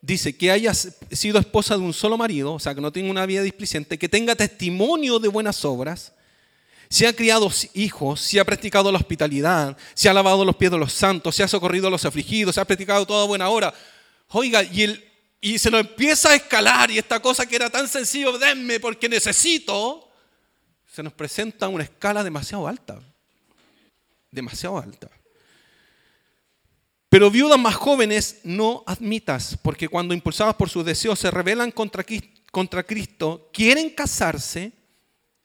Dice 0.00 0.36
que 0.36 0.50
haya 0.50 0.72
sido 0.72 1.38
esposa 1.38 1.76
de 1.76 1.82
un 1.82 1.92
solo 1.92 2.16
marido, 2.16 2.54
o 2.54 2.58
sea, 2.58 2.74
que 2.74 2.80
no 2.80 2.90
tenga 2.90 3.10
una 3.10 3.26
vida 3.26 3.42
displicente, 3.42 3.98
que 3.98 4.08
tenga 4.08 4.34
testimonio 4.34 5.18
de 5.18 5.28
buenas 5.28 5.64
obras, 5.64 6.14
si 6.88 7.04
ha 7.04 7.14
criado 7.14 7.50
hijos, 7.74 8.20
si 8.20 8.38
ha 8.38 8.44
practicado 8.44 8.90
la 8.90 8.98
hospitalidad, 8.98 9.76
si 9.94 10.08
ha 10.08 10.14
lavado 10.14 10.44
los 10.44 10.56
pies 10.56 10.70
de 10.70 10.78
los 10.78 10.92
santos, 10.92 11.36
si 11.36 11.42
ha 11.42 11.48
socorrido 11.48 11.86
a 11.86 11.90
los 11.90 12.04
afligidos, 12.04 12.54
si 12.54 12.60
ha 12.60 12.64
practicado 12.64 13.06
toda 13.06 13.26
buena 13.26 13.48
hora. 13.48 13.72
Oiga, 14.32 14.62
y, 14.62 15.58
se 15.58 15.70
nos 15.70 15.80
empieza 15.80 16.30
a 16.30 16.34
escalar 16.36 16.90
y 16.90 16.98
esta 16.98 17.20
cosa 17.20 17.46
que 17.46 17.56
era 17.56 17.70
tan 17.70 17.88
sencillo, 17.88 18.38
denme 18.38 18.78
porque 18.78 19.08
necesito, 19.08 20.08
se 20.86 21.02
nos 21.02 21.12
presenta 21.12 21.66
una 21.68 21.84
escala 21.84 22.22
demasiado 22.22 22.68
alta. 22.68 23.00
Demasiado 24.30 24.78
alta. 24.78 25.10
Pero 27.08 27.28
viudas 27.28 27.58
más 27.58 27.74
jóvenes 27.74 28.40
no 28.44 28.84
admitas, 28.86 29.58
porque 29.60 29.88
cuando 29.88 30.14
impulsadas 30.14 30.54
por 30.54 30.70
sus 30.70 30.84
deseos 30.84 31.18
se 31.18 31.30
rebelan 31.30 31.72
contra, 31.72 32.04
Cristo, 32.84 33.50
quieren 33.52 33.90
casarse, 33.90 34.70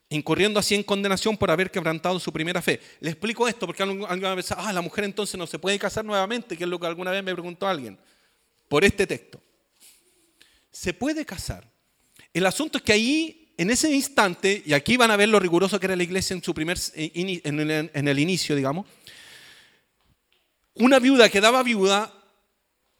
incurriendo 0.10 0.60
así 0.60 0.76
en 0.76 0.84
condenación 0.84 1.36
por 1.38 1.50
haber 1.50 1.72
quebrantado 1.72 2.20
su 2.20 2.32
primera 2.32 2.62
fe. 2.62 2.80
Le 3.00 3.10
explico 3.10 3.48
esto 3.48 3.66
porque 3.66 3.82
alguna 3.82 4.36
vez, 4.36 4.52
ah, 4.52 4.72
la 4.72 4.82
mujer 4.82 5.06
entonces 5.06 5.40
no 5.40 5.48
se 5.48 5.58
puede 5.58 5.80
casar 5.80 6.06
nuevamente, 6.06 6.56
que 6.56 6.66
es 6.66 6.70
lo 6.70 6.80
que 6.80 6.86
alguna 6.86 7.10
vez 7.10 7.24
me 7.24 7.34
preguntó 7.34 7.68
alguien, 7.68 7.98
por 8.68 8.84
este 8.84 9.08
texto. 9.08 9.42
Se 10.72 10.94
puede 10.94 11.26
casar. 11.26 11.70
El 12.34 12.46
asunto 12.46 12.78
es 12.78 12.84
que 12.84 12.94
ahí, 12.94 13.54
en 13.58 13.70
ese 13.70 13.92
instante, 13.92 14.62
y 14.66 14.74
aquí 14.74 14.98
van 14.98 15.12
a 15.12 15.16
ver 15.16 15.30
lo 15.30 15.40
riguroso 15.40 15.80
que 15.80 15.86
era 15.86 15.96
la 15.96 16.04
iglesia 16.04 16.34
en, 16.34 16.44
su 16.44 16.54
primer, 16.54 16.78
en 16.96 18.08
el 18.08 18.20
inicio, 18.20 18.56
digamos, 18.56 18.86
una 20.76 21.00
viuda 21.00 21.30
quedaba 21.30 21.64
viuda, 21.64 22.14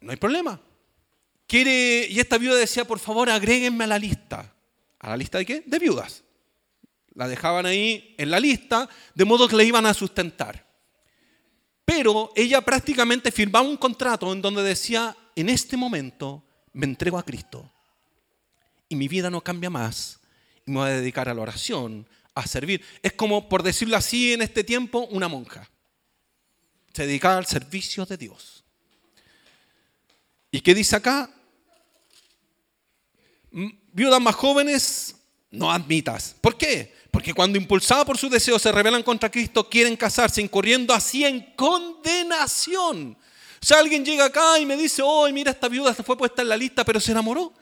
no 0.00 0.10
hay 0.10 0.16
problema. 0.16 0.60
Quiere, 1.46 2.06
y 2.10 2.18
esta 2.18 2.38
viuda 2.38 2.56
decía, 2.56 2.86
por 2.86 2.98
favor, 2.98 3.30
agréguenme 3.30 3.84
a 3.84 3.86
la 3.86 3.98
lista. 3.98 4.52
¿A 4.98 5.10
la 5.10 5.16
lista 5.16 5.38
de 5.38 5.46
qué? 5.46 5.62
De 5.66 5.78
viudas. 5.78 6.24
La 7.14 7.28
dejaban 7.28 7.66
ahí 7.66 8.14
en 8.18 8.30
la 8.30 8.40
lista, 8.40 8.88
de 9.14 9.24
modo 9.24 9.46
que 9.46 9.56
le 9.56 9.64
iban 9.64 9.86
a 9.86 9.94
sustentar. 9.94 10.66
Pero 11.84 12.32
ella 12.34 12.62
prácticamente 12.62 13.30
firmaba 13.30 13.68
un 13.68 13.76
contrato 13.76 14.32
en 14.32 14.42
donde 14.42 14.62
decía, 14.62 15.16
en 15.36 15.48
este 15.48 15.76
momento 15.76 16.42
me 16.72 16.86
entrego 16.86 17.18
a 17.18 17.24
Cristo 17.24 17.70
y 18.88 18.96
mi 18.96 19.06
vida 19.06 19.30
no 19.30 19.42
cambia 19.42 19.70
más 19.70 20.18
y 20.66 20.70
me 20.70 20.78
voy 20.78 20.88
a 20.88 20.94
dedicar 20.94 21.28
a 21.28 21.34
la 21.34 21.42
oración, 21.42 22.08
a 22.34 22.46
servir. 22.46 22.82
Es 23.02 23.12
como, 23.12 23.48
por 23.48 23.62
decirlo 23.62 23.96
así, 23.96 24.32
en 24.32 24.42
este 24.42 24.64
tiempo, 24.64 25.06
una 25.10 25.28
monja 25.28 25.70
se 26.96 27.06
dedicaba 27.06 27.36
al 27.36 27.44
servicio 27.44 28.06
de 28.06 28.16
Dios. 28.16 28.64
¿Y 30.50 30.62
qué 30.62 30.74
dice 30.74 30.96
acá? 30.96 31.30
Viudas 33.50 34.20
más 34.20 34.34
jóvenes, 34.34 35.14
no 35.50 35.70
admitas. 35.70 36.34
¿Por 36.40 36.56
qué? 36.56 36.94
Porque 37.10 37.34
cuando 37.34 37.58
impulsadas 37.58 38.06
por 38.06 38.16
sus 38.16 38.30
deseos 38.30 38.62
se 38.62 38.72
rebelan 38.72 39.02
contra 39.02 39.30
Cristo, 39.30 39.68
quieren 39.68 39.94
casarse, 39.94 40.40
incurriendo 40.40 40.94
así 40.94 41.26
en 41.26 41.54
condenación. 41.54 43.18
O 43.62 43.66
sea, 43.66 43.78
alguien 43.78 44.04
llega 44.04 44.26
acá 44.26 44.58
y 44.58 44.66
me 44.66 44.76
dice, 44.76 45.02
oh, 45.04 45.28
mira, 45.32 45.50
esta 45.50 45.68
viuda 45.68 45.94
se 45.94 46.02
fue 46.02 46.16
puesta 46.16 46.42
en 46.42 46.48
la 46.48 46.56
lista, 46.56 46.84
pero 46.84 47.00
se 47.00 47.12
enamoró. 47.12 47.52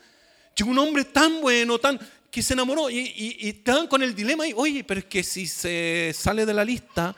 Llegó 0.57 0.71
un 0.71 0.79
hombre 0.79 1.05
tan 1.05 1.41
bueno, 1.41 1.79
tan 1.79 1.99
que 2.31 2.43
se 2.43 2.53
enamoró 2.53 2.91
y, 2.91 2.99
y, 3.17 3.63
con 3.89 4.03
el 4.03 4.13
dilema 4.13 4.43
ahí, 4.43 4.53
oye, 4.57 4.83
pero 4.83 4.99
es 4.99 5.07
que 5.07 5.23
si 5.23 5.47
se 5.47 6.13
sale 6.13 6.45
de 6.45 6.53
la 6.53 6.65
lista, 6.65 7.15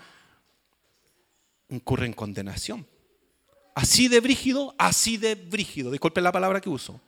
incurre 1.70 2.04
en 2.04 2.12
condenación. 2.12 2.86
Así 3.74 4.08
de 4.08 4.20
brígido, 4.20 4.74
así 4.78 5.16
de 5.16 5.34
brígido. 5.34 5.90
Disculpen 5.90 6.24
la 6.24 6.32
palabra 6.32 6.60
que 6.60 6.68
uso. 6.68 7.00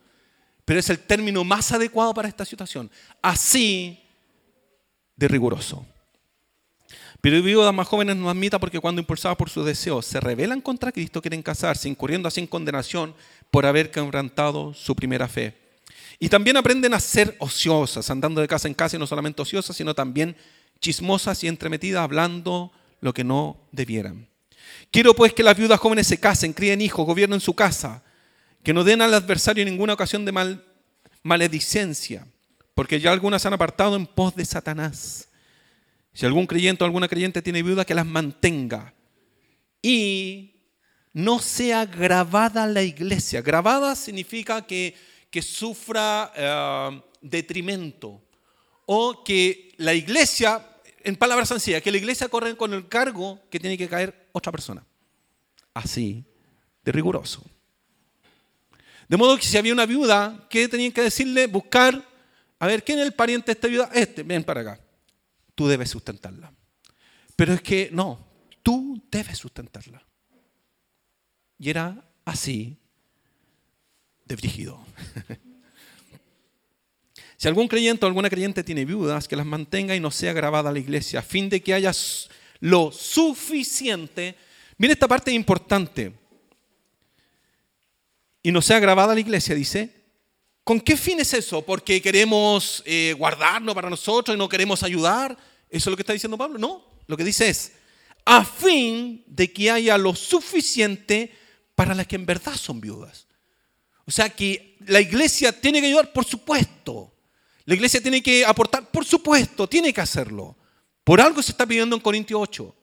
Pero 0.65 0.79
es 0.79 0.89
el 0.89 0.99
término 0.99 1.43
más 1.43 1.71
adecuado 1.71 2.13
para 2.13 2.27
esta 2.27 2.45
situación. 2.45 2.89
Así 3.21 3.99
de 5.15 5.27
riguroso. 5.27 5.85
Pero 7.21 7.41
viudas 7.41 7.73
más 7.73 7.87
jóvenes 7.87 8.15
no 8.15 8.29
admita 8.29 8.59
porque 8.59 8.79
cuando 8.79 9.01
impulsados 9.01 9.37
por 9.37 9.49
sus 9.49 9.65
deseos 9.65 10.05
se 10.05 10.19
rebelan 10.19 10.61
contra 10.61 10.91
Cristo 10.91 11.21
quieren 11.21 11.41
casarse, 11.41 11.89
incurriendo 11.89 12.27
así 12.27 12.39
en 12.39 12.47
condenación 12.47 13.13
por 13.51 13.65
haber 13.65 13.91
quebrantado 13.91 14.73
su 14.73 14.95
primera 14.95 15.27
fe. 15.27 15.55
Y 16.17 16.29
también 16.29 16.57
aprenden 16.57 16.93
a 16.93 16.99
ser 16.99 17.35
ociosas, 17.39 18.09
andando 18.09 18.41
de 18.41 18.47
casa 18.47 18.67
en 18.67 18.73
casa 18.73 18.95
y 18.95 18.99
no 18.99 19.07
solamente 19.07 19.41
ociosas, 19.41 19.75
sino 19.75 19.93
también 19.93 20.35
chismosas 20.79 21.43
y 21.43 21.47
entremetidas, 21.47 22.03
hablando 22.03 22.71
lo 23.01 23.13
que 23.13 23.23
no 23.23 23.57
debieran. 23.71 24.27
Quiero 24.91 25.13
pues 25.13 25.33
que 25.33 25.43
las 25.43 25.57
viudas 25.57 25.79
jóvenes 25.79 26.07
se 26.07 26.19
casen, 26.19 26.53
críen 26.53 26.81
hijos, 26.81 27.05
gobiernen 27.05 27.39
su 27.39 27.53
casa, 27.53 28.03
que 28.63 28.73
no 28.73 28.83
den 28.83 29.01
al 29.01 29.13
adversario 29.13 29.63
ninguna 29.63 29.93
ocasión 29.93 30.25
de 30.25 30.31
mal, 30.31 30.65
maledicencia, 31.23 32.27
porque 32.75 32.99
ya 32.99 33.11
algunas 33.11 33.45
han 33.45 33.53
apartado 33.53 33.95
en 33.95 34.05
pos 34.05 34.35
de 34.35 34.45
Satanás. 34.45 35.28
Si 36.13 36.25
algún 36.25 36.47
creyente 36.47 36.83
o 36.83 36.85
alguna 36.85 37.07
creyente 37.07 37.41
tiene 37.41 37.63
viuda, 37.63 37.85
que 37.85 37.93
las 37.93 38.05
mantenga. 38.05 38.93
Y 39.81 40.55
no 41.13 41.39
sea 41.39 41.85
grabada 41.85 42.67
la 42.67 42.83
iglesia. 42.83 43.41
Grabada 43.41 43.95
significa 43.95 44.65
que, 44.65 44.95
que 45.29 45.41
sufra 45.41 46.31
eh, 46.35 47.01
detrimento 47.21 48.21
o 48.85 49.23
que 49.23 49.73
la 49.77 49.93
iglesia 49.93 50.65
en 51.03 51.15
palabras 51.15 51.49
sencillas, 51.49 51.81
que 51.81 51.91
la 51.91 51.97
iglesia 51.97 52.27
corre 52.27 52.55
con 52.55 52.73
el 52.73 52.87
cargo 52.87 53.39
que 53.49 53.59
tiene 53.59 53.77
que 53.77 53.87
caer 53.87 54.29
otra 54.31 54.51
persona. 54.51 54.85
Así 55.73 56.25
de 56.83 56.91
riguroso. 56.91 57.43
De 59.07 59.17
modo 59.17 59.37
que 59.37 59.45
si 59.45 59.57
había 59.57 59.73
una 59.73 59.85
viuda, 59.85 60.45
¿qué 60.49 60.67
tenían 60.67 60.91
que 60.91 61.01
decirle? 61.01 61.47
Buscar, 61.47 62.03
a 62.59 62.67
ver, 62.67 62.83
¿quién 62.83 62.99
es 62.99 63.05
el 63.05 63.13
pariente 63.13 63.47
de 63.47 63.51
esta 63.53 63.67
viuda? 63.67 63.89
Este, 63.93 64.23
ven 64.23 64.43
para 64.43 64.61
acá. 64.61 64.79
Tú 65.59 65.67
debes 65.67 65.89
sustentarla. 65.89 66.53
Pero 67.35 67.53
es 67.53 67.61
que 67.61 67.89
no, 67.91 68.25
tú 68.63 69.03
debes 69.11 69.37
sustentarla. 69.37 70.01
Y 71.57 71.69
era 71.69 72.01
así 72.23 72.77
de 74.23 74.37
brígido. 74.37 74.79
Si 77.35 77.47
algún 77.47 77.69
creyente 77.69 78.05
o 78.05 78.07
alguna 78.07 78.29
creyente 78.29 78.65
tiene 78.65 78.83
viudas, 78.83 79.25
que 79.25 79.37
las 79.37 79.45
mantenga 79.45 79.95
y 79.95 80.01
no 80.01 80.11
sea 80.11 80.33
grabada 80.33 80.69
a 80.69 80.73
la 80.73 80.79
iglesia, 80.79 81.19
a 81.19 81.23
fin 81.23 81.47
de 81.47 81.61
que 81.61 81.73
haya 81.73 81.93
lo 82.59 82.91
suficiente. 82.91 84.35
Mire 84.77 84.91
esta 84.91 85.07
parte 85.07 85.31
importante. 85.31 86.11
Y 88.43 88.51
no 88.51 88.61
sea 88.61 88.79
grabada 88.79 89.13
a 89.13 89.15
la 89.15 89.21
iglesia, 89.21 89.55
dice. 89.55 89.89
¿Con 90.65 90.81
qué 90.81 90.97
fin 90.97 91.21
es 91.21 91.33
eso? 91.33 91.61
¿Porque 91.61 92.01
queremos 92.01 92.83
eh, 92.85 93.15
guardarlo 93.17 93.73
para 93.73 93.89
nosotros 93.89 94.35
y 94.35 94.37
no 94.37 94.49
queremos 94.49 94.83
ayudar? 94.83 95.37
¿Eso 95.69 95.89
es 95.89 95.91
lo 95.91 95.95
que 95.95 96.01
está 96.01 96.13
diciendo 96.13 96.37
Pablo? 96.37 96.57
No, 96.57 96.83
lo 97.07 97.15
que 97.15 97.23
dice 97.23 97.49
es, 97.49 97.73
a 98.25 98.43
fin 98.43 99.23
de 99.27 99.51
que 99.51 99.71
haya 99.71 99.97
lo 99.97 100.15
suficiente 100.15 101.31
para 101.75 101.95
las 101.95 102.07
que 102.07 102.15
en 102.15 102.25
verdad 102.25 102.55
son 102.55 102.81
viudas. 102.81 103.27
O 104.05 104.11
sea 104.11 104.29
que 104.29 104.75
la 104.87 104.99
iglesia 104.99 105.51
tiene 105.51 105.79
que 105.79 105.87
ayudar, 105.87 106.11
por 106.11 106.25
supuesto. 106.25 107.13
La 107.65 107.75
iglesia 107.75 108.01
tiene 108.01 108.23
que 108.23 108.43
aportar, 108.43 108.89
por 108.89 109.05
supuesto, 109.05 109.67
tiene 109.67 109.93
que 109.93 110.01
hacerlo. 110.01 110.57
Por 111.03 111.21
algo 111.21 111.41
se 111.41 111.51
está 111.51 111.65
pidiendo 111.65 111.95
en 111.95 112.01
Corintios 112.01 112.39
8. 112.41 112.75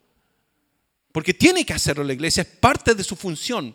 Porque 1.11 1.35
tiene 1.35 1.67
que 1.67 1.73
hacerlo 1.73 2.05
la 2.05 2.13
iglesia, 2.13 2.43
es 2.43 2.49
parte 2.49 2.95
de 2.95 3.03
su 3.03 3.17
función. 3.17 3.75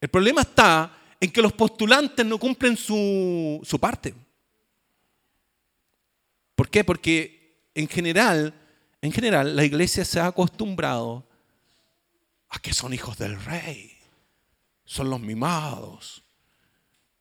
El 0.00 0.08
problema 0.08 0.42
está 0.42 0.98
en 1.20 1.30
que 1.30 1.42
los 1.42 1.52
postulantes 1.52 2.24
no 2.24 2.38
cumplen 2.38 2.76
su, 2.76 3.60
su 3.62 3.78
parte. 3.78 4.14
¿Por 6.54 6.68
qué? 6.68 6.84
Porque 6.84 7.41
en 7.74 7.88
general, 7.88 8.54
en 9.00 9.12
general, 9.12 9.56
la 9.56 9.64
iglesia 9.64 10.04
se 10.04 10.20
ha 10.20 10.26
acostumbrado 10.26 11.26
a 12.48 12.58
que 12.58 12.72
son 12.72 12.92
hijos 12.92 13.16
del 13.18 13.42
rey, 13.42 13.96
son 14.84 15.10
los 15.10 15.20
mimados. 15.20 16.22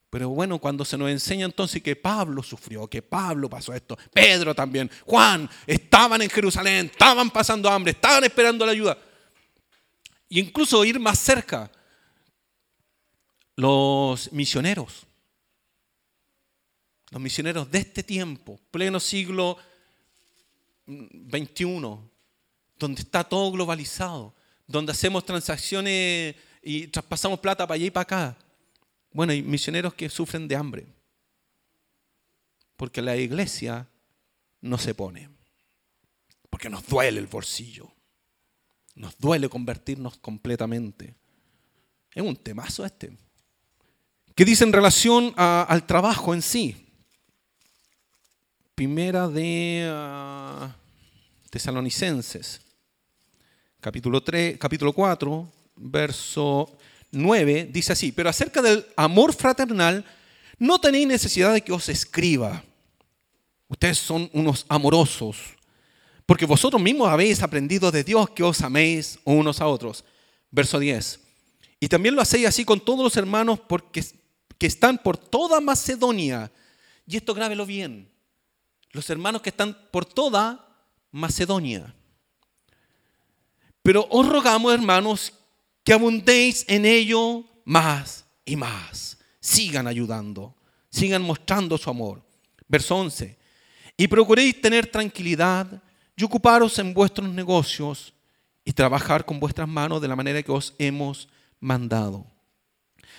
Pero 0.10 0.28
bueno, 0.28 0.60
cuando 0.60 0.84
se 0.84 0.98
nos 0.98 1.10
enseña 1.10 1.46
entonces 1.46 1.82
que 1.82 1.96
Pablo 1.96 2.44
sufrió, 2.44 2.86
que 2.88 3.02
Pablo 3.02 3.50
pasó 3.50 3.74
esto, 3.74 3.98
Pedro 4.14 4.54
también, 4.54 4.92
Juan, 5.06 5.50
estaban 5.66 6.22
en 6.22 6.30
Jerusalén, 6.30 6.88
estaban 6.88 7.30
pasando 7.30 7.70
hambre, 7.70 7.92
estaban 7.92 8.26
esperando 8.26 8.66
la 8.66 8.74
ayuda. 8.74 8.98
Y 10.28 10.42
incluso 10.42 10.84
ir 10.84 11.00
más 11.00 11.18
cerca, 11.18 11.72
los 13.56 14.32
misioneros, 14.34 15.06
los 17.10 17.22
misioneros 17.22 17.72
de 17.72 17.80
este 17.80 18.04
tiempo, 18.04 18.60
pleno 18.70 19.00
siglo 19.00 19.58
XXI, 21.30 21.98
donde 22.78 23.02
está 23.02 23.24
todo 23.24 23.52
globalizado, 23.52 24.36
donde 24.68 24.92
hacemos 24.92 25.26
transacciones 25.26 26.36
y 26.62 26.88
traspasamos 26.88 27.40
plata 27.40 27.68
para 27.68 27.76
allá 27.76 27.86
y 27.86 27.92
para 27.92 28.02
acá. 28.02 28.38
Bueno, 29.12 29.34
hay 29.34 29.42
misioneros 29.42 29.94
que 29.94 30.10
sufren 30.10 30.48
de 30.48 30.56
hambre, 30.56 30.88
porque 32.78 33.02
la 33.02 33.18
iglesia 33.18 33.88
no 34.62 34.78
se 34.78 34.96
pone, 34.96 35.30
porque 36.50 36.70
nos 36.70 36.86
duele 36.88 37.20
el 37.20 37.28
bolsillo, 37.28 37.92
nos 38.96 39.18
duele 39.18 39.50
convertirnos 39.50 40.18
completamente. 40.18 41.16
Es 42.14 42.24
un 42.24 42.36
temazo 42.36 42.86
este. 42.86 43.18
¿Qué 44.36 44.46
dice 44.46 44.64
en 44.64 44.74
relación 44.74 45.34
al 45.36 45.86
trabajo 45.86 46.34
en 46.34 46.42
sí? 46.42 46.88
Primera 48.76 49.28
de 49.28 49.88
ah, 49.92 50.76
Tesalonicenses 51.52 52.62
capítulo, 53.82 54.22
3, 54.22 54.58
capítulo 54.58 54.94
4, 54.94 55.52
verso 55.76 56.78
9, 57.12 57.70
dice 57.72 57.94
así, 57.94 58.12
pero 58.12 58.30
acerca 58.30 58.62
del 58.62 58.86
amor 58.96 59.34
fraternal, 59.34 60.06
no 60.60 60.80
tenéis 60.80 61.08
necesidad 61.08 61.52
de 61.52 61.62
que 61.62 61.74
os 61.74 61.90
escriba. 61.90 62.64
Ustedes 63.68 63.98
son 63.98 64.30
unos 64.34 64.66
amorosos, 64.70 65.38
porque 66.26 66.46
vosotros 66.46 66.82
mismos 66.82 67.10
habéis 67.10 67.42
aprendido 67.42 67.92
de 67.92 68.04
Dios 68.04 68.30
que 68.30 68.44
os 68.44 68.62
améis 68.62 69.20
unos 69.26 69.60
a 69.60 69.68
otros. 69.68 70.06
Verso 70.52 70.78
10. 70.78 71.20
Y 71.80 71.88
también 71.88 72.16
lo 72.16 72.22
hacéis 72.22 72.48
así 72.48 72.64
con 72.64 72.80
todos 72.80 73.00
los 73.00 73.18
hermanos 73.18 73.60
porque, 73.60 74.06
que 74.58 74.68
están 74.68 75.00
por 75.00 75.18
toda 75.18 75.60
Macedonia. 75.60 76.52
Y 77.08 77.18
esto 77.18 77.34
grábelo 77.34 77.66
bien. 77.66 78.10
Los 78.92 79.10
hermanos 79.10 79.42
que 79.42 79.50
están 79.50 79.76
por 79.90 80.06
toda 80.06 80.71
Macedonia. 81.12 81.94
Pero 83.84 84.08
os 84.10 84.28
rogamos, 84.28 84.74
hermanos, 84.74 85.34
que 85.84 85.94
abundéis 85.94 86.66
en 86.68 86.86
ello 86.86 87.44
más 87.66 88.26
y 88.46 88.56
más. 88.56 89.18
Sigan 89.40 89.88
ayudando, 89.88 90.56
sigan 90.90 91.22
mostrando 91.22 91.78
su 91.78 91.90
amor. 91.90 92.22
Verso 92.68 92.96
11. 92.96 93.38
Y 93.98 94.08
procuréis 94.08 94.62
tener 94.62 94.88
tranquilidad 94.88 95.82
y 96.16 96.24
ocuparos 96.24 96.78
en 96.80 96.94
vuestros 96.94 97.30
negocios 97.30 98.14
y 98.64 98.74
trabajar 98.74 99.26
con 99.26 99.40
vuestras 99.40 99.68
manos 99.68 100.02
de 100.02 100.08
la 100.08 100.16
manera 100.16 100.44
que 100.44 100.52
os 100.52 100.74
hemos 100.78 101.28
mandado, 101.60 102.26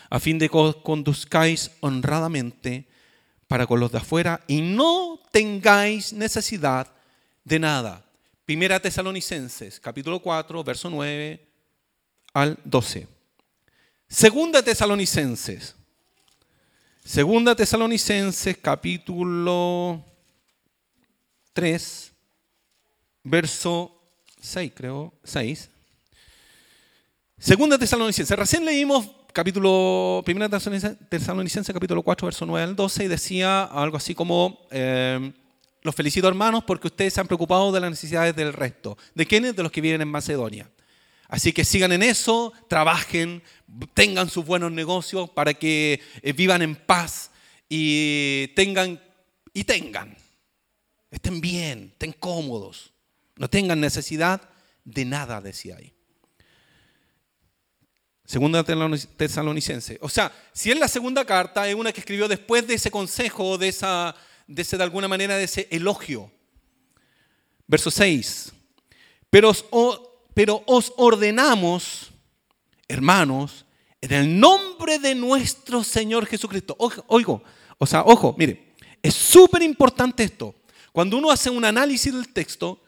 a 0.09 0.21
fin 0.21 0.39
de 0.39 0.49
que 0.49 0.57
os 0.57 0.77
conduzcáis 0.77 1.71
honradamente 1.81 2.89
para 3.47 3.67
con 3.67 3.81
los 3.81 3.93
de 3.93 3.99
afuera 3.99 4.41
y 4.47 4.61
no 4.61 5.21
tengáis 5.31 6.13
necesidad 6.13 6.93
de 7.45 7.59
nada 7.59 8.05
Primera 8.45 8.81
Tesalonicenses, 8.81 9.79
capítulo 9.79 10.21
4, 10.21 10.65
verso 10.65 10.91
9 10.91 11.41
al 12.35 12.59
12. 12.65 13.07
Segunda 14.09 14.63
Tesalonicenses. 14.63 15.77
Segunda 17.05 17.55
Tesalonicenses, 17.55 18.57
capítulo 18.61 20.05
3, 21.53 22.13
verso 23.23 23.97
6, 24.41 24.73
creo, 24.75 25.15
6. 25.23 25.71
Segunda 27.39 27.79
Tesalonicenses. 27.79 28.37
Recién 28.37 28.65
leímos 28.65 29.09
capítulo, 29.33 30.23
primera 30.25 30.49
Tesalonicenses, 30.49 31.73
capítulo 31.73 32.03
4, 32.03 32.27
verso 32.27 32.45
9 32.45 32.65
al 32.65 32.77
12, 32.77 33.05
y 33.05 33.09
decía 33.09 33.63
algo 33.63 33.97
así 33.97 34.17
como... 34.17 34.67
Eh, 34.73 35.33
los 35.83 35.95
felicito 35.95 36.29
hermanos 36.29 36.65
porque 36.65 36.87
ustedes 36.87 37.15
se 37.15 37.21
han 37.21 37.27
preocupado 37.27 37.73
de 37.73 37.81
las 37.81 37.91
necesidades 37.91 38.35
del 38.35 38.53
resto. 38.53 38.97
¿De 39.15 39.27
quiénes? 39.27 39.55
De 39.57 39.63
los 39.63 39.73
que 39.73 39.81
viven 39.81 40.01
en 40.01 40.09
Macedonia. 40.09 40.71
Así 41.29 41.53
que 41.53 41.65
sigan 41.65 41.93
en 41.93 42.03
eso, 42.03 42.53
trabajen, 42.69 43.43
tengan 43.95 44.29
sus 44.29 44.45
buenos 44.45 44.71
negocios 44.71 45.31
para 45.31 45.55
que 45.55 46.01
eh, 46.21 46.33
vivan 46.33 46.63
en 46.63 46.77
paz 46.77 47.31
y 47.69 48.49
tengan, 48.49 49.01
y 49.55 49.65
tengan, 49.65 50.15
estén 51.11 51.41
bien, 51.41 51.89
estén 51.93 52.13
cómodos, 52.13 52.93
no 53.37 53.49
tengan 53.49 53.81
necesidad 53.81 54.43
de 54.85 55.07
nada, 55.07 55.41
decía 55.41 55.77
ahí. 55.77 55.95
Segunda 58.27 58.63
tesalonicense. 58.63 59.99
O 60.01 60.09
sea, 60.09 60.33
si 60.53 60.71
es 60.71 60.79
la 60.79 60.89
segunda 60.89 61.25
carta, 61.25 61.69
es 61.69 61.75
una 61.75 61.93
que 61.93 62.01
escribió 62.01 62.29
después 62.29 62.67
de 62.67 62.75
ese 62.75 62.91
consejo, 62.91 63.59
de 63.59 63.69
esa 63.69 64.15
de, 64.55 64.63
ese, 64.63 64.77
de 64.77 64.85
alguna 64.85 65.09
manera 65.09 65.37
de 65.37 65.45
ese 65.45 65.69
elogio. 65.71 66.31
Verso 67.67 67.91
6. 67.91 68.53
Pero 69.31 69.51
os, 69.51 69.65
pero 70.35 70.63
os 70.67 70.93
ordenamos, 70.97 72.11
hermanos, 72.89 73.65
en 74.01 74.13
el 74.13 74.41
nombre 74.41 74.99
de 74.99 75.15
nuestro 75.15 75.83
Señor 75.85 76.27
Jesucristo. 76.27 76.77
Oigo, 77.07 77.43
o 77.79 77.87
sea, 77.87 78.03
ojo, 78.03 78.35
mire, 78.37 78.75
es 79.03 79.15
súper 79.15 79.63
importante 79.63 80.25
esto. 80.25 80.55
Cuando 80.93 81.17
uno 81.17 81.31
hace 81.31 81.49
un 81.49 81.65
análisis 81.65 82.13
del 82.13 82.33
texto, 82.33 82.83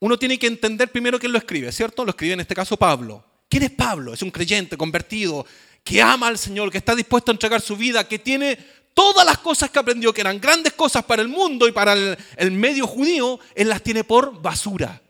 uno 0.00 0.18
tiene 0.18 0.38
que 0.38 0.46
entender 0.46 0.90
primero 0.90 1.18
quién 1.18 1.32
lo 1.32 1.38
escribe, 1.38 1.70
¿cierto? 1.72 2.04
Lo 2.04 2.10
escribe 2.10 2.34
en 2.34 2.40
este 2.40 2.54
caso 2.54 2.76
Pablo. 2.76 3.24
¿Quién 3.48 3.64
es 3.64 3.70
Pablo? 3.70 4.14
Es 4.14 4.22
un 4.22 4.30
creyente 4.30 4.76
convertido, 4.76 5.46
que 5.82 6.00
ama 6.00 6.28
al 6.28 6.38
Señor, 6.38 6.70
que 6.70 6.78
está 6.78 6.94
dispuesto 6.94 7.30
a 7.30 7.34
entregar 7.34 7.60
su 7.60 7.76
vida, 7.76 8.08
que 8.08 8.18
tiene 8.18 8.58
todas 8.94 9.26
las 9.26 9.38
cosas 9.38 9.70
que 9.70 9.78
aprendió, 9.78 10.14
que 10.14 10.20
eran 10.20 10.40
grandes 10.40 10.72
cosas 10.72 11.04
para 11.04 11.20
el 11.20 11.28
mundo 11.28 11.68
y 11.68 11.72
para 11.72 11.92
el, 11.92 12.52
medio 12.52 12.86
judío, 12.86 13.38
él 13.54 13.68
las 13.68 13.82
tiene 13.82 14.04
por 14.04 14.40
basura. 14.40 15.02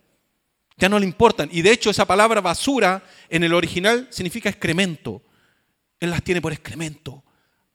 Ya 0.77 0.89
no 0.89 0.99
le 0.99 1.05
importan. 1.05 1.49
Y 1.53 1.63
de 1.63 1.71
hecho 1.71 1.91
esa 1.91 2.07
palabra 2.07 2.41
basura 2.41 3.05
en 3.29 3.45
el 3.45 3.55
original 3.55 4.09
significa 4.11 4.49
excremento. 4.49 5.23
Él 6.01 6.11
las 6.11 6.23
tiene 6.23 6.41
por 6.41 6.53
excremento. 6.53 7.23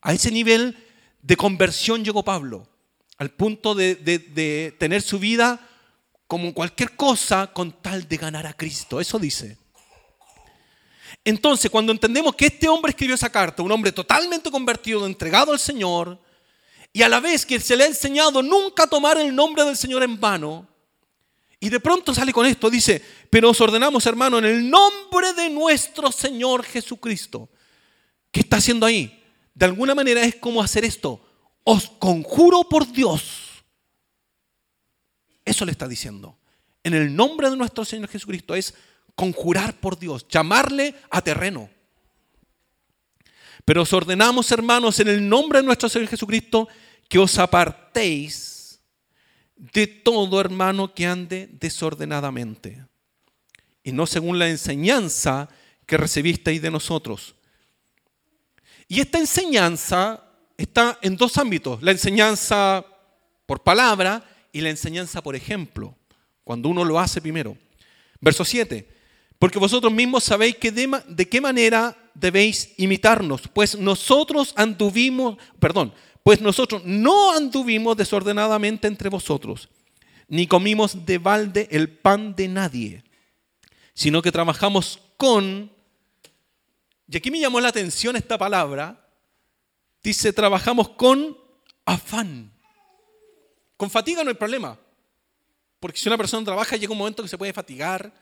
A 0.02 0.14
ese 0.14 0.32
nivel 0.32 0.76
de 1.22 1.38
conversión 1.38 2.04
llegó 2.04 2.24
Pablo, 2.24 2.68
al 3.18 3.30
punto 3.30 3.76
de, 3.76 3.96
de 3.96 4.76
tener 4.78 5.02
su 5.02 5.20
vida 5.20 5.66
como 6.28 6.54
cualquier 6.54 6.96
cosa 6.96 7.48
con 7.48 7.72
tal 7.82 8.08
de 8.08 8.18
ganar 8.18 8.46
a 8.48 8.54
Cristo. 8.54 9.00
Eso 9.00 9.20
dice. 9.20 9.58
Entonces, 11.30 11.70
cuando 11.70 11.92
entendemos 11.92 12.36
que 12.36 12.48
este 12.48 12.68
hombre 12.68 12.90
escribió 12.90 13.14
esa 13.14 13.32
carta, 13.32 13.62
un 13.62 13.72
hombre 13.72 13.92
totalmente 13.92 14.50
convertido, 14.50 15.06
entregado 15.06 15.52
al 15.52 15.60
Señor, 15.60 16.20
y 16.92 17.04
a 17.04 17.10
la 17.10 17.20
vez 17.20 17.46
que 17.46 17.60
se 17.60 17.76
le 17.78 17.84
ha 17.84 17.88
enseñado 17.88 18.42
nunca 18.42 18.88
tomar 18.88 19.20
el 19.20 19.36
nombre 19.36 19.64
del 19.64 19.78
Señor 19.78 20.02
en 20.02 20.20
vano, 20.20 20.68
y 21.60 21.70
de 21.70 21.80
pronto 21.80 22.16
sale 22.16 22.34
con 22.34 22.48
esto, 22.48 22.68
dice, 22.68 23.04
pero 23.30 23.52
os 23.52 23.62
ordenamos, 23.62 24.08
hermano, 24.08 24.40
en 24.40 24.46
el 24.46 24.68
nombre 24.70 25.34
de 25.34 25.52
nuestro 25.52 26.12
Señor 26.12 26.64
Jesucristo. 26.64 27.48
¿Qué 28.32 28.40
está 28.40 28.58
haciendo 28.58 28.88
ahí? 28.88 29.24
De 29.54 29.66
alguna 29.66 29.94
manera 29.94 30.24
es 30.24 30.36
como 30.36 30.64
hacer 30.64 30.84
esto. 30.84 31.22
Os 31.64 31.92
conjuro 32.00 32.64
por 32.64 32.92
Dios. 32.92 33.64
Eso 35.46 35.64
le 35.64 35.74
está 35.74 35.88
diciendo. 35.88 36.40
En 36.84 36.96
el 36.96 37.16
nombre 37.16 37.52
de 37.52 37.58
nuestro 37.58 37.86
Señor 37.86 38.10
Jesucristo 38.10 38.56
es 38.56 38.74
conjurar 39.20 39.78
por 39.82 40.00
Dios, 40.00 40.26
llamarle 40.30 40.96
a 41.10 41.22
terreno. 41.22 41.70
Pero 43.66 43.82
os 43.82 43.92
ordenamos, 43.92 44.50
hermanos, 44.54 44.98
en 45.02 45.10
el 45.10 45.28
nombre 45.28 45.60
de 45.60 45.66
nuestro 45.66 45.90
Señor 45.90 46.08
Jesucristo, 46.08 46.70
que 47.10 47.20
os 47.20 47.38
apartéis 47.38 48.80
de 49.58 49.88
todo 49.88 50.40
hermano 50.40 50.94
que 50.94 51.06
ande 51.06 51.50
desordenadamente, 51.52 52.86
y 53.84 53.92
no 53.92 54.08
según 54.08 54.40
la 54.40 54.48
enseñanza 54.48 55.50
que 55.86 55.98
recibisteis 55.98 56.62
de 56.62 56.72
nosotros. 56.72 57.36
Y 58.88 59.02
esta 59.02 59.20
enseñanza 59.20 60.24
está 60.56 60.98
en 61.02 61.18
dos 61.18 61.38
ámbitos, 61.38 61.84
la 61.84 61.92
enseñanza 61.92 62.86
por 63.46 63.64
palabra 63.64 64.24
y 64.54 64.62
la 64.62 64.70
enseñanza 64.70 65.22
por 65.22 65.36
ejemplo, 65.36 65.94
cuando 66.46 66.70
uno 66.70 66.86
lo 66.86 67.02
hace 67.02 67.20
primero. 67.20 67.58
Verso 68.22 68.46
7, 68.46 68.99
porque 69.40 69.58
vosotros 69.58 69.92
mismos 69.92 70.26
sabéis 70.26 70.58
que 70.58 70.72
de, 70.72 71.30
qué 71.30 71.40
manera 71.40 71.98
debéis 72.14 72.74
imitarnos, 72.78 73.48
pues 73.48 73.78
nosotros 73.78 74.54
anduvimos, 74.58 75.38
perdón, 75.60 75.94
pues 76.24 76.42
nosotros 76.42 76.84
no 76.84 77.32
anduvimos 77.32 77.96
desordenadamente 77.96 78.88
entre 78.88 79.08
vosotros, 79.08 79.70
ni 80.28 80.46
comimos 80.46 81.06
de 81.06 81.18
balde 81.18 81.70
el 81.72 81.90
pan 81.90 82.36
de 82.36 82.50
nadie, 82.50 83.04
sino 83.94 84.22
que 84.22 84.32
trabajamos 84.32 85.00
con, 85.16 85.72
y 87.08 87.18
aquí 87.18 87.32
me 87.32 87.40
llamó 87.40 87.62
la 87.62 87.70
atención 87.70 88.18
esta 88.18 88.38
palabra, 88.38 89.08
dice, 90.04 90.34
trabajamos 90.34 90.90
con 90.90 91.38
afán. 91.86 92.52
Con 93.78 93.90
fatiga 93.90 94.22
no 94.26 94.32
hay 94.32 94.36
problema, 94.36 94.78
porque 95.80 95.98
si 95.98 96.10
una 96.10 96.18
persona 96.18 96.44
trabaja 96.44 96.76
llega 96.76 96.92
un 96.92 96.98
momento 96.98 97.24
que 97.24 97.30
se 97.30 97.38
puede 97.38 97.54
fatigar 97.54 98.14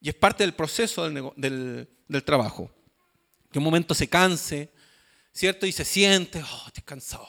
y 0.00 0.08
es 0.08 0.14
parte 0.14 0.44
del 0.44 0.54
proceso 0.54 1.08
del, 1.08 1.88
del 2.06 2.24
trabajo. 2.24 2.70
Que 3.50 3.58
un 3.58 3.64
momento 3.64 3.94
se 3.94 4.08
canse, 4.08 4.72
¿cierto? 5.32 5.66
Y 5.66 5.72
se 5.72 5.84
siente, 5.84 6.42
oh, 6.42 6.62
estoy 6.66 6.82
cansado. 6.84 7.28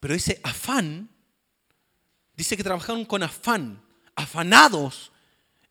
Pero 0.00 0.14
ese 0.14 0.40
afán, 0.42 1.08
dice 2.34 2.56
que 2.56 2.62
trabajaron 2.62 3.04
con 3.04 3.22
afán, 3.22 3.82
afanados. 4.14 5.12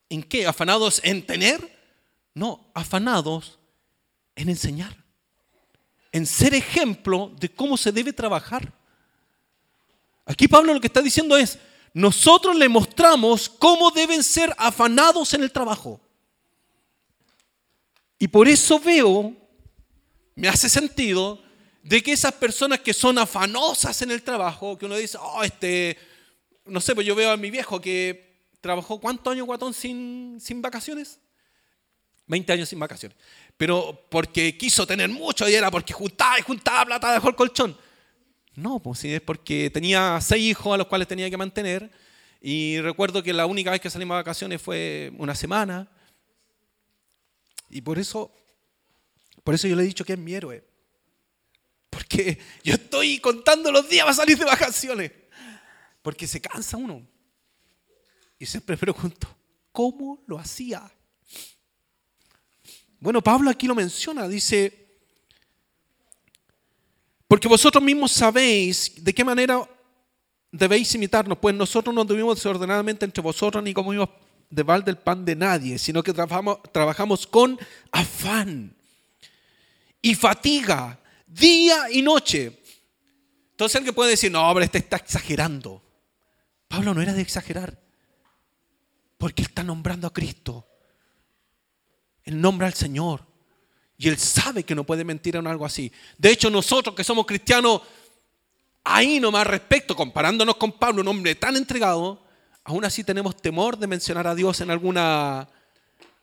¿En 0.10 0.24
qué? 0.24 0.46
¿Afanados 0.46 1.00
en 1.04 1.26
tener? 1.26 1.76
No, 2.34 2.70
afanados 2.74 3.60
en 4.36 4.50
enseñar, 4.50 4.96
en 6.12 6.26
ser 6.26 6.54
ejemplo 6.54 7.34
de 7.40 7.50
cómo 7.50 7.78
se 7.78 7.92
debe 7.92 8.12
trabajar. 8.12 8.74
Aquí 10.26 10.48
Pablo 10.48 10.74
lo 10.74 10.82
que 10.82 10.88
está 10.88 11.02
diciendo 11.02 11.38
es, 11.38 11.58
nosotros 11.96 12.58
le 12.58 12.68
mostramos 12.68 13.48
cómo 13.48 13.90
deben 13.90 14.22
ser 14.22 14.54
afanados 14.58 15.34
en 15.34 15.44
el 15.44 15.52
trabajo. 15.54 16.02
Y 18.20 18.28
por 18.28 18.50
eso 18.50 18.82
veo, 18.82 19.34
me 20.36 20.50
hace 20.50 20.68
sentido, 20.68 21.42
de 21.82 22.04
que 22.04 22.12
esas 22.12 22.34
personas 22.34 22.82
que 22.82 22.94
son 22.94 23.18
afanosas 23.18 24.02
en 24.02 24.12
el 24.12 24.24
trabajo, 24.24 24.78
que 24.78 24.86
uno 24.86 24.98
dice, 24.98 25.18
oh, 25.22 25.42
este, 25.42 25.98
no 26.66 26.82
sé, 26.82 26.94
pues 26.96 27.08
yo 27.08 27.16
veo 27.16 27.32
a 27.32 27.38
mi 27.38 27.50
viejo 27.50 27.80
que 27.80 28.42
trabajó 28.60 29.00
cuántos 29.00 29.32
años 29.32 29.46
guatón 29.46 29.74
sin, 29.74 30.38
sin 30.42 30.62
vacaciones? 30.62 31.18
20 32.28 32.52
años 32.52 32.68
sin 32.68 32.80
vacaciones. 32.80 33.18
Pero 33.56 34.06
porque 34.10 34.58
quiso 34.58 34.86
tener 34.86 35.08
mucho 35.08 35.48
y 35.48 35.54
era 35.54 35.72
porque 35.72 35.94
juntaba 35.94 36.38
y 36.40 36.42
juntaba 36.42 36.84
plata, 36.84 37.14
dejó 37.14 37.30
el 37.30 37.36
colchón. 37.36 37.78
No, 38.56 38.80
pues 38.80 39.00
sí, 39.00 39.14
es 39.14 39.22
porque 39.22 39.70
tenía 39.70 40.20
seis 40.22 40.44
hijos 40.44 40.74
a 40.74 40.78
los 40.78 40.88
cuales 40.88 41.08
tenía 41.08 41.30
que 41.30 41.38
mantener. 41.38 41.92
Y 42.42 42.80
recuerdo 42.80 43.22
que 43.22 43.34
la 43.34 43.46
única 43.46 43.72
vez 43.72 43.82
que 43.82 43.90
salimos 43.90 44.16
de 44.16 44.20
vacaciones 44.20 44.62
fue 44.62 45.12
una 45.18 45.36
semana. 45.36 45.90
Y 47.70 47.82
por 47.82 48.00
eso, 48.00 48.32
por 49.44 49.56
eso 49.56 49.68
yo 49.68 49.76
le 49.76 49.84
he 49.84 49.88
dicho 49.88 50.06
que 50.06 50.14
es 50.14 50.20
mi 50.20 50.34
héroe. 50.34 50.64
Porque 51.90 52.40
yo 52.64 52.76
estoy 52.76 53.20
contando 53.20 53.72
los 53.72 53.90
días 53.90 54.06
para 54.06 54.16
salir 54.16 54.38
de 54.38 54.46
vacaciones. 54.46 55.12
Porque 56.02 56.28
se 56.28 56.40
cansa 56.40 56.78
uno. 56.78 57.06
Y 58.40 58.46
siempre 58.46 58.78
pregunto, 58.78 59.28
¿cómo 59.72 60.24
lo 60.28 60.38
hacía? 60.38 60.90
Bueno, 63.00 63.22
Pablo 63.22 63.50
aquí 63.50 63.68
lo 63.68 63.76
menciona, 63.76 64.28
dice, 64.28 64.85
porque 67.36 67.50
vosotros 67.50 67.84
mismos 67.84 68.14
sabéis 68.14 68.94
de 69.04 69.14
qué 69.14 69.22
manera 69.22 69.70
debéis 70.54 70.96
imitarnos, 70.96 71.38
pues 71.38 71.54
nosotros 71.54 71.94
no 71.94 72.08
tuvimos 72.08 72.38
desordenadamente 72.38 73.04
entre 73.04 73.22
vosotros 73.22 73.62
ni 73.62 73.74
comimos 73.74 74.08
de 74.50 74.64
balde 74.64 74.92
el 74.92 74.98
pan 74.98 75.26
de 75.26 75.36
nadie, 75.36 75.78
sino 75.78 76.02
que 76.02 76.14
trabajamos, 76.14 77.28
con 77.28 77.60
afán 77.92 78.74
y 80.02 80.16
fatiga, 80.16 80.98
día 81.28 81.92
y 81.92 82.02
noche. 82.02 82.58
Entonces 83.52 83.76
alguien 83.76 83.94
puede 83.94 84.12
decir, 84.12 84.32
no, 84.32 84.50
hombre, 84.50 84.64
este 84.64 84.78
está 84.78 84.96
exagerando. 84.96 85.84
Pablo 86.70 86.94
no 86.94 87.02
era 87.02 87.12
de 87.12 87.22
exagerar, 87.22 87.78
porque 89.18 89.42
está 89.42 89.62
nombrando 89.62 90.08
a 90.08 90.14
Cristo. 90.14 90.66
Él 92.24 92.40
nombra 92.40 92.68
al 92.68 92.76
Señor. 92.76 93.28
Y 93.98 94.10
él 94.10 94.18
sabe 94.18 94.64
que 94.64 94.76
no 94.76 94.84
puede 94.84 95.04
mentir 95.04 95.36
en 95.36 95.48
algo 95.48 95.66
así. 95.66 95.92
De 96.18 96.30
hecho, 96.30 96.50
nosotros 96.50 96.96
que 96.96 97.04
somos 97.04 97.26
cristianos, 97.26 97.82
ahí 98.84 99.20
nomás 99.20 99.48
respecto, 99.48 99.96
comparándonos 99.96 100.58
con 100.58 100.74
Pablo, 100.74 101.02
un 101.02 101.08
hombre 101.08 101.36
tan 101.36 101.56
entregado, 101.56 102.22
aún 102.64 102.84
así 102.84 103.04
tenemos 103.04 103.38
temor 103.38 103.78
de 103.78 103.88
mencionar 103.88 104.28
a 104.28 104.36
Dios 104.36 104.60
en 104.62 104.70
alguna, 104.70 105.48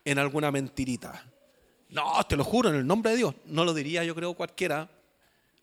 en 0.04 0.18
alguna 0.18 0.50
mentirita. 0.50 1.24
No, 1.88 2.22
te 2.24 2.36
lo 2.36 2.44
juro, 2.44 2.68
en 2.68 2.76
el 2.76 2.86
nombre 2.86 3.12
de 3.12 3.18
Dios. 3.18 3.34
No 3.46 3.64
lo 3.64 3.72
diría 3.72 4.04
yo 4.04 4.14
creo 4.14 4.34
cualquiera, 4.34 4.90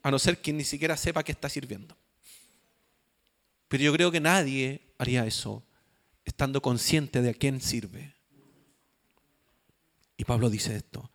a 0.01 0.11
no 0.11 0.17
ser 0.17 0.41
quien 0.41 0.57
ni 0.57 0.63
siquiera 0.63 0.97
sepa 0.97 1.23
que 1.23 1.31
está 1.31 1.47
sirviendo. 1.47 1.95
Pero 3.67 3.83
yo 3.83 3.93
creo 3.93 4.11
que 4.11 4.19
nadie 4.19 4.81
haría 4.97 5.25
eso 5.27 5.63
estando 6.25 6.61
consciente 6.61 7.21
de 7.21 7.29
a 7.29 7.33
quién 7.33 7.61
sirve. 7.61 8.15
Y 10.17 10.25
Pablo 10.25 10.49
dice 10.49 10.75
esto 10.75 11.09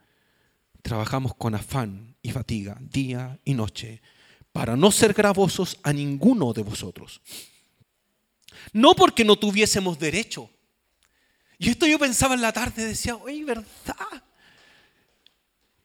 trabajamos 0.85 1.35
con 1.35 1.55
afán 1.55 2.14
y 2.20 2.30
fatiga 2.30 2.76
día 2.78 3.41
y 3.43 3.55
noche 3.55 4.03
para 4.53 4.76
no 4.76 4.93
ser 4.93 5.14
gravosos 5.14 5.78
a 5.82 5.95
ninguno 5.95 6.53
de 6.53 6.62
vosotros. 6.62 7.22
No 8.74 8.95
porque 8.95 9.24
no 9.24 9.37
tuviésemos 9.37 9.99
derecho. 9.99 10.51
Y 11.59 11.70
esto 11.70 11.87
yo 11.87 11.99
pensaba 11.99 12.35
en 12.35 12.43
la 12.43 12.53
tarde, 12.53 12.85
decía, 12.85 13.16
oye, 13.16 13.43
¿verdad? 13.45 13.64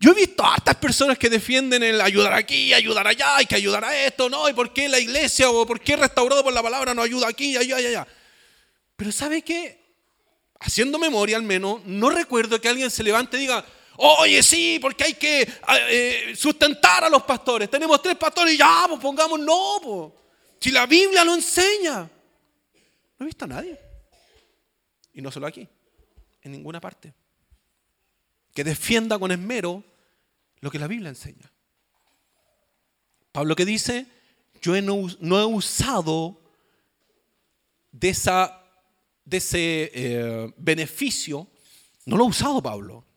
Yo 0.02 0.12
he 0.12 0.16
visto 0.16 0.46
a 0.46 0.56
estas 0.58 0.76
personas 0.76 1.18
que 1.18 1.30
defienden 1.30 1.82
el 1.82 2.02
ayudar 2.02 2.34
aquí, 2.34 2.74
ayudar 2.74 3.08
allá, 3.08 3.38
hay 3.38 3.46
que 3.46 3.56
ayudar 3.56 3.86
a 3.86 4.06
esto, 4.06 4.30
¿no? 4.30 4.50
¿Y 4.50 4.54
por 4.54 4.74
qué 4.74 4.90
la 4.90 5.00
iglesia 5.00 5.50
o 5.50 5.66
por 5.66 5.80
qué 5.80 5.96
restaurado 5.96 6.44
por 6.44 6.52
la 6.52 6.62
palabra 6.62 6.94
no 6.94 7.02
ayuda 7.02 7.30
aquí, 7.30 7.56
allá, 7.56 7.78
allá, 7.78 7.88
allá? 7.88 8.08
Pero 8.98 9.14
¿sabe 9.14 9.44
qué? 9.44 9.80
Haciendo 10.60 11.00
memoria 11.00 11.38
al 11.38 11.44
menos, 11.44 11.86
no 11.86 12.10
recuerdo 12.10 12.60
que 12.60 12.68
alguien 12.68 12.92
se 12.92 13.02
levante 13.02 13.38
y 13.38 13.42
diga, 13.42 13.66
Oye, 14.02 14.42
sí, 14.42 14.80
porque 14.82 15.04
hay 15.04 15.14
que 15.16 15.46
eh, 15.90 16.34
sustentar 16.34 17.04
a 17.04 17.10
los 17.10 17.24
pastores. 17.24 17.70
Tenemos 17.70 18.02
tres 18.02 18.16
pastores 18.16 18.54
y 18.54 18.58
ya, 18.58 18.86
pues 18.88 19.02
pongamos 19.02 19.38
no. 19.42 19.80
Pues. 19.84 20.14
Si 20.62 20.72
la 20.72 20.86
Biblia 20.86 21.26
lo 21.26 21.34
enseña. 21.34 22.10
No 23.18 23.26
he 23.26 23.26
visto 23.26 23.44
a 23.44 23.50
nadie. 23.50 23.78
Y 25.14 25.22
no 25.22 25.30
solo 25.30 25.48
aquí, 25.48 25.68
en 26.42 26.52
ninguna 26.54 26.80
parte. 26.80 27.14
Que 28.54 28.64
defienda 28.64 29.20
con 29.20 29.32
esmero 29.32 29.84
lo 30.62 30.72
que 30.72 30.80
la 30.80 30.88
Biblia 30.88 31.10
enseña. 31.10 31.52
Pablo 33.34 33.54
que 33.54 33.66
dice, 33.66 34.06
yo 34.62 34.82
no, 34.82 35.40
he 35.42 35.46
usado 35.46 36.40
de 37.92 38.10
ese 38.12 38.62
eh, 39.94 40.54
beneficio, 40.56 41.48
no 42.06 42.16
lo 42.16 42.24
he 42.24 42.28
usado 42.30 42.64
Pablo. 42.64 43.09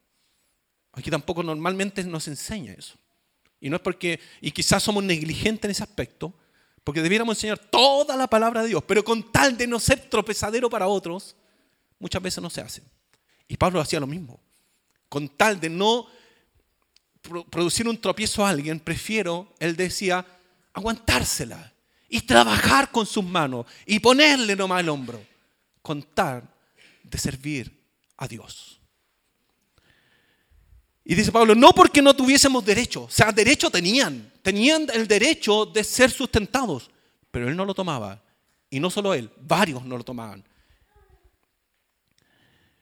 Aquí 0.92 1.10
tampoco 1.10 1.42
normalmente 1.42 2.04
nos 2.04 2.28
enseña 2.28 2.72
eso. 2.72 2.94
Y 3.60 3.70
no 3.70 3.76
es 3.76 3.82
porque, 3.82 4.20
y 4.40 4.50
quizás 4.50 4.82
somos 4.82 5.02
negligentes 5.04 5.64
en 5.64 5.70
ese 5.70 5.82
aspecto, 5.82 6.34
porque 6.84 7.00
debiéramos 7.00 7.36
enseñar 7.36 7.58
toda 7.58 8.16
la 8.16 8.26
palabra 8.26 8.62
de 8.62 8.68
Dios, 8.68 8.82
pero 8.86 9.04
con 9.04 9.30
tal 9.30 9.56
de 9.56 9.66
no 9.66 9.78
ser 9.78 10.00
tropezadero 10.10 10.68
para 10.68 10.88
otros, 10.88 11.36
muchas 11.98 12.20
veces 12.20 12.42
no 12.42 12.50
se 12.50 12.60
hace. 12.60 12.82
Y 13.46 13.56
Pablo 13.56 13.80
hacía 13.80 14.00
lo 14.00 14.06
mismo. 14.06 14.40
Con 15.08 15.28
tal 15.28 15.60
de 15.60 15.70
no 15.70 16.06
producir 17.50 17.88
un 17.88 18.00
tropiezo 18.00 18.44
a 18.44 18.50
alguien, 18.50 18.80
prefiero, 18.80 19.54
él 19.60 19.76
decía, 19.76 20.26
aguantársela 20.72 21.72
y 22.08 22.22
trabajar 22.22 22.90
con 22.90 23.06
sus 23.06 23.24
manos 23.24 23.66
y 23.86 24.00
ponerle 24.00 24.56
nomás 24.56 24.80
el 24.80 24.88
hombro, 24.88 25.24
con 25.80 26.02
tal 26.02 26.48
de 27.04 27.18
servir 27.18 27.80
a 28.16 28.26
Dios. 28.26 28.81
Y 31.04 31.14
dice 31.14 31.32
Pablo, 31.32 31.54
no 31.54 31.72
porque 31.72 32.00
no 32.00 32.14
tuviésemos 32.14 32.64
derecho, 32.64 33.04
o 33.04 33.10
sea, 33.10 33.32
derecho 33.32 33.70
tenían, 33.70 34.30
tenían 34.42 34.86
el 34.92 35.08
derecho 35.08 35.66
de 35.66 35.82
ser 35.82 36.10
sustentados, 36.10 36.90
pero 37.30 37.48
él 37.48 37.56
no 37.56 37.64
lo 37.64 37.74
tomaba. 37.74 38.22
Y 38.70 38.80
no 38.80 38.88
solo 38.88 39.12
él, 39.12 39.30
varios 39.40 39.84
no 39.84 39.98
lo 39.98 40.04
tomaban. 40.04 40.44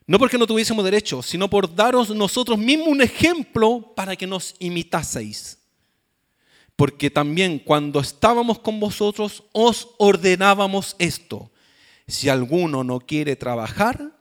No 0.06 0.18
porque 0.18 0.38
no 0.38 0.46
tuviésemos 0.46 0.84
derecho, 0.84 1.22
sino 1.22 1.48
por 1.48 1.72
daros 1.72 2.10
nosotros 2.10 2.58
mismos 2.58 2.88
un 2.88 3.00
ejemplo 3.00 3.92
para 3.94 4.16
que 4.16 4.26
nos 4.26 4.54
imitaseis. 4.58 5.58
Porque 6.76 7.10
también 7.10 7.58
cuando 7.58 8.00
estábamos 8.00 8.58
con 8.58 8.80
vosotros 8.80 9.44
os 9.52 9.88
ordenábamos 9.98 10.96
esto. 10.98 11.50
Si 12.08 12.28
alguno 12.28 12.82
no 12.82 13.00
quiere 13.00 13.36
trabajar, 13.36 14.16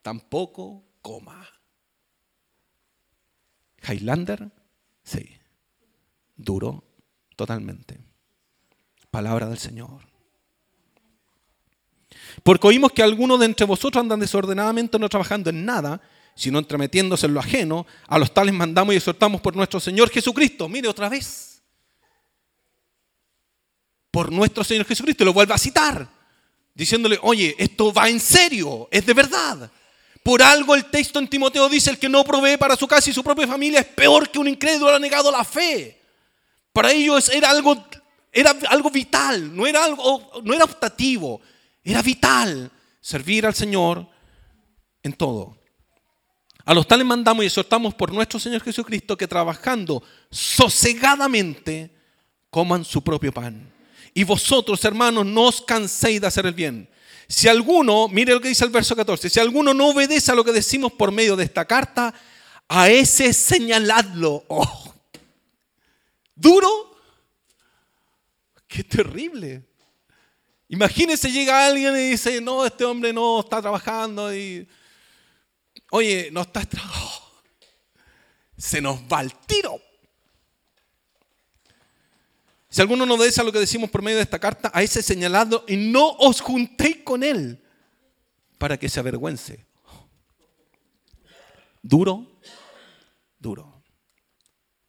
tampoco 0.00 0.82
coma. 1.02 1.43
Highlander, 3.86 4.50
sí. 5.02 5.28
Duro 6.36 6.84
totalmente. 7.36 8.00
Palabra 9.10 9.48
del 9.48 9.58
Señor. 9.58 10.00
Porque 12.42 12.66
oímos 12.66 12.92
que 12.92 13.02
algunos 13.02 13.38
de 13.38 13.46
entre 13.46 13.66
vosotros 13.66 14.00
andan 14.00 14.20
desordenadamente 14.20 14.98
no 14.98 15.08
trabajando 15.08 15.50
en 15.50 15.64
nada, 15.64 16.00
sino 16.34 16.58
entremetiéndose 16.58 17.26
en 17.26 17.34
lo 17.34 17.40
ajeno, 17.40 17.86
a 18.08 18.18
los 18.18 18.34
tales 18.34 18.54
mandamos 18.54 18.94
y 18.94 18.96
exhortamos 18.96 19.40
por 19.40 19.54
nuestro 19.54 19.78
Señor 19.78 20.10
Jesucristo. 20.10 20.68
Mire 20.68 20.88
otra 20.88 21.08
vez. 21.08 21.62
Por 24.10 24.32
nuestro 24.32 24.64
Señor 24.64 24.86
Jesucristo. 24.86 25.24
Lo 25.24 25.32
vuelve 25.32 25.54
a 25.54 25.58
citar. 25.58 26.08
Diciéndole, 26.74 27.18
oye, 27.22 27.54
esto 27.58 27.92
va 27.92 28.08
en 28.08 28.18
serio, 28.18 28.88
es 28.90 29.06
de 29.06 29.14
verdad. 29.14 29.70
Por 30.24 30.42
algo 30.42 30.74
el 30.74 30.86
texto 30.86 31.18
en 31.18 31.28
Timoteo 31.28 31.68
dice, 31.68 31.90
el 31.90 31.98
que 31.98 32.08
no 32.08 32.24
provee 32.24 32.56
para 32.56 32.76
su 32.76 32.88
casa 32.88 33.10
y 33.10 33.12
su 33.12 33.22
propia 33.22 33.46
familia 33.46 33.80
es 33.80 33.86
peor 33.86 34.30
que 34.30 34.38
un 34.38 34.48
incrédulo 34.48 34.94
ha 34.94 34.98
negado 34.98 35.30
la 35.30 35.44
fe. 35.44 36.00
Para 36.72 36.90
ellos 36.90 37.28
era 37.28 37.50
algo, 37.50 37.86
era 38.32 38.56
algo 38.70 38.90
vital, 38.90 39.54
no 39.54 39.66
era, 39.66 39.84
algo, 39.84 40.30
no 40.42 40.54
era 40.54 40.64
optativo, 40.64 41.42
era 41.84 42.00
vital 42.00 42.72
servir 43.02 43.44
al 43.44 43.54
Señor 43.54 44.08
en 45.02 45.12
todo. 45.12 45.58
A 46.64 46.72
los 46.72 46.88
tales 46.88 47.04
mandamos 47.04 47.44
y 47.44 47.48
exhortamos 47.48 47.92
por 47.92 48.10
nuestro 48.10 48.40
Señor 48.40 48.62
Jesucristo 48.62 49.18
que 49.18 49.28
trabajando 49.28 50.02
sosegadamente 50.30 51.94
coman 52.48 52.82
su 52.82 53.04
propio 53.04 53.30
pan. 53.30 53.70
Y 54.14 54.24
vosotros, 54.24 54.82
hermanos, 54.86 55.26
no 55.26 55.48
os 55.48 55.60
canséis 55.60 56.22
de 56.22 56.26
hacer 56.28 56.46
el 56.46 56.54
bien. 56.54 56.88
Si 57.28 57.48
alguno, 57.48 58.08
mire 58.08 58.32
lo 58.32 58.40
que 58.40 58.48
dice 58.48 58.64
el 58.64 58.70
verso 58.70 58.94
14, 58.94 59.30
si 59.30 59.40
alguno 59.40 59.72
no 59.74 59.88
obedece 59.88 60.32
a 60.32 60.34
lo 60.34 60.44
que 60.44 60.52
decimos 60.52 60.92
por 60.92 61.12
medio 61.12 61.36
de 61.36 61.44
esta 61.44 61.64
carta, 61.64 62.14
a 62.68 62.88
ese 62.88 63.32
señaladlo. 63.32 64.44
Oh, 64.48 64.94
¿Duro? 66.34 66.98
Qué 68.66 68.84
terrible. 68.84 69.62
Imagínese 70.68 71.30
llega 71.30 71.66
alguien 71.66 71.94
y 71.96 72.10
dice, 72.10 72.40
no, 72.40 72.64
este 72.66 72.84
hombre 72.84 73.12
no 73.12 73.40
está 73.40 73.60
trabajando 73.60 74.34
y 74.34 74.66
Oye, 75.90 76.28
no 76.32 76.42
estás 76.42 76.68
trabajando. 76.68 77.22
Se 78.56 78.80
nos 78.80 79.00
va 79.02 79.20
el 79.20 79.32
tiro. 79.46 79.80
Si 82.74 82.80
alguno 82.80 83.06
no 83.06 83.14
obedece 83.14 83.40
a 83.40 83.44
lo 83.44 83.52
que 83.52 83.60
decimos 83.60 83.88
por 83.88 84.02
medio 84.02 84.16
de 84.16 84.24
esta 84.24 84.40
carta, 84.40 84.68
a 84.74 84.82
ese 84.82 85.00
señalado, 85.00 85.64
y 85.68 85.76
no 85.76 86.08
os 86.18 86.40
juntéis 86.40 87.04
con 87.04 87.22
él 87.22 87.62
para 88.58 88.76
que 88.76 88.88
se 88.88 88.98
avergüence. 88.98 89.64
Duro, 91.80 92.40
duro. 93.38 93.80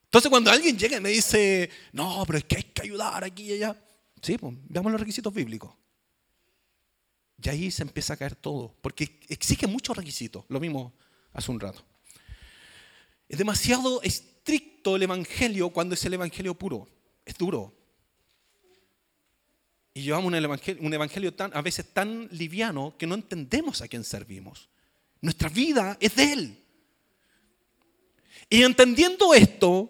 Entonces 0.05 0.31
cuando 0.31 0.49
alguien 0.49 0.75
llega 0.75 0.97
y 0.97 0.99
me 0.99 1.09
dice, 1.09 1.69
no, 1.91 2.23
pero 2.25 2.39
es 2.39 2.45
que 2.45 2.55
hay 2.55 2.63
que 2.63 2.81
ayudar 2.81 3.23
aquí 3.23 3.43
y 3.43 3.53
allá, 3.53 3.79
sí, 4.19 4.35
pues 4.39 4.55
veamos 4.67 4.91
los 4.91 5.01
requisitos 5.01 5.31
bíblicos. 5.31 5.71
Y 7.39 7.49
ahí 7.49 7.69
se 7.69 7.83
empieza 7.83 8.15
a 8.15 8.17
caer 8.17 8.33
todo, 8.35 8.73
porque 8.81 9.19
exige 9.29 9.67
muchos 9.67 9.95
requisitos, 9.95 10.43
lo 10.47 10.59
mismo 10.59 10.91
hace 11.33 11.51
un 11.51 11.59
rato. 11.59 11.85
Es 13.29 13.37
demasiado 13.37 14.01
estricto 14.01 14.95
el 14.95 15.03
Evangelio 15.03 15.69
cuando 15.69 15.93
es 15.93 16.03
el 16.03 16.15
Evangelio 16.15 16.55
puro, 16.55 16.94
es 17.25 17.37
duro. 17.37 17.73
Y 19.93 20.03
llevamos 20.03 20.27
un 20.27 20.35
evangelio, 20.35 20.83
un 20.83 20.93
evangelio 20.93 21.33
tan, 21.33 21.55
a 21.55 21.61
veces 21.61 21.93
tan 21.93 22.27
liviano 22.31 22.95
que 22.97 23.07
no 23.07 23.15
entendemos 23.15 23.81
a 23.81 23.87
quién 23.87 24.03
servimos. 24.03 24.69
Nuestra 25.21 25.49
vida 25.49 25.97
es 25.99 26.15
de 26.15 26.33
Él. 26.33 26.59
Y 28.49 28.63
entendiendo 28.63 29.33
esto, 29.33 29.89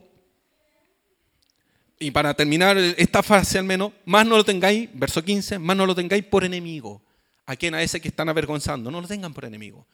y 2.00 2.12
para 2.12 2.34
terminar 2.34 2.78
esta 2.78 3.24
fase 3.24 3.58
al 3.58 3.66
menos, 3.66 3.92
más 4.06 4.26
no 4.26 4.38
lo 4.38 4.46
tengáis, 4.46 4.90
verso 4.94 5.24
15, 5.24 5.60
más 5.60 5.76
no 5.76 5.86
lo 5.86 5.96
tengáis 5.96 6.24
por 6.24 6.44
enemigo 6.44 7.02
a 7.46 7.56
quien 7.56 7.74
a 7.76 7.82
ese 7.82 8.02
que 8.02 8.08
están 8.08 8.30
avergonzando. 8.30 8.90
No 8.92 9.02
lo 9.02 9.08
tengan 9.08 9.34
por 9.34 9.46
enemigo. 9.46 9.86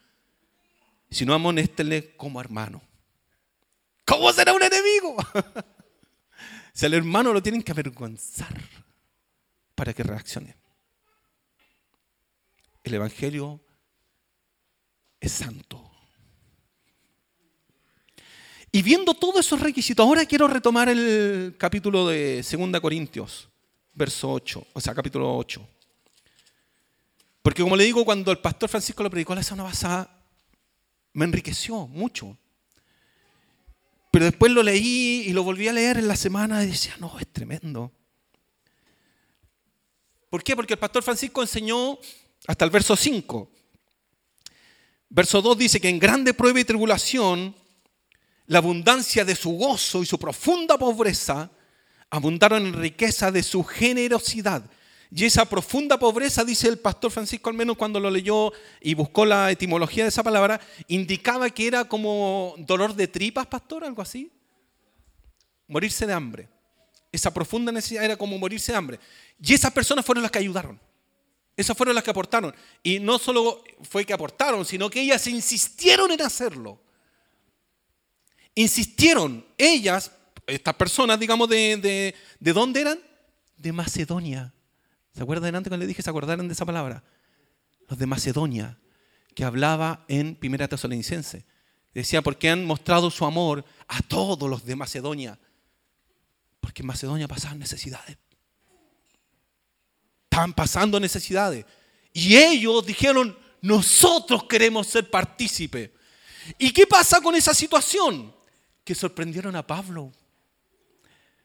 Sino 1.10 1.34
amonéstenle 1.34 2.16
como 2.16 2.40
hermano. 2.40 2.82
¿Cómo 4.04 4.32
será 4.32 4.52
un 4.52 4.62
enemigo? 4.62 5.16
si 6.72 6.86
al 6.86 6.94
hermano 6.94 7.32
lo 7.32 7.42
tienen 7.42 7.62
que 7.62 7.72
avergonzar 7.72 8.60
para 9.74 9.92
que 9.92 10.02
reaccione. 10.02 10.56
El 12.82 12.94
Evangelio 12.94 13.60
es 15.20 15.32
santo. 15.32 15.90
Y 18.72 18.80
viendo 18.80 19.12
todos 19.12 19.44
esos 19.44 19.60
requisitos, 19.60 20.04
ahora 20.04 20.24
quiero 20.24 20.48
retomar 20.48 20.88
el 20.88 21.54
capítulo 21.58 22.08
de 22.08 22.42
2 22.42 22.80
Corintios, 22.80 23.48
verso 23.92 24.32
8, 24.32 24.66
o 24.72 24.80
sea, 24.80 24.94
capítulo 24.94 25.36
8. 25.36 25.68
Porque 27.42 27.62
como 27.62 27.76
le 27.76 27.84
digo, 27.84 28.04
cuando 28.04 28.30
el 28.30 28.38
pastor 28.38 28.70
Francisco 28.70 29.02
lo 29.02 29.10
predicó 29.10 29.34
la 29.34 29.42
semana 29.42 29.68
pasada, 29.68 30.24
me 31.12 31.26
enriqueció 31.26 31.86
mucho. 31.86 32.38
Pero 34.12 34.26
después 34.26 34.52
lo 34.52 34.62
leí 34.62 35.24
y 35.26 35.32
lo 35.32 35.42
volví 35.42 35.68
a 35.68 35.72
leer 35.72 35.96
en 35.96 36.06
la 36.06 36.16
semana 36.16 36.62
y 36.62 36.66
decía, 36.66 36.94
no, 37.00 37.18
es 37.18 37.26
tremendo. 37.32 37.90
¿Por 40.28 40.44
qué? 40.44 40.54
Porque 40.54 40.74
el 40.74 40.78
pastor 40.78 41.02
Francisco 41.02 41.40
enseñó 41.40 41.98
hasta 42.46 42.66
el 42.66 42.70
verso 42.70 42.94
5. 42.94 43.50
Verso 45.08 45.40
2 45.40 45.56
dice 45.56 45.80
que 45.80 45.88
en 45.88 45.98
grande 45.98 46.34
prueba 46.34 46.60
y 46.60 46.64
tribulación, 46.64 47.56
la 48.48 48.58
abundancia 48.58 49.24
de 49.24 49.34
su 49.34 49.52
gozo 49.52 50.02
y 50.02 50.06
su 50.06 50.18
profunda 50.18 50.76
pobreza 50.76 51.50
abundaron 52.10 52.66
en 52.66 52.74
riqueza 52.74 53.32
de 53.32 53.42
su 53.42 53.64
generosidad. 53.64 54.62
Y 55.14 55.26
esa 55.26 55.44
profunda 55.44 55.98
pobreza, 55.98 56.42
dice 56.42 56.68
el 56.68 56.78
pastor 56.78 57.10
Francisco, 57.10 57.50
al 57.50 57.56
menos 57.56 57.76
cuando 57.76 58.00
lo 58.00 58.10
leyó 58.10 58.50
y 58.80 58.94
buscó 58.94 59.26
la 59.26 59.50
etimología 59.50 60.04
de 60.04 60.08
esa 60.08 60.22
palabra, 60.22 60.58
indicaba 60.88 61.50
que 61.50 61.66
era 61.66 61.84
como 61.84 62.54
dolor 62.56 62.94
de 62.94 63.08
tripas, 63.08 63.46
pastor, 63.46 63.84
algo 63.84 64.00
así. 64.00 64.32
Morirse 65.68 66.06
de 66.06 66.14
hambre. 66.14 66.48
Esa 67.10 67.32
profunda 67.32 67.70
necesidad 67.70 68.04
era 68.04 68.16
como 68.16 68.38
morirse 68.38 68.72
de 68.72 68.78
hambre. 68.78 69.00
Y 69.38 69.52
esas 69.52 69.70
personas 69.70 70.02
fueron 70.02 70.22
las 70.22 70.30
que 70.30 70.38
ayudaron. 70.38 70.80
Esas 71.58 71.76
fueron 71.76 71.94
las 71.94 72.02
que 72.02 72.10
aportaron. 72.10 72.54
Y 72.82 72.98
no 72.98 73.18
solo 73.18 73.62
fue 73.82 74.06
que 74.06 74.14
aportaron, 74.14 74.64
sino 74.64 74.88
que 74.88 75.02
ellas 75.02 75.26
insistieron 75.26 76.10
en 76.10 76.22
hacerlo. 76.22 76.80
Insistieron, 78.54 79.44
ellas, 79.58 80.10
estas 80.46 80.74
personas, 80.74 81.20
digamos, 81.20 81.50
de, 81.50 81.76
de, 81.76 82.14
¿de 82.40 82.52
dónde 82.54 82.80
eran? 82.80 82.98
De 83.58 83.72
Macedonia. 83.72 84.54
¿Se 85.14 85.22
acuerdan 85.22 85.54
antes 85.54 85.68
cuando 85.68 85.84
le 85.84 85.88
dije, 85.88 86.02
se 86.02 86.10
acordaron 86.10 86.48
de 86.48 86.54
esa 86.54 86.64
palabra? 86.64 87.04
Los 87.88 87.98
de 87.98 88.06
Macedonia, 88.06 88.78
que 89.34 89.44
hablaba 89.44 90.04
en 90.08 90.36
Primera 90.36 90.68
Tesalonicense. 90.68 91.44
Decía, 91.92 92.22
porque 92.22 92.48
han 92.48 92.64
mostrado 92.64 93.10
su 93.10 93.26
amor 93.26 93.64
a 93.88 94.00
todos 94.02 94.48
los 94.48 94.64
de 94.64 94.76
Macedonia. 94.76 95.38
Porque 96.60 96.82
en 96.82 96.86
Macedonia 96.86 97.28
pasaban 97.28 97.58
necesidades. 97.58 98.16
Estaban 100.24 100.54
pasando 100.54 100.98
necesidades. 100.98 101.66
Y 102.14 102.36
ellos 102.36 102.86
dijeron, 102.86 103.36
nosotros 103.60 104.44
queremos 104.44 104.86
ser 104.86 105.10
partícipes. 105.10 105.90
¿Y 106.58 106.72
qué 106.72 106.86
pasa 106.86 107.20
con 107.20 107.34
esa 107.34 107.52
situación? 107.52 108.34
Que 108.82 108.94
sorprendieron 108.94 109.54
a 109.56 109.66
Pablo. 109.66 110.12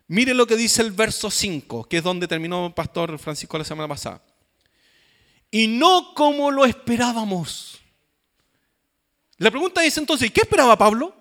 Mire 0.07 0.33
lo 0.33 0.47
que 0.47 0.55
dice 0.55 0.81
el 0.81 0.91
verso 0.91 1.29
5, 1.29 1.83
que 1.85 1.97
es 1.97 2.03
donde 2.03 2.27
terminó 2.27 2.73
pastor 2.73 3.19
Francisco 3.19 3.57
la 3.57 3.65
semana 3.65 3.89
pasada. 3.89 4.21
Y 5.51 5.67
no 5.67 6.13
como 6.13 6.49
lo 6.49 6.65
esperábamos. 6.65 7.79
La 9.37 9.51
pregunta 9.51 9.83
es 9.83 9.97
entonces, 9.97 10.31
¿qué 10.31 10.41
esperaba 10.41 10.77
Pablo? 10.77 11.13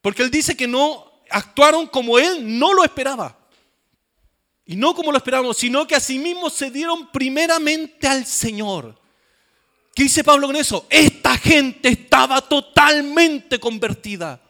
Porque 0.00 0.22
él 0.22 0.30
dice 0.30 0.56
que 0.56 0.68
no 0.68 1.12
actuaron 1.28 1.86
como 1.86 2.18
él 2.18 2.58
no 2.58 2.72
lo 2.72 2.84
esperaba. 2.84 3.38
Y 4.64 4.76
no 4.76 4.94
como 4.94 5.10
lo 5.10 5.18
esperábamos, 5.18 5.56
sino 5.56 5.86
que 5.86 5.96
asimismo 5.96 6.50
se 6.50 6.70
dieron 6.70 7.10
primeramente 7.10 8.06
al 8.06 8.26
Señor. 8.26 8.98
¿Qué 9.94 10.04
dice 10.04 10.22
Pablo 10.22 10.46
con 10.46 10.56
eso? 10.56 10.86
Esta 10.88 11.36
gente 11.36 11.88
estaba 11.88 12.40
totalmente 12.40 13.58
convertida 13.58 14.40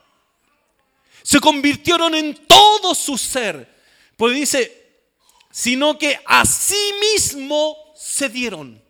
se 1.23 1.41
convirtieron 1.41 2.15
en 2.15 2.35
todo 2.47 2.95
su 2.95 3.17
ser. 3.17 3.73
Pues 4.17 4.35
dice, 4.35 5.05
sino 5.51 5.99
que 5.99 6.19
a 6.25 6.45
sí 6.45 6.93
mismo 7.01 7.77
se 7.95 8.29
dieron. 8.29 8.83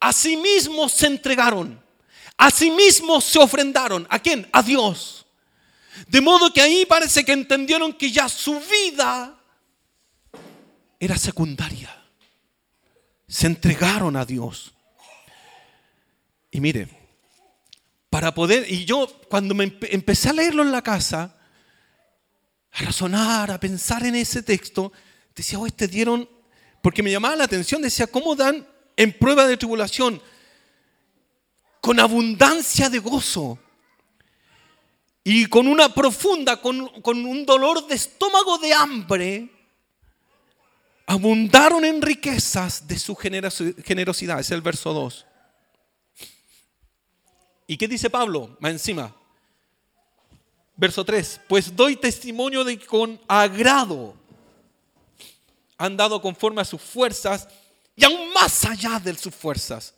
A 0.00 0.12
sí 0.12 0.36
mismo 0.36 0.88
se 0.88 1.06
entregaron. 1.06 1.82
A 2.36 2.50
sí 2.50 2.70
mismo 2.70 3.20
se 3.20 3.38
ofrendaron. 3.38 4.06
¿A 4.10 4.18
quién? 4.18 4.48
A 4.52 4.62
Dios. 4.62 5.26
De 6.06 6.20
modo 6.20 6.52
que 6.52 6.60
ahí 6.60 6.86
parece 6.86 7.24
que 7.24 7.32
entendieron 7.32 7.92
que 7.92 8.10
ya 8.10 8.28
su 8.28 8.60
vida 8.60 9.38
era 11.00 11.16
secundaria. 11.16 11.94
Se 13.26 13.46
entregaron 13.46 14.16
a 14.16 14.24
Dios. 14.24 14.72
Y 16.50 16.60
mire, 16.60 16.88
para 18.10 18.34
poder, 18.34 18.70
y 18.70 18.84
yo 18.84 19.06
cuando 19.28 19.54
me 19.54 19.76
empecé 19.90 20.30
a 20.30 20.32
leerlo 20.32 20.62
en 20.62 20.72
la 20.72 20.82
casa, 20.82 21.36
a 22.72 22.84
razonar, 22.84 23.50
a 23.50 23.60
pensar 23.60 24.04
en 24.06 24.14
ese 24.14 24.42
texto, 24.42 24.92
decía, 25.34 25.58
oh, 25.58 25.66
este 25.66 25.88
dieron, 25.88 26.28
porque 26.82 27.02
me 27.02 27.10
llamaba 27.10 27.36
la 27.36 27.44
atención, 27.44 27.82
decía, 27.82 28.06
¿cómo 28.06 28.34
dan 28.34 28.66
en 28.96 29.12
prueba 29.12 29.46
de 29.46 29.56
tribulación? 29.56 30.20
con 31.80 32.00
abundancia 32.00 32.90
de 32.90 32.98
gozo 32.98 33.58
y 35.24 35.46
con 35.46 35.66
una 35.66 35.94
profunda, 35.94 36.60
con, 36.60 37.00
con 37.02 37.24
un 37.24 37.44
dolor 37.44 37.86
de 37.86 37.94
estómago 37.94 38.58
de 38.58 38.72
hambre, 38.72 39.50
abundaron 41.06 41.84
en 41.84 42.00
riquezas 42.00 42.86
de 42.86 42.98
su 42.98 43.14
generosidad. 43.14 44.40
Es 44.40 44.50
el 44.50 44.62
verso 44.62 44.92
2. 44.92 45.26
¿Y 47.68 47.76
qué 47.76 47.86
dice 47.86 48.10
Pablo? 48.10 48.56
Más 48.58 48.72
encima. 48.72 49.14
Verso 50.74 51.04
3. 51.04 51.42
Pues 51.46 51.76
doy 51.76 51.94
testimonio 51.94 52.64
de 52.64 52.76
que 52.76 52.86
con 52.86 53.20
agrado 53.28 54.16
han 55.76 55.96
dado 55.96 56.20
conforme 56.20 56.60
a 56.60 56.64
sus 56.64 56.82
fuerzas 56.82 57.46
y 57.94 58.04
aún 58.04 58.32
más 58.32 58.64
allá 58.64 58.98
de 58.98 59.16
sus 59.16 59.32
fuerzas. 59.32 59.94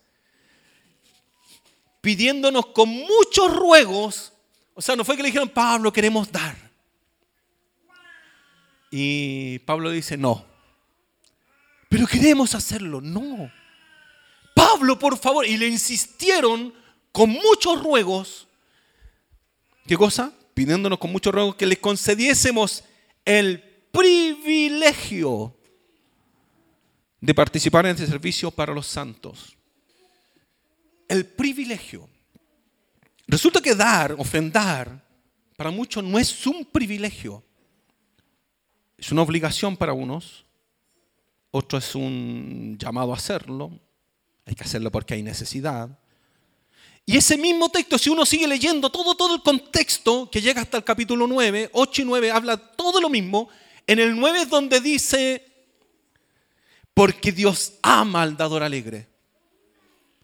Pidiéndonos 2.02 2.66
con 2.66 2.90
muchos 2.90 3.56
ruegos. 3.56 4.34
O 4.74 4.82
sea, 4.82 4.94
no 4.94 5.04
fue 5.06 5.16
que 5.16 5.22
le 5.22 5.28
dijeron, 5.28 5.48
Pablo, 5.48 5.90
queremos 5.90 6.30
dar. 6.30 6.54
Y 8.90 9.60
Pablo 9.60 9.90
dice, 9.90 10.18
no 10.18 10.50
pero 11.90 12.06
queremos 12.06 12.54
hacerlo. 12.54 13.00
No. 13.00 13.50
Pablo, 14.54 14.96
por 14.96 15.18
favor. 15.18 15.44
Y 15.44 15.56
le 15.56 15.66
insistieron 15.66 16.72
con 17.12 17.30
muchos 17.30 17.82
ruegos. 17.82 18.48
¿Qué 19.86 19.96
cosa? 19.96 20.32
Pidiéndonos 20.54 20.98
con 20.98 21.12
muchos 21.12 21.34
ruegos 21.34 21.56
que 21.56 21.66
le 21.66 21.80
concediésemos 21.80 22.84
el 23.24 23.60
privilegio 23.92 25.56
de 27.20 27.34
participar 27.34 27.86
en 27.86 27.92
este 27.92 28.06
servicio 28.06 28.50
para 28.50 28.72
los 28.72 28.86
santos. 28.86 29.56
El 31.08 31.26
privilegio. 31.26 32.08
Resulta 33.26 33.60
que 33.60 33.74
dar, 33.74 34.12
ofrendar, 34.12 35.04
para 35.56 35.70
muchos 35.70 36.02
no 36.02 36.18
es 36.18 36.46
un 36.46 36.64
privilegio. 36.64 37.42
Es 38.96 39.10
una 39.12 39.22
obligación 39.22 39.76
para 39.76 39.92
unos 39.92 40.44
otro 41.50 41.78
es 41.78 41.94
un 41.94 42.76
llamado 42.78 43.12
a 43.12 43.16
hacerlo, 43.16 43.72
hay 44.46 44.54
que 44.54 44.64
hacerlo 44.64 44.90
porque 44.90 45.14
hay 45.14 45.22
necesidad. 45.22 45.98
Y 47.06 47.16
ese 47.16 47.36
mismo 47.36 47.68
texto, 47.70 47.98
si 47.98 48.10
uno 48.10 48.24
sigue 48.24 48.46
leyendo 48.46 48.90
todo, 48.90 49.14
todo 49.14 49.34
el 49.34 49.42
contexto 49.42 50.30
que 50.30 50.40
llega 50.40 50.62
hasta 50.62 50.76
el 50.76 50.84
capítulo 50.84 51.26
9, 51.26 51.70
8 51.72 52.02
y 52.02 52.04
9, 52.04 52.30
habla 52.30 52.56
todo 52.56 53.00
lo 53.00 53.08
mismo. 53.08 53.48
En 53.86 53.98
el 53.98 54.16
9 54.16 54.42
es 54.42 54.48
donde 54.48 54.80
dice, 54.80 55.44
porque 56.94 57.32
Dios 57.32 57.74
ama 57.82 58.22
al 58.22 58.36
dador 58.36 58.62
alegre. 58.62 59.08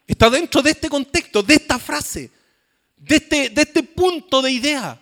Está 0.07 0.31
dentro 0.31 0.63
de 0.63 0.71
este 0.71 0.89
contexto, 0.89 1.43
de 1.43 1.55
esta 1.55 1.79
frase, 1.79 2.31
de 2.97 3.17
este, 3.17 3.51
de 3.51 3.63
este 3.63 3.83
punto 3.83 4.41
de 4.41 4.53
idea. 4.53 5.01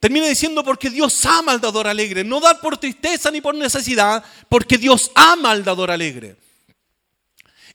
Termina 0.00 0.26
diciendo 0.26 0.62
porque 0.64 0.88
Dios 0.88 1.24
ama 1.26 1.52
al 1.52 1.60
dador 1.60 1.86
alegre. 1.86 2.24
No 2.24 2.40
dar 2.40 2.60
por 2.60 2.78
tristeza 2.78 3.30
ni 3.30 3.40
por 3.40 3.54
necesidad, 3.54 4.24
porque 4.48 4.78
Dios 4.78 5.10
ama 5.14 5.50
al 5.50 5.64
dador 5.64 5.90
alegre. 5.90 6.36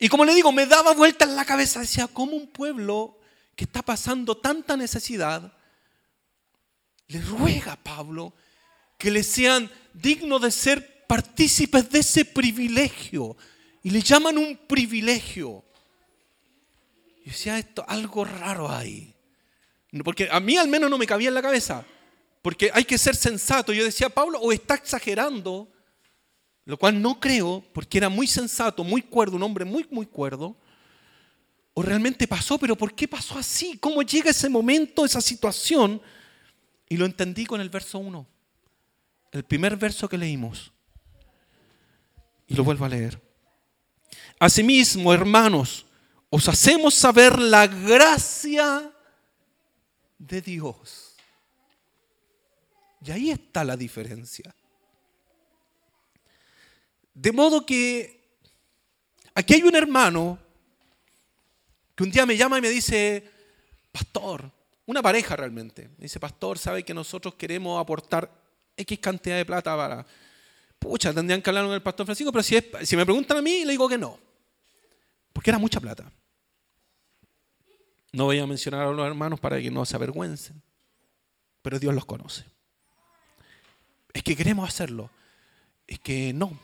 Y 0.03 0.09
como 0.09 0.25
le 0.25 0.33
digo, 0.33 0.51
me 0.51 0.65
daba 0.65 0.95
vuelta 0.95 1.25
en 1.25 1.35
la 1.35 1.45
cabeza, 1.45 1.81
decía, 1.81 2.07
¿cómo 2.07 2.35
un 2.35 2.47
pueblo 2.47 3.19
que 3.55 3.65
está 3.65 3.83
pasando 3.83 4.35
tanta 4.35 4.75
necesidad 4.75 5.53
le 7.07 7.21
ruega 7.21 7.73
a 7.73 7.83
Pablo 7.83 8.33
que 8.97 9.11
le 9.11 9.21
sean 9.21 9.69
dignos 9.93 10.41
de 10.41 10.49
ser 10.49 11.05
partícipes 11.05 11.87
de 11.91 11.99
ese 11.99 12.25
privilegio? 12.25 13.37
Y 13.83 13.91
le 13.91 14.01
llaman 14.01 14.39
un 14.39 14.57
privilegio. 14.67 15.63
Y 17.23 17.29
decía, 17.29 17.59
esto, 17.59 17.85
algo 17.87 18.25
raro 18.25 18.71
hay. 18.71 19.13
Porque 20.03 20.29
a 20.31 20.39
mí 20.39 20.57
al 20.57 20.67
menos 20.67 20.89
no 20.89 20.97
me 20.97 21.05
cabía 21.05 21.27
en 21.27 21.35
la 21.35 21.43
cabeza. 21.43 21.85
Porque 22.41 22.71
hay 22.73 22.85
que 22.85 22.97
ser 22.97 23.15
sensato. 23.15 23.71
Yo 23.71 23.83
decía, 23.83 24.09
Pablo, 24.09 24.39
o 24.39 24.51
está 24.51 24.73
exagerando, 24.73 25.71
lo 26.71 26.77
cual 26.77 27.01
no 27.01 27.19
creo, 27.19 27.61
porque 27.73 27.97
era 27.97 28.07
muy 28.07 28.27
sensato, 28.27 28.85
muy 28.85 29.01
cuerdo, 29.01 29.35
un 29.35 29.43
hombre 29.43 29.65
muy, 29.65 29.85
muy 29.91 30.05
cuerdo. 30.05 30.55
O 31.73 31.81
realmente 31.81 32.29
pasó, 32.29 32.57
pero 32.57 32.77
¿por 32.77 32.95
qué 32.95 33.09
pasó 33.09 33.37
así? 33.37 33.77
¿Cómo 33.77 34.01
llega 34.03 34.29
ese 34.29 34.47
momento, 34.47 35.03
esa 35.03 35.19
situación? 35.19 36.01
Y 36.87 36.95
lo 36.95 37.05
entendí 37.05 37.45
con 37.45 37.59
el 37.59 37.69
verso 37.69 37.99
1, 37.99 38.25
el 39.33 39.43
primer 39.43 39.75
verso 39.75 40.07
que 40.07 40.17
leímos. 40.17 40.71
Y 42.47 42.55
lo 42.55 42.63
vuelvo 42.63 42.85
a 42.85 42.89
leer. 42.89 43.21
Asimismo, 44.39 45.13
hermanos, 45.13 45.85
os 46.29 46.47
hacemos 46.47 46.93
saber 46.93 47.37
la 47.37 47.67
gracia 47.67 48.89
de 50.17 50.41
Dios 50.41 51.17
y 53.05 53.11
ahí 53.11 53.29
está 53.29 53.65
la 53.65 53.75
diferencia. 53.75 54.55
De 57.21 57.31
modo 57.31 57.65
que 57.65 58.39
aquí 59.35 59.53
hay 59.53 59.63
un 59.63 59.75
hermano 59.75 60.39
que 61.95 62.03
un 62.03 62.11
día 62.11 62.25
me 62.25 62.35
llama 62.35 62.57
y 62.57 62.61
me 62.61 62.69
dice, 62.69 63.23
pastor, 63.91 64.51
una 64.85 65.01
pareja 65.01 65.35
realmente, 65.35 65.89
me 65.97 66.03
dice, 66.03 66.19
pastor, 66.19 66.57
sabe 66.57 66.83
que 66.83 66.93
nosotros 66.93 67.35
queremos 67.35 67.79
aportar 67.79 68.31
X 68.75 68.99
cantidad 68.99 69.37
de 69.37 69.45
plata 69.45 69.75
para... 69.75 70.05
Pucha, 70.79 71.13
tendrían 71.13 71.43
que 71.43 71.49
hablar 71.51 71.65
con 71.65 71.73
el 71.73 71.83
pastor 71.83 72.07
Francisco, 72.07 72.31
pero 72.31 72.41
si, 72.41 72.57
si 72.83 72.97
me 72.97 73.05
preguntan 73.05 73.37
a 73.37 73.41
mí, 73.41 73.65
le 73.65 73.71
digo 73.71 73.87
que 73.87 73.99
no. 73.99 74.17
Porque 75.31 75.51
era 75.51 75.59
mucha 75.59 75.79
plata. 75.79 76.11
No 78.13 78.25
voy 78.25 78.39
a 78.39 78.47
mencionar 78.47 78.87
a 78.87 78.91
los 78.91 79.05
hermanos 79.05 79.39
para 79.39 79.61
que 79.61 79.69
no 79.69 79.85
se 79.85 79.95
avergüencen, 79.95 80.59
pero 81.61 81.77
Dios 81.77 81.93
los 81.93 82.05
conoce 82.05 82.45
es 84.13 84.23
que 84.23 84.35
queremos 84.35 84.67
hacerlo. 84.67 85.09
Es 85.87 85.99
que 85.99 86.33
no. 86.33 86.57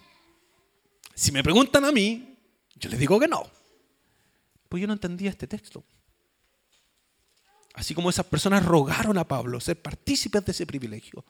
Si 1.17 1.31
me 1.31 1.41
preguntan 1.41 1.83
a 1.83 1.91
mí, 1.91 2.37
yo 2.75 2.91
les 2.91 2.99
digo 2.99 3.19
que 3.19 3.27
no. 3.27 3.43
Pues 4.69 4.81
yo 4.81 4.85
no 4.85 4.93
entendía 4.93 5.31
este 5.31 5.47
texto. 5.47 5.83
Así 7.73 7.95
como 7.95 8.11
esas 8.11 8.27
personas 8.27 8.63
rogaron 8.63 9.17
a 9.17 9.27
Pablo 9.27 9.59
ser 9.59 9.81
partícipes 9.81 10.45
de 10.45 10.51
ese 10.51 10.67
privilegio. 10.67 11.25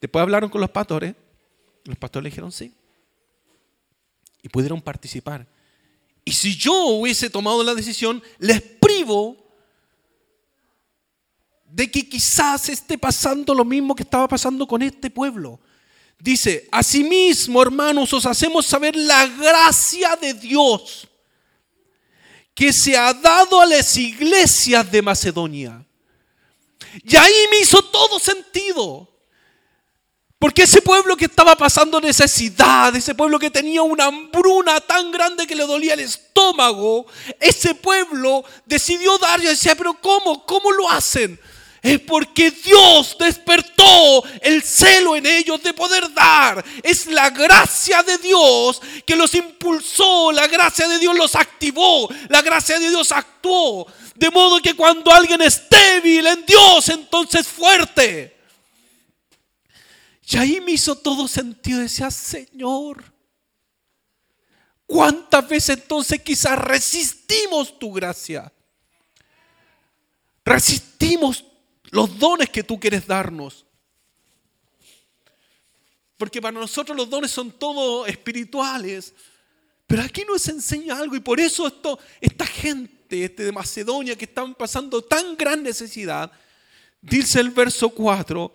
Después 0.00 0.22
hablaron 0.22 0.48
con 0.48 0.62
los 0.62 0.70
pastores. 0.70 1.14
Los 1.84 1.98
pastores 1.98 2.24
le 2.24 2.30
dijeron 2.30 2.50
sí. 2.50 2.72
Y 4.42 4.48
pudieron 4.48 4.80
participar. 4.80 5.46
Y 6.24 6.32
si 6.32 6.56
yo 6.56 6.72
hubiese 6.86 7.28
tomado 7.28 7.62
la 7.62 7.74
decisión, 7.74 8.22
les 8.38 8.62
privo 8.62 9.36
de 11.66 11.90
que 11.90 12.08
quizás 12.08 12.70
esté 12.70 12.96
pasando 12.96 13.54
lo 13.54 13.66
mismo 13.66 13.94
que 13.94 14.04
estaba 14.04 14.26
pasando 14.26 14.66
con 14.66 14.80
este 14.80 15.10
pueblo. 15.10 15.60
Dice, 16.22 16.68
asimismo, 16.70 17.60
hermanos, 17.60 18.12
os 18.12 18.26
hacemos 18.26 18.64
saber 18.64 18.94
la 18.94 19.26
gracia 19.26 20.14
de 20.14 20.32
Dios 20.32 21.08
que 22.54 22.72
se 22.72 22.96
ha 22.96 23.12
dado 23.12 23.60
a 23.60 23.66
las 23.66 23.96
iglesias 23.96 24.88
de 24.88 25.02
Macedonia. 25.02 25.84
Y 27.02 27.16
ahí 27.16 27.46
me 27.50 27.58
hizo 27.58 27.82
todo 27.82 28.20
sentido. 28.20 29.08
Porque 30.38 30.62
ese 30.62 30.80
pueblo 30.80 31.16
que 31.16 31.24
estaba 31.24 31.56
pasando 31.56 32.00
necesidad, 32.00 32.94
ese 32.94 33.16
pueblo 33.16 33.36
que 33.40 33.50
tenía 33.50 33.82
una 33.82 34.04
hambruna 34.04 34.80
tan 34.80 35.10
grande 35.10 35.44
que 35.44 35.56
le 35.56 35.66
dolía 35.66 35.94
el 35.94 36.00
estómago, 36.00 37.04
ese 37.40 37.74
pueblo 37.74 38.44
decidió 38.64 39.18
dar 39.18 39.42
y 39.42 39.46
decía, 39.46 39.74
pero 39.74 39.94
¿cómo? 39.94 40.46
¿Cómo 40.46 40.70
lo 40.70 40.88
hacen? 40.88 41.40
Es 41.82 41.98
porque 41.98 42.52
Dios 42.52 43.16
despertó 43.18 44.22
el 44.40 44.62
celo 44.62 45.16
en 45.16 45.26
ellos 45.26 45.60
de 45.60 45.74
poder 45.74 46.14
dar. 46.14 46.64
Es 46.80 47.06
la 47.06 47.28
gracia 47.30 48.04
de 48.04 48.18
Dios 48.18 48.80
que 49.04 49.16
los 49.16 49.34
impulsó, 49.34 50.30
la 50.30 50.46
gracia 50.46 50.86
de 50.86 51.00
Dios 51.00 51.16
los 51.16 51.34
activó, 51.34 52.08
la 52.28 52.40
gracia 52.40 52.78
de 52.78 52.88
Dios 52.88 53.10
actuó. 53.10 53.88
De 54.14 54.30
modo 54.30 54.62
que 54.62 54.74
cuando 54.74 55.12
alguien 55.12 55.42
es 55.42 55.68
débil 55.68 56.24
en 56.24 56.46
Dios, 56.46 56.88
entonces 56.88 57.48
fuerte. 57.48 58.36
Y 60.24 60.36
ahí 60.36 60.60
me 60.60 60.72
hizo 60.72 60.94
todo 60.94 61.26
sentido. 61.26 61.80
Decía, 61.80 62.12
Señor, 62.12 63.12
¿cuántas 64.86 65.48
veces 65.48 65.78
entonces 65.78 66.22
quizás 66.22 66.56
resistimos 66.56 67.76
tu 67.76 67.92
gracia? 67.92 68.52
Resistimos 70.44 71.44
los 71.92 72.18
dones 72.18 72.50
que 72.50 72.64
tú 72.64 72.80
quieres 72.80 73.06
darnos. 73.06 73.64
Porque 76.16 76.40
para 76.40 76.58
nosotros 76.58 76.96
los 76.96 77.08
dones 77.08 77.30
son 77.30 77.52
todos 77.52 78.08
espirituales. 78.08 79.14
Pero 79.86 80.02
aquí 80.02 80.24
nos 80.26 80.48
enseña 80.48 80.98
algo 80.98 81.14
y 81.14 81.20
por 81.20 81.38
eso 81.38 81.66
esto, 81.66 81.98
esta 82.20 82.46
gente 82.46 83.24
este 83.24 83.44
de 83.44 83.52
Macedonia 83.52 84.16
que 84.16 84.24
están 84.24 84.54
pasando 84.54 85.02
tan 85.02 85.36
gran 85.36 85.62
necesidad, 85.62 86.32
dice 87.02 87.40
el 87.40 87.50
verso 87.50 87.90
4, 87.90 88.50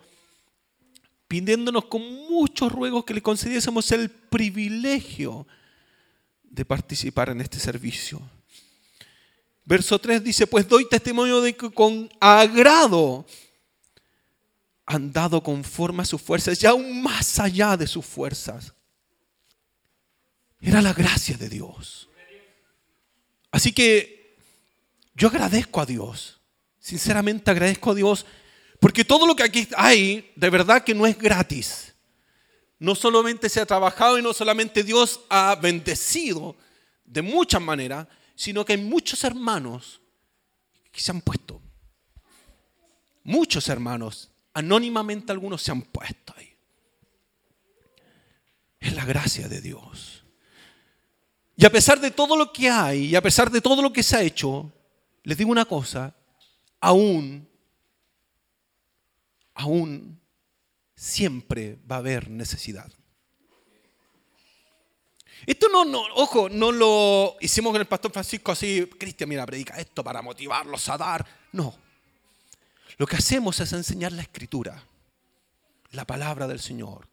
pidiéndonos 1.28 1.84
con 1.84 2.02
muchos 2.02 2.72
ruegos 2.72 3.04
que 3.04 3.14
le 3.14 3.22
concediésemos 3.22 3.92
el 3.92 4.10
privilegio 4.10 5.46
de 6.42 6.64
participar 6.64 7.28
en 7.28 7.40
este 7.40 7.60
servicio. 7.60 8.20
Verso 9.68 9.98
3 9.98 10.24
dice, 10.24 10.46
pues 10.46 10.66
doy 10.66 10.88
testimonio 10.88 11.42
de 11.42 11.54
que 11.54 11.70
con 11.70 12.10
agrado 12.20 13.26
han 14.86 15.12
dado 15.12 15.42
conforme 15.42 16.00
a 16.00 16.06
sus 16.06 16.22
fuerzas 16.22 16.62
y 16.62 16.66
aún 16.66 17.02
más 17.02 17.38
allá 17.38 17.76
de 17.76 17.86
sus 17.86 18.06
fuerzas. 18.06 18.72
Era 20.58 20.80
la 20.80 20.94
gracia 20.94 21.36
de 21.36 21.50
Dios. 21.50 22.08
Así 23.50 23.70
que 23.72 24.38
yo 25.14 25.28
agradezco 25.28 25.82
a 25.82 25.86
Dios, 25.86 26.40
sinceramente 26.78 27.50
agradezco 27.50 27.90
a 27.90 27.94
Dios, 27.94 28.24
porque 28.80 29.04
todo 29.04 29.26
lo 29.26 29.36
que 29.36 29.42
aquí 29.42 29.68
hay, 29.76 30.32
de 30.34 30.48
verdad 30.48 30.82
que 30.82 30.94
no 30.94 31.06
es 31.06 31.18
gratis. 31.18 31.94
No 32.78 32.94
solamente 32.94 33.50
se 33.50 33.60
ha 33.60 33.66
trabajado 33.66 34.18
y 34.18 34.22
no 34.22 34.32
solamente 34.32 34.82
Dios 34.82 35.20
ha 35.28 35.58
bendecido 35.60 36.56
de 37.04 37.20
muchas 37.20 37.60
maneras, 37.60 38.08
sino 38.38 38.64
que 38.64 38.74
hay 38.74 38.78
muchos 38.78 39.24
hermanos 39.24 40.00
que 40.92 41.00
se 41.00 41.10
han 41.10 41.20
puesto. 41.20 41.60
Muchos 43.24 43.68
hermanos, 43.68 44.30
anónimamente 44.54 45.32
algunos 45.32 45.60
se 45.60 45.72
han 45.72 45.82
puesto 45.82 46.32
ahí. 46.36 46.56
Es 48.78 48.94
la 48.94 49.04
gracia 49.04 49.48
de 49.48 49.60
Dios. 49.60 50.24
Y 51.56 51.66
a 51.66 51.70
pesar 51.70 51.98
de 51.98 52.12
todo 52.12 52.36
lo 52.36 52.52
que 52.52 52.70
hay, 52.70 53.06
y 53.06 53.16
a 53.16 53.22
pesar 53.22 53.50
de 53.50 53.60
todo 53.60 53.82
lo 53.82 53.92
que 53.92 54.04
se 54.04 54.14
ha 54.14 54.22
hecho, 54.22 54.72
les 55.24 55.36
digo 55.36 55.50
una 55.50 55.64
cosa, 55.64 56.14
aún, 56.78 57.48
aún 59.54 60.20
siempre 60.94 61.76
va 61.90 61.96
a 61.96 61.98
haber 61.98 62.30
necesidad. 62.30 62.92
Esto 65.46 65.68
no, 65.68 65.84
no, 65.84 66.02
ojo, 66.16 66.48
no 66.48 66.72
lo 66.72 67.36
hicimos 67.40 67.72
con 67.72 67.80
el 67.80 67.86
pastor 67.86 68.12
Francisco 68.12 68.52
así, 68.52 68.88
Cristian, 68.98 69.28
mira, 69.28 69.46
predica 69.46 69.78
esto 69.78 70.02
para 70.04 70.22
motivarlos 70.22 70.88
a 70.88 70.98
dar. 70.98 71.26
No. 71.52 71.74
Lo 72.96 73.06
que 73.06 73.16
hacemos 73.16 73.58
es 73.60 73.72
enseñar 73.72 74.12
la 74.12 74.22
escritura, 74.22 74.82
la 75.92 76.04
palabra 76.04 76.46
del 76.46 76.60
Señor. 76.60 77.08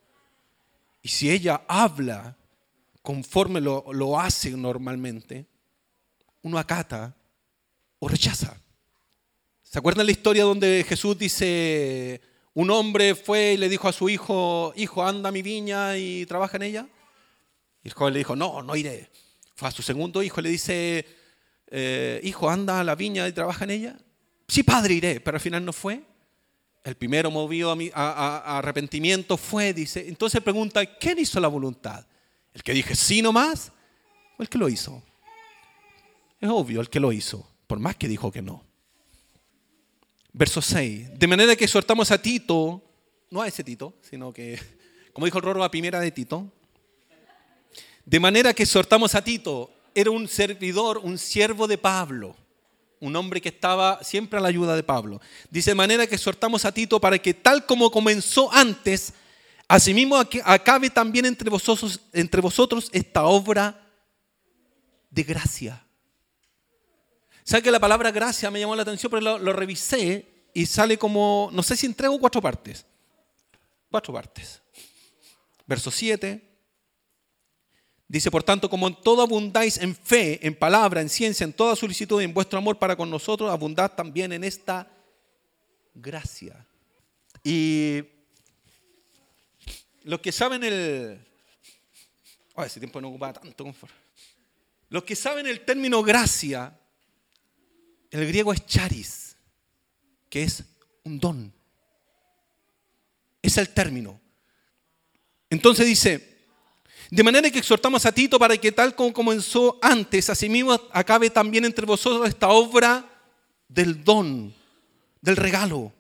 Y 1.02 1.10
si 1.10 1.30
ella 1.30 1.62
habla 1.68 2.36
conforme 3.02 3.62
lo, 3.62 3.86
lo 3.94 4.20
hace 4.20 4.50
normalmente, 4.52 5.46
uno 6.42 6.58
acata 6.58 7.16
o 8.00 8.08
rechaza. 8.08 8.58
¿Se 9.62 9.80
acuerdan 9.80 10.08
la 10.08 10.12
historia 10.12 10.44
donde 10.44 10.84
Jesús 10.88 11.18
dice, 11.18 12.22
un 12.54 12.72
hombre 12.72 13.14
fue 13.14 13.54
y 13.54 13.58
le 13.58 13.70
dijo 13.70 13.88
a 13.88 13.94
su 13.94 14.10
hijo, 14.10 14.74
hijo, 14.76 15.06
anda 15.06 15.30
a 15.30 15.32
mi 15.32 15.42
viña 15.42 15.98
y 15.98 16.26
trabaja 16.26 16.58
en 16.58 16.64
ella? 16.64 16.88
Y 17.86 17.90
el 17.90 17.94
joven 17.94 18.14
le 18.14 18.20
dijo, 18.20 18.36
no, 18.36 18.64
no 18.64 18.76
iré. 18.76 19.12
Fue 19.54 19.70
a 19.70 19.72
su 19.72 19.84
segundo 19.84 20.24
hijo 20.24 20.42
le 20.42 20.50
dice, 20.50 21.06
eh, 21.68 22.20
hijo, 22.24 22.50
anda 22.50 22.80
a 22.80 22.84
la 22.84 22.96
viña 22.96 23.28
y 23.28 23.32
trabaja 23.32 23.64
en 23.64 23.70
ella. 23.70 23.98
Sí, 24.48 24.64
padre, 24.64 24.96
iré, 24.96 25.20
pero 25.20 25.38
al 25.38 25.42
final 25.42 25.64
no 25.64 25.72
fue. 25.72 26.02
El 26.84 26.96
primero 26.96 27.30
movido 27.30 27.72
a, 27.72 27.78
a, 27.94 28.58
arrepentimiento 28.58 29.38
fue, 29.38 29.72
dice. 29.72 30.08
Entonces 30.08 30.42
pregunta, 30.42 30.84
¿quién 30.98 31.20
hizo 31.20 31.40
la 31.40 31.48
voluntad? 31.48 32.06
¿El 32.56 32.64
que 32.64 32.74
dije 32.74 32.96
sí 32.96 33.22
nomás 33.22 33.72
o 34.40 34.42
el 34.42 34.50
que 34.50 34.58
lo 34.58 34.68
hizo? 34.68 35.04
Es 36.42 36.50
obvio, 36.50 36.82
el 36.82 36.90
que 36.90 37.00
lo 37.00 37.12
hizo, 37.12 37.48
por 37.68 37.78
más 37.80 37.96
que 37.96 38.08
dijo 38.08 38.32
que 38.32 38.42
no. 38.42 38.66
Verso 40.34 40.60
6. 40.60 41.20
De 41.20 41.28
manera 41.28 41.56
que 41.56 41.66
exhortamos 41.66 42.10
a 42.10 42.20
Tito, 42.20 42.84
no 43.30 43.44
a 43.44 43.48
ese 43.48 43.64
Tito, 43.64 43.94
sino 44.02 44.34
que, 44.34 44.60
como 45.14 45.26
dijo 45.26 45.38
el 45.38 45.44
Rorro, 45.44 45.64
a 45.64 45.70
primera 45.70 46.00
de 46.00 46.10
Tito. 46.10 46.52
De 48.06 48.20
manera 48.20 48.54
que 48.54 48.64
exhortamos 48.64 49.16
a 49.16 49.24
Tito, 49.24 49.72
era 49.94 50.12
un 50.12 50.28
servidor, 50.28 51.00
un 51.00 51.18
siervo 51.18 51.68
de 51.68 51.78
Pablo, 51.78 52.36
un 53.00 53.16
hombre 53.16 53.42
que 53.42 53.50
estaba 53.50 54.04
siempre 54.04 54.40
a 54.40 54.42
la 54.42 54.50
ayuda 54.50 54.76
de 54.76 54.84
Pablo. 54.84 55.20
Dice, 55.50 55.72
de 55.72 55.76
manera 55.76 56.08
que 56.08 56.16
exhortamos 56.16 56.66
a 56.66 56.72
Tito 56.72 57.00
para 57.00 57.18
que 57.18 57.34
tal 57.34 57.66
como 57.66 57.92
comenzó 57.92 58.52
antes, 58.54 59.14
Asimismo, 59.68 60.18
acabe 60.44 60.90
también 60.90 61.26
entre 61.26 61.50
vosotros, 61.50 62.00
entre 62.14 62.40
vosotros 62.40 62.90
esta 62.92 63.26
obra 63.26 63.82
de 65.10 65.24
gracia. 65.24 65.84
¿Sabe 67.44 67.64
que 67.64 67.72
la 67.72 67.80
palabra 67.80 68.12
gracia 68.12 68.52
me 68.52 68.60
llamó 68.60 68.76
la 68.76 68.84
atención? 68.84 69.10
Pero 69.10 69.40
lo, 69.40 69.54
revisé 69.54 70.50
y 70.54 70.66
sale 70.66 70.98
como, 70.98 71.50
no 71.52 71.64
sé 71.64 71.76
si 71.76 71.86
entrego 71.86 72.20
cuatro 72.20 72.42
partes. 72.42 72.86
Cuatro 73.90 74.14
partes. 74.14 74.62
Verso 75.66 75.90
7. 75.90 76.55
Dice, 78.08 78.30
por 78.30 78.44
tanto, 78.44 78.70
como 78.70 78.88
en 78.88 78.96
todo 78.96 79.24
abundáis 79.24 79.78
en 79.78 79.96
fe, 79.96 80.46
en 80.46 80.56
palabra, 80.56 81.02
en 81.02 81.10
ciencia, 81.10 81.44
en 81.44 81.54
toda 81.54 81.76
solicitud 81.76 82.22
y 82.22 82.26
en 82.26 82.34
vuestro 82.34 82.60
amor 82.60 82.78
para 82.78 82.96
con 82.96 83.10
nosotros, 83.10 83.52
abundad 83.52 83.92
también 83.94 84.32
en 84.32 84.44
esta 84.44 84.88
gracia. 85.96 86.68
Y 87.44 88.04
los 90.04 90.20
que 90.20 90.32
saben 90.32 90.64
el... 90.64 91.20
Oh, 92.54 92.64
ese 92.64 92.80
tiempo 92.80 93.02
no 93.02 93.10
ocupaba 93.10 93.34
tanto 93.34 93.74
Los 94.90 95.04
que 95.04 95.16
saben 95.16 95.48
el 95.48 95.66
término 95.66 96.04
gracia, 96.04 96.80
el 98.12 98.28
griego 98.28 98.54
es 98.54 98.66
charis, 98.66 99.36
que 100.30 100.44
es 100.44 100.64
un 101.04 101.20
don. 101.20 101.54
Es 103.42 103.58
el 103.58 103.70
término. 103.70 104.22
Entonces 105.50 105.86
dice, 105.88 106.35
de 107.10 107.24
manera 107.24 107.50
que 107.50 107.60
exhortamos 107.60 108.06
a 108.06 108.12
Tito 108.12 108.40
para 108.40 108.58
que 108.58 108.72
tal 108.72 108.96
como 108.96 109.14
comenzó 109.14 109.78
antes, 109.82 110.30
asimismo 110.30 110.80
acabe 110.92 111.30
también 111.30 111.66
entre 111.66 111.86
vosotros 111.86 112.28
esta 112.28 112.50
obra 112.50 113.06
del 113.68 114.04
don, 114.04 114.54
del 115.22 115.36
regalo. 115.36 115.94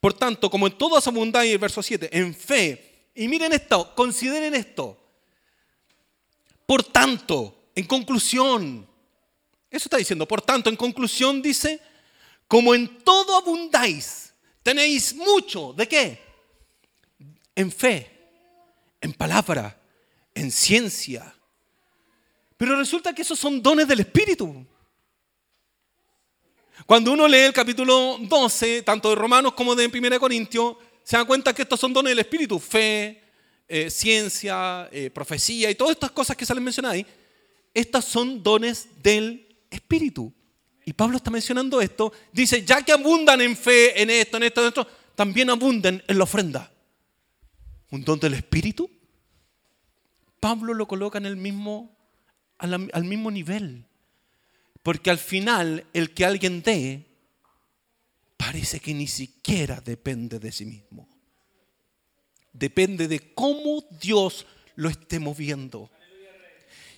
Por 0.00 0.14
tanto, 0.14 0.50
como 0.50 0.66
en 0.66 0.78
todas 0.78 1.06
abundáis, 1.06 1.52
el 1.52 1.58
verso 1.58 1.82
7, 1.82 2.08
en 2.12 2.34
fe, 2.34 3.10
y 3.14 3.28
miren 3.28 3.52
esto, 3.52 3.94
consideren 3.94 4.54
esto. 4.54 4.96
Por 6.64 6.84
tanto, 6.84 7.70
en 7.74 7.84
conclusión, 7.84 8.86
eso 9.70 9.84
está 9.86 9.96
diciendo, 9.96 10.26
por 10.26 10.42
tanto, 10.42 10.70
en 10.70 10.76
conclusión 10.76 11.42
dice, 11.42 11.80
como 12.46 12.74
en 12.74 13.02
todo 13.04 13.36
abundáis, 13.36 14.32
tenéis 14.62 15.14
mucho, 15.14 15.72
¿de 15.72 15.88
qué? 15.88 16.20
En 17.54 17.70
fe, 17.70 18.10
en 19.00 19.12
palabra, 19.12 19.79
en 20.34 20.50
ciencia. 20.50 21.34
Pero 22.56 22.76
resulta 22.76 23.14
que 23.14 23.22
esos 23.22 23.38
son 23.38 23.62
dones 23.62 23.88
del 23.88 24.00
Espíritu. 24.00 24.66
Cuando 26.86 27.12
uno 27.12 27.28
lee 27.28 27.38
el 27.38 27.52
capítulo 27.52 28.18
12, 28.20 28.82
tanto 28.82 29.10
de 29.10 29.14
Romanos 29.14 29.54
como 29.54 29.74
de 29.74 29.86
1 29.86 30.20
Corintios, 30.20 30.76
se 31.02 31.16
dan 31.16 31.26
cuenta 31.26 31.54
que 31.54 31.62
estos 31.62 31.80
son 31.80 31.92
dones 31.92 32.10
del 32.10 32.18
Espíritu, 32.18 32.58
fe, 32.58 33.22
eh, 33.68 33.90
ciencia, 33.90 34.88
eh, 34.92 35.10
profecía 35.10 35.70
y 35.70 35.74
todas 35.74 35.92
estas 35.92 36.10
cosas 36.10 36.36
que 36.36 36.44
salen 36.44 36.64
mencionadas 36.64 36.96
ahí. 36.96 37.06
Estas 37.72 38.04
son 38.04 38.42
dones 38.42 38.88
del 39.02 39.46
Espíritu. 39.70 40.32
Y 40.84 40.92
Pablo 40.92 41.16
está 41.16 41.30
mencionando 41.30 41.80
esto. 41.80 42.12
Dice, 42.32 42.64
ya 42.64 42.82
que 42.82 42.92
abundan 42.92 43.40
en 43.40 43.56
fe, 43.56 44.02
en 44.02 44.10
esto, 44.10 44.36
en 44.38 44.42
esto, 44.42 44.60
en 44.60 44.68
esto, 44.68 44.86
también 45.14 45.50
abunden 45.50 46.02
en 46.06 46.18
la 46.18 46.24
ofrenda. 46.24 46.72
¿Un 47.90 48.04
don 48.04 48.18
del 48.18 48.34
Espíritu? 48.34 48.90
Pablo 50.40 50.74
lo 50.74 50.88
coloca 50.88 51.18
en 51.18 51.26
el 51.26 51.36
mismo, 51.36 51.96
al 52.58 53.04
mismo 53.04 53.30
nivel. 53.30 53.84
Porque 54.82 55.10
al 55.10 55.18
final, 55.18 55.86
el 55.92 56.14
que 56.14 56.24
alguien 56.24 56.62
dé 56.62 57.06
parece 58.36 58.80
que 58.80 58.94
ni 58.94 59.06
siquiera 59.06 59.80
depende 59.80 60.38
de 60.38 60.50
sí 60.50 60.64
mismo. 60.64 61.06
Depende 62.52 63.06
de 63.06 63.34
cómo 63.34 63.84
Dios 64.00 64.46
lo 64.76 64.88
esté 64.88 65.20
moviendo. 65.20 65.90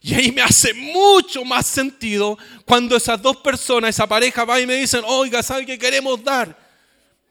Y 0.00 0.14
ahí 0.14 0.32
me 0.32 0.42
hace 0.42 0.72
mucho 0.74 1.44
más 1.44 1.66
sentido 1.66 2.38
cuando 2.64 2.96
esas 2.96 3.20
dos 3.20 3.36
personas, 3.36 3.90
esa 3.90 4.06
pareja 4.06 4.44
va 4.44 4.60
y 4.60 4.66
me 4.66 4.74
dicen, 4.74 5.02
oiga, 5.06 5.42
¿sabe 5.42 5.66
qué 5.66 5.78
queremos 5.78 6.22
dar? 6.24 6.56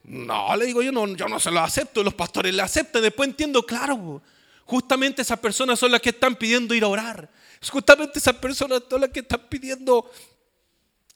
No, 0.04 0.54
le 0.56 0.66
digo 0.66 0.82
yo, 0.82 0.90
no, 0.90 1.06
yo 1.14 1.28
no 1.28 1.38
se 1.38 1.50
lo 1.50 1.60
acepto, 1.60 2.02
los 2.02 2.14
pastores 2.14 2.54
le 2.54 2.62
aceptan. 2.62 3.02
Después 3.02 3.28
entiendo, 3.28 3.64
claro, 3.64 4.22
justamente 4.64 5.22
esas 5.22 5.38
personas 5.38 5.78
son 5.78 5.92
las 5.92 6.00
que 6.00 6.10
están 6.10 6.36
pidiendo 6.36 6.74
ir 6.74 6.84
a 6.84 6.88
orar. 6.88 7.30
Justamente 7.70 8.18
esas 8.18 8.36
personas 8.36 8.82
son 8.88 9.00
las 9.00 9.10
que 9.10 9.20
están 9.20 9.40
pidiendo 9.48 10.10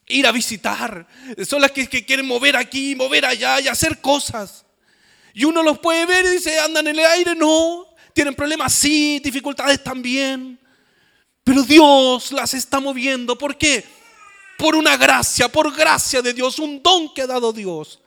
ir 0.06 0.26
a 0.26 0.32
visitar. 0.32 1.06
Son 1.46 1.60
las 1.60 1.72
que, 1.72 1.88
quieren 1.88 2.26
mover 2.26 2.56
aquí, 2.56 2.94
mover 2.94 3.26
allá 3.26 3.60
y 3.60 3.68
hacer 3.68 4.00
cosas. 4.00 4.64
Y 5.34 5.44
uno 5.44 5.62
los 5.62 5.78
puede 5.78 6.06
ver 6.06 6.24
y 6.26 6.30
dice, 6.30 6.58
andan 6.60 6.86
en 6.86 6.98
el 6.98 7.06
aire, 7.06 7.34
no. 7.34 7.86
Tienen 8.12 8.34
problemas, 8.34 8.72
sí, 8.72 9.20
dificultades 9.22 9.82
también. 9.82 10.58
Pero 11.44 11.62
Dios 11.62 12.32
las 12.32 12.54
está 12.54 12.80
moviendo. 12.80 13.36
¿Por 13.36 13.56
qué? 13.56 13.84
Por 14.56 14.74
una 14.74 14.96
gracia, 14.96 15.48
por 15.48 15.74
gracia 15.74 16.22
de 16.22 16.32
Dios, 16.32 16.58
un 16.58 16.82
don 16.82 17.12
que 17.12 17.22
ha 17.22 17.26
dado 17.26 17.52
Dios. 17.52 18.00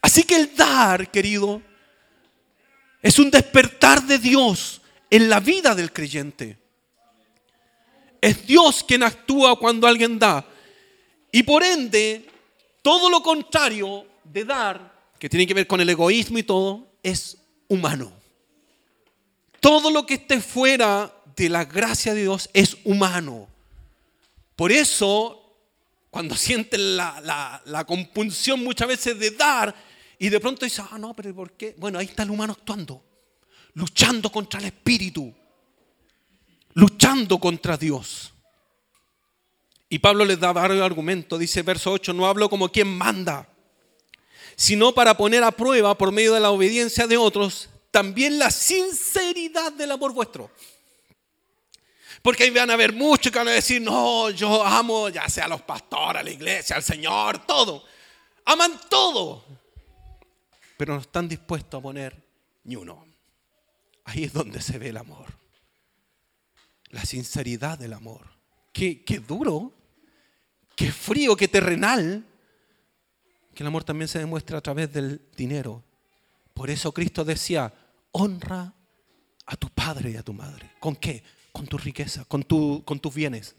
Así 0.00 0.22
que 0.22 0.36
el 0.36 0.56
dar, 0.56 1.10
querido, 1.10 1.60
es 3.06 3.20
un 3.20 3.30
despertar 3.30 4.02
de 4.02 4.18
Dios 4.18 4.80
en 5.08 5.28
la 5.28 5.38
vida 5.38 5.76
del 5.76 5.92
creyente. 5.92 6.58
Es 8.20 8.44
Dios 8.44 8.82
quien 8.82 9.04
actúa 9.04 9.56
cuando 9.60 9.86
alguien 9.86 10.18
da. 10.18 10.44
Y 11.30 11.44
por 11.44 11.62
ende, 11.62 12.28
todo 12.82 13.08
lo 13.08 13.22
contrario 13.22 14.04
de 14.24 14.44
dar, 14.44 14.92
que 15.20 15.28
tiene 15.28 15.46
que 15.46 15.54
ver 15.54 15.68
con 15.68 15.80
el 15.80 15.88
egoísmo 15.88 16.38
y 16.38 16.42
todo, 16.42 16.84
es 17.00 17.38
humano. 17.68 18.12
Todo 19.60 19.88
lo 19.92 20.04
que 20.04 20.14
esté 20.14 20.40
fuera 20.40 21.14
de 21.36 21.48
la 21.48 21.64
gracia 21.64 22.12
de 22.12 22.22
Dios 22.22 22.50
es 22.52 22.76
humano. 22.82 23.46
Por 24.56 24.72
eso, 24.72 25.54
cuando 26.10 26.34
sienten 26.34 26.96
la, 26.96 27.62
la, 27.66 27.84
compunción 27.84 28.64
muchas 28.64 28.88
veces 28.88 29.16
de 29.16 29.30
dar, 29.30 29.72
y 30.18 30.28
de 30.28 30.40
pronto 30.40 30.64
dicen, 30.64 30.86
ah, 30.90 30.98
no, 30.98 31.14
pero 31.14 31.34
¿por 31.34 31.52
qué? 31.52 31.74
Bueno, 31.78 31.98
ahí 31.98 32.06
está 32.06 32.22
el 32.22 32.30
humano 32.30 32.54
actuando, 32.54 33.02
luchando 33.74 34.30
contra 34.30 34.60
el 34.60 34.66
espíritu, 34.66 35.34
luchando 36.74 37.38
contra 37.38 37.76
Dios. 37.76 38.32
Y 39.88 39.98
Pablo 39.98 40.24
les 40.24 40.40
da 40.40 40.52
varios 40.52 40.82
argumentos. 40.82 41.38
Dice 41.38 41.62
verso 41.62 41.92
8, 41.92 42.12
no 42.12 42.26
hablo 42.26 42.48
como 42.50 42.70
quien 42.70 42.88
manda, 42.88 43.48
sino 44.56 44.92
para 44.92 45.16
poner 45.16 45.44
a 45.44 45.52
prueba 45.52 45.96
por 45.96 46.12
medio 46.12 46.34
de 46.34 46.40
la 46.40 46.50
obediencia 46.50 47.06
de 47.06 47.16
otros 47.16 47.68
también 47.96 48.38
la 48.38 48.50
sinceridad 48.50 49.72
del 49.72 49.90
amor 49.90 50.12
vuestro. 50.12 50.50
Porque 52.20 52.42
ahí 52.42 52.50
van 52.50 52.68
a 52.68 52.74
haber 52.74 52.92
muchos 52.92 53.32
que 53.32 53.38
van 53.38 53.48
a 53.48 53.52
decir, 53.52 53.80
no, 53.80 54.28
yo 54.28 54.62
amo 54.62 55.08
ya 55.08 55.26
sea 55.30 55.46
a 55.46 55.48
los 55.48 55.62
pastores, 55.62 56.20
a 56.20 56.22
la 56.22 56.30
iglesia, 56.30 56.76
al 56.76 56.82
Señor, 56.82 57.46
todo. 57.46 57.84
Aman 58.44 58.78
todo. 58.90 59.46
Pero 60.76 60.94
no 60.94 61.00
están 61.00 61.28
dispuestos 61.28 61.78
a 61.78 61.82
poner 61.82 62.22
ni 62.64 62.76
uno. 62.76 63.06
Ahí 64.04 64.24
es 64.24 64.32
donde 64.32 64.60
se 64.60 64.78
ve 64.78 64.88
el 64.90 64.96
amor. 64.96 65.26
La 66.90 67.04
sinceridad 67.04 67.78
del 67.78 67.92
amor. 67.92 68.26
Qué, 68.72 69.04
qué 69.04 69.18
duro, 69.18 69.72
qué 70.76 70.92
frío, 70.92 71.36
qué 71.36 71.48
terrenal. 71.48 72.24
Que 73.54 73.62
el 73.62 73.66
amor 73.66 73.84
también 73.84 74.08
se 74.08 74.18
demuestra 74.18 74.58
a 74.58 74.60
través 74.60 74.92
del 74.92 75.22
dinero. 75.36 75.82
Por 76.54 76.70
eso 76.70 76.92
Cristo 76.92 77.24
decía, 77.24 77.72
honra 78.12 78.72
a 79.46 79.56
tu 79.56 79.68
padre 79.70 80.10
y 80.10 80.16
a 80.16 80.22
tu 80.22 80.32
madre. 80.32 80.72
¿Con 80.78 80.96
qué? 80.96 81.22
Con 81.52 81.66
tu 81.66 81.78
riqueza, 81.78 82.24
con, 82.26 82.42
tu, 82.42 82.82
con 82.84 82.98
tus 82.98 83.14
bienes. 83.14 83.56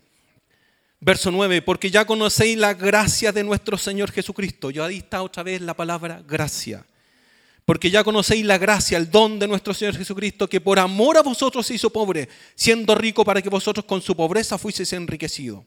Verso 0.99 1.29
9, 1.29 1.61
porque 1.61 1.91
ya 1.91 2.05
conocéis 2.05 2.57
la 2.57 2.73
gracia 2.73 3.31
de 3.31 3.43
nuestro 3.43 3.77
Señor 3.77 4.11
Jesucristo. 4.11 4.71
Yo 4.71 4.83
ahí 4.83 4.97
está 4.97 5.21
otra 5.21 5.43
vez 5.43 5.61
la 5.61 5.75
palabra 5.75 6.23
gracia. 6.27 6.85
Porque 7.67 7.91
ya 7.91 8.01
conocéis 8.05 8.45
la 8.45 8.57
gracia, 8.57 8.97
el 8.97 9.11
don 9.11 9.39
de 9.39 9.45
nuestro 9.45 9.73
Señor 9.73 9.97
Jesucristo, 9.97 10.47
que 10.47 10.61
por 10.61 10.79
amor 10.79 11.17
a 11.17 11.21
vosotros 11.21 11.67
se 11.67 11.73
hizo 11.73 11.89
pobre, 11.89 12.29
siendo 12.55 12.95
rico 12.95 13.25
para 13.25 13.41
que 13.41 13.49
vosotros 13.49 13.85
con 13.85 14.01
su 14.01 14.15
pobreza 14.15 14.57
fuiseis 14.57 14.93
enriquecidos. 14.93 15.65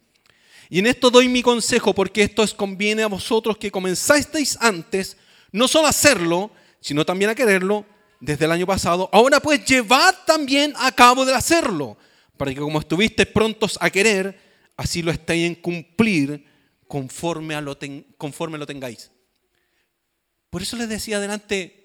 Y 0.70 0.78
en 0.78 0.86
esto 0.86 1.10
doy 1.10 1.28
mi 1.28 1.42
consejo, 1.42 1.94
porque 1.94 2.22
esto 2.22 2.40
os 2.40 2.54
conviene 2.54 3.02
a 3.02 3.06
vosotros 3.06 3.58
que 3.58 3.70
comenzasteis 3.70 4.56
antes, 4.62 5.18
no 5.52 5.68
solo 5.68 5.88
a 5.88 5.90
hacerlo, 5.90 6.50
sino 6.80 7.04
también 7.04 7.32
a 7.32 7.34
quererlo, 7.34 7.84
desde 8.18 8.46
el 8.46 8.52
año 8.52 8.66
pasado, 8.66 9.10
ahora 9.12 9.38
pues 9.38 9.62
llevad 9.66 10.14
también 10.24 10.72
a 10.78 10.92
cabo 10.92 11.26
de 11.26 11.34
hacerlo, 11.34 11.98
para 12.38 12.54
que 12.54 12.60
como 12.60 12.80
estuviste 12.80 13.26
prontos 13.26 13.76
a 13.78 13.90
querer, 13.90 14.40
así 14.74 15.02
lo 15.02 15.10
estéis 15.10 15.48
en 15.48 15.54
cumplir 15.56 16.46
conforme, 16.88 17.54
a 17.54 17.60
lo, 17.60 17.78
conforme 18.16 18.56
lo 18.56 18.64
tengáis. 18.64 19.10
Por 20.48 20.62
eso 20.62 20.78
les 20.78 20.88
decía 20.88 21.18
adelante, 21.18 21.79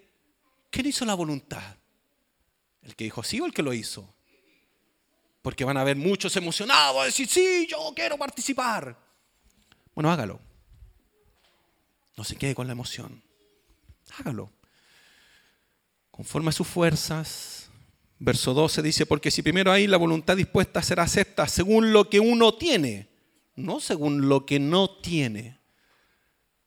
¿quién 0.70 0.86
hizo 0.86 1.04
la 1.04 1.14
voluntad? 1.14 1.76
¿El 2.82 2.94
que 2.94 3.04
dijo 3.04 3.22
sí 3.22 3.40
o 3.40 3.46
el 3.46 3.52
que 3.52 3.62
lo 3.62 3.72
hizo? 3.72 4.14
Porque 5.42 5.64
van 5.64 5.76
a 5.76 5.82
haber 5.82 5.96
muchos 5.96 6.36
emocionados 6.36 7.02
a 7.02 7.04
decir, 7.06 7.28
sí, 7.28 7.66
yo 7.70 7.92
quiero 7.94 8.16
participar. 8.16 8.96
Bueno, 9.94 10.10
hágalo. 10.10 10.40
No 12.16 12.24
se 12.24 12.36
quede 12.36 12.54
con 12.54 12.66
la 12.66 12.72
emoción. 12.72 13.22
Hágalo 14.18 14.50
conforme 16.16 16.48
a 16.48 16.52
sus 16.52 16.66
fuerzas. 16.66 17.68
Verso 18.18 18.54
12 18.54 18.80
dice, 18.80 19.04
porque 19.04 19.30
si 19.30 19.42
primero 19.42 19.70
hay 19.70 19.86
la 19.86 19.98
voluntad 19.98 20.36
dispuesta 20.36 20.80
a 20.80 20.82
ser 20.82 20.98
acepta 21.00 21.46
según 21.46 21.92
lo 21.92 22.08
que 22.08 22.18
uno 22.18 22.54
tiene, 22.54 23.10
no 23.54 23.78
según 23.78 24.26
lo 24.26 24.46
que 24.46 24.58
no 24.58 24.88
tiene. 24.88 25.60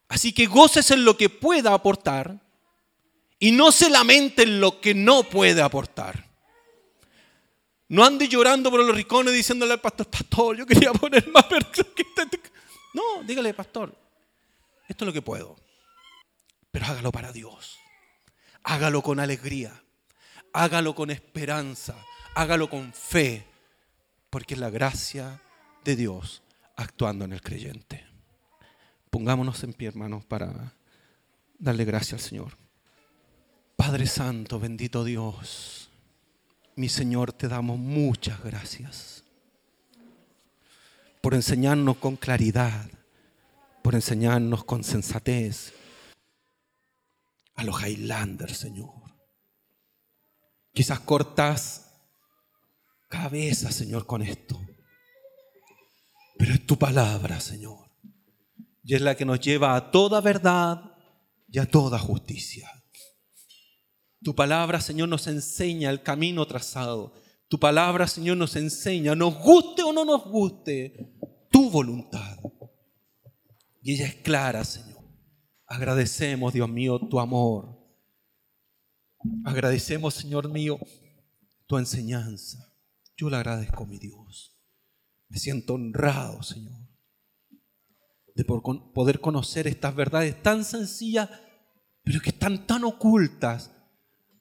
Así 0.08 0.32
que 0.32 0.45
goces 0.45 0.91
en 0.91 1.04
lo 1.04 1.18
que 1.18 1.30
pueda 1.30 1.74
aportar 1.74 2.39
y 3.40 3.52
no 3.52 3.72
se 3.72 3.90
lamente 3.90 4.44
en 4.44 4.60
lo 4.60 4.82
que 4.82 4.94
no 4.94 5.24
puede 5.24 5.62
aportar. 5.62 6.28
No 7.88 8.06
ande 8.06 8.28
llorando 8.28 8.70
por 8.70 8.84
los 8.84 8.96
ricones 8.96 9.34
diciéndole 9.34 9.74
al 9.74 9.82
pastor, 9.82 10.08
pastor, 10.08 10.58
yo 10.58 10.66
quería 10.66 10.92
poner 10.94 11.28
más 11.30 11.46
No, 12.94 13.24
dígale, 13.24 13.54
pastor, 13.54 13.96
esto 14.88 15.06
es 15.06 15.08
lo 15.08 15.14
que 15.14 15.22
puedo, 15.22 15.56
pero 16.70 16.86
hágalo 16.86 17.12
para 17.12 17.32
Dios. 17.32 17.80
Hágalo 18.62 19.02
con 19.02 19.20
alegría, 19.20 19.82
hágalo 20.54 20.94
con 20.94 21.10
esperanza, 21.10 21.96
hágalo 22.36 22.70
con 22.70 22.94
fe, 22.94 23.48
porque 24.30 24.54
es 24.54 24.60
la 24.60 24.70
gracia 24.70 25.42
de 25.84 25.96
Dios 25.96 26.44
actuando 26.76 27.26
en 27.26 27.34
el 27.34 27.42
creyente. 27.42 28.06
Pongámonos 29.10 29.64
en 29.64 29.74
pie, 29.74 29.88
hermanos, 29.88 30.26
para 30.26 30.74
darle 31.58 31.86
gracias 31.86 32.22
al 32.22 32.30
Señor. 32.30 32.68
Padre 33.80 34.07
Santo, 34.07 34.59
bendito 34.59 35.05
Dios, 35.05 35.89
mi 36.75 36.89
Señor, 36.89 37.32
te 37.32 37.47
damos 37.47 37.80
muchas 37.80 38.43
gracias 38.43 39.23
por 41.21 41.34
enseñarnos 41.34 41.95
con 41.95 42.17
claridad, 42.17 42.89
por 43.82 43.95
enseñarnos 43.95 44.65
con 44.65 44.84
sensatez, 44.84 45.73
a 47.55 47.63
los 47.63 47.82
Highlanders, 47.82 48.57
Señor. 48.57 48.91
Quizás 50.73 50.99
cortas 50.99 51.89
cabeza, 53.07 53.71
Señor, 53.71 54.05
con 54.05 54.21
esto. 54.21 54.59
Pero 56.38 56.53
es 56.53 56.65
tu 56.65 56.77
palabra, 56.77 57.39
Señor. 57.39 57.89
Y 58.84 58.95
es 58.95 59.01
la 59.01 59.15
que 59.15 59.23
nos 59.23 59.39
lleva 59.39 59.77
a 59.77 59.89
toda 59.89 60.19
verdad 60.19 60.97
y 61.47 61.59
a 61.59 61.65
toda 61.65 61.97
justicia. 61.97 62.78
Tu 64.22 64.36
palabra, 64.36 64.82
Señor, 64.82 65.09
nos 65.09 65.28
enseña 65.28 65.89
el 65.89 66.03
camino 66.03 66.45
trazado. 66.45 67.13
Tu 67.47 67.59
palabra, 67.59 68.07
Señor, 68.07 68.38
nos 68.38 68.55
enseña, 68.55 69.15
nos 69.15 69.36
guste 69.39 69.82
o 69.82 69.93
no 69.93 70.05
nos 70.05 70.26
guste, 70.26 71.17
tu 71.49 71.70
voluntad. 71.70 72.38
Y 73.82 73.93
ella 73.93 74.07
es 74.07 74.15
clara, 74.15 74.63
Señor. 74.65 75.03
Agradecemos, 75.65 76.53
Dios 76.53 76.70
mío, 76.70 76.99
tu 76.99 77.20
amor. 77.20 77.80
Agradecemos, 79.45 80.14
Señor 80.14 80.49
mío, 80.49 80.80
tu 81.65 81.77
enseñanza. 81.77 82.73
Yo 83.15 83.30
le 83.30 83.38
agradezco, 83.38 83.85
mi 83.85 83.98
Dios. 83.99 84.56
Me 85.30 85.38
siento 85.38 85.76
honrado, 85.76 86.41
Señor, 86.44 86.80
de 88.35 88.44
poder 88.44 89.19
conocer 89.19 89.68
estas 89.68 89.95
verdades 89.95 90.41
tan 90.41 90.64
sencillas, 90.65 91.30
pero 92.03 92.19
que 92.19 92.30
están 92.30 92.65
tan 92.65 92.84
ocultas 92.84 93.72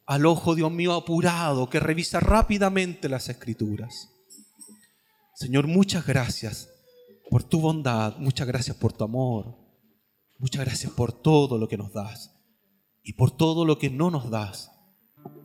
al 0.08 0.24
ojo, 0.24 0.54
Dios 0.54 0.72
mío, 0.72 0.94
apurado, 0.94 1.68
que 1.68 1.80
revisa 1.80 2.18
rápidamente 2.18 3.10
las 3.10 3.28
escrituras. 3.28 4.08
Señor, 5.34 5.66
muchas 5.66 6.06
gracias 6.06 6.70
por 7.28 7.44
tu 7.44 7.60
bondad, 7.60 8.16
muchas 8.16 8.46
gracias 8.46 8.74
por 8.74 8.94
tu 8.94 9.04
amor. 9.04 9.54
Muchas 10.38 10.64
gracias 10.64 10.92
por 10.92 11.12
todo 11.12 11.58
lo 11.58 11.68
que 11.68 11.76
nos 11.76 11.92
das 11.92 12.34
y 13.02 13.12
por 13.12 13.32
todo 13.32 13.66
lo 13.66 13.78
que 13.78 13.90
no 13.90 14.10
nos 14.10 14.30
das, 14.30 14.70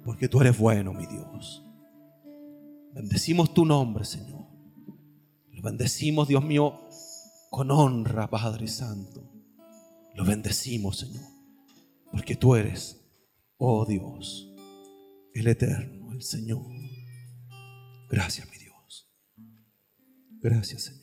porque 0.05 0.29
tú 0.29 0.39
eres 0.39 0.57
bueno, 0.57 0.93
mi 0.93 1.07
Dios. 1.07 1.61
Bendecimos 2.93 3.53
tu 3.53 3.65
nombre, 3.65 4.05
Señor. 4.05 4.45
Lo 5.51 5.61
bendecimos, 5.61 6.29
Dios 6.29 6.43
mío, 6.43 6.79
con 7.49 7.69
honra, 7.69 8.29
Padre 8.29 8.69
Santo. 8.69 9.29
Lo 10.15 10.23
bendecimos, 10.23 10.99
Señor, 10.99 11.25
porque 12.11 12.37
tú 12.37 12.55
eres, 12.55 13.01
oh 13.57 13.85
Dios, 13.85 14.52
el 15.33 15.47
eterno, 15.47 16.11
el 16.11 16.21
Señor. 16.21 16.65
Gracias, 18.09 18.49
mi 18.49 18.57
Dios. 18.57 19.09
Gracias, 20.41 20.83
Señor. 20.83 21.02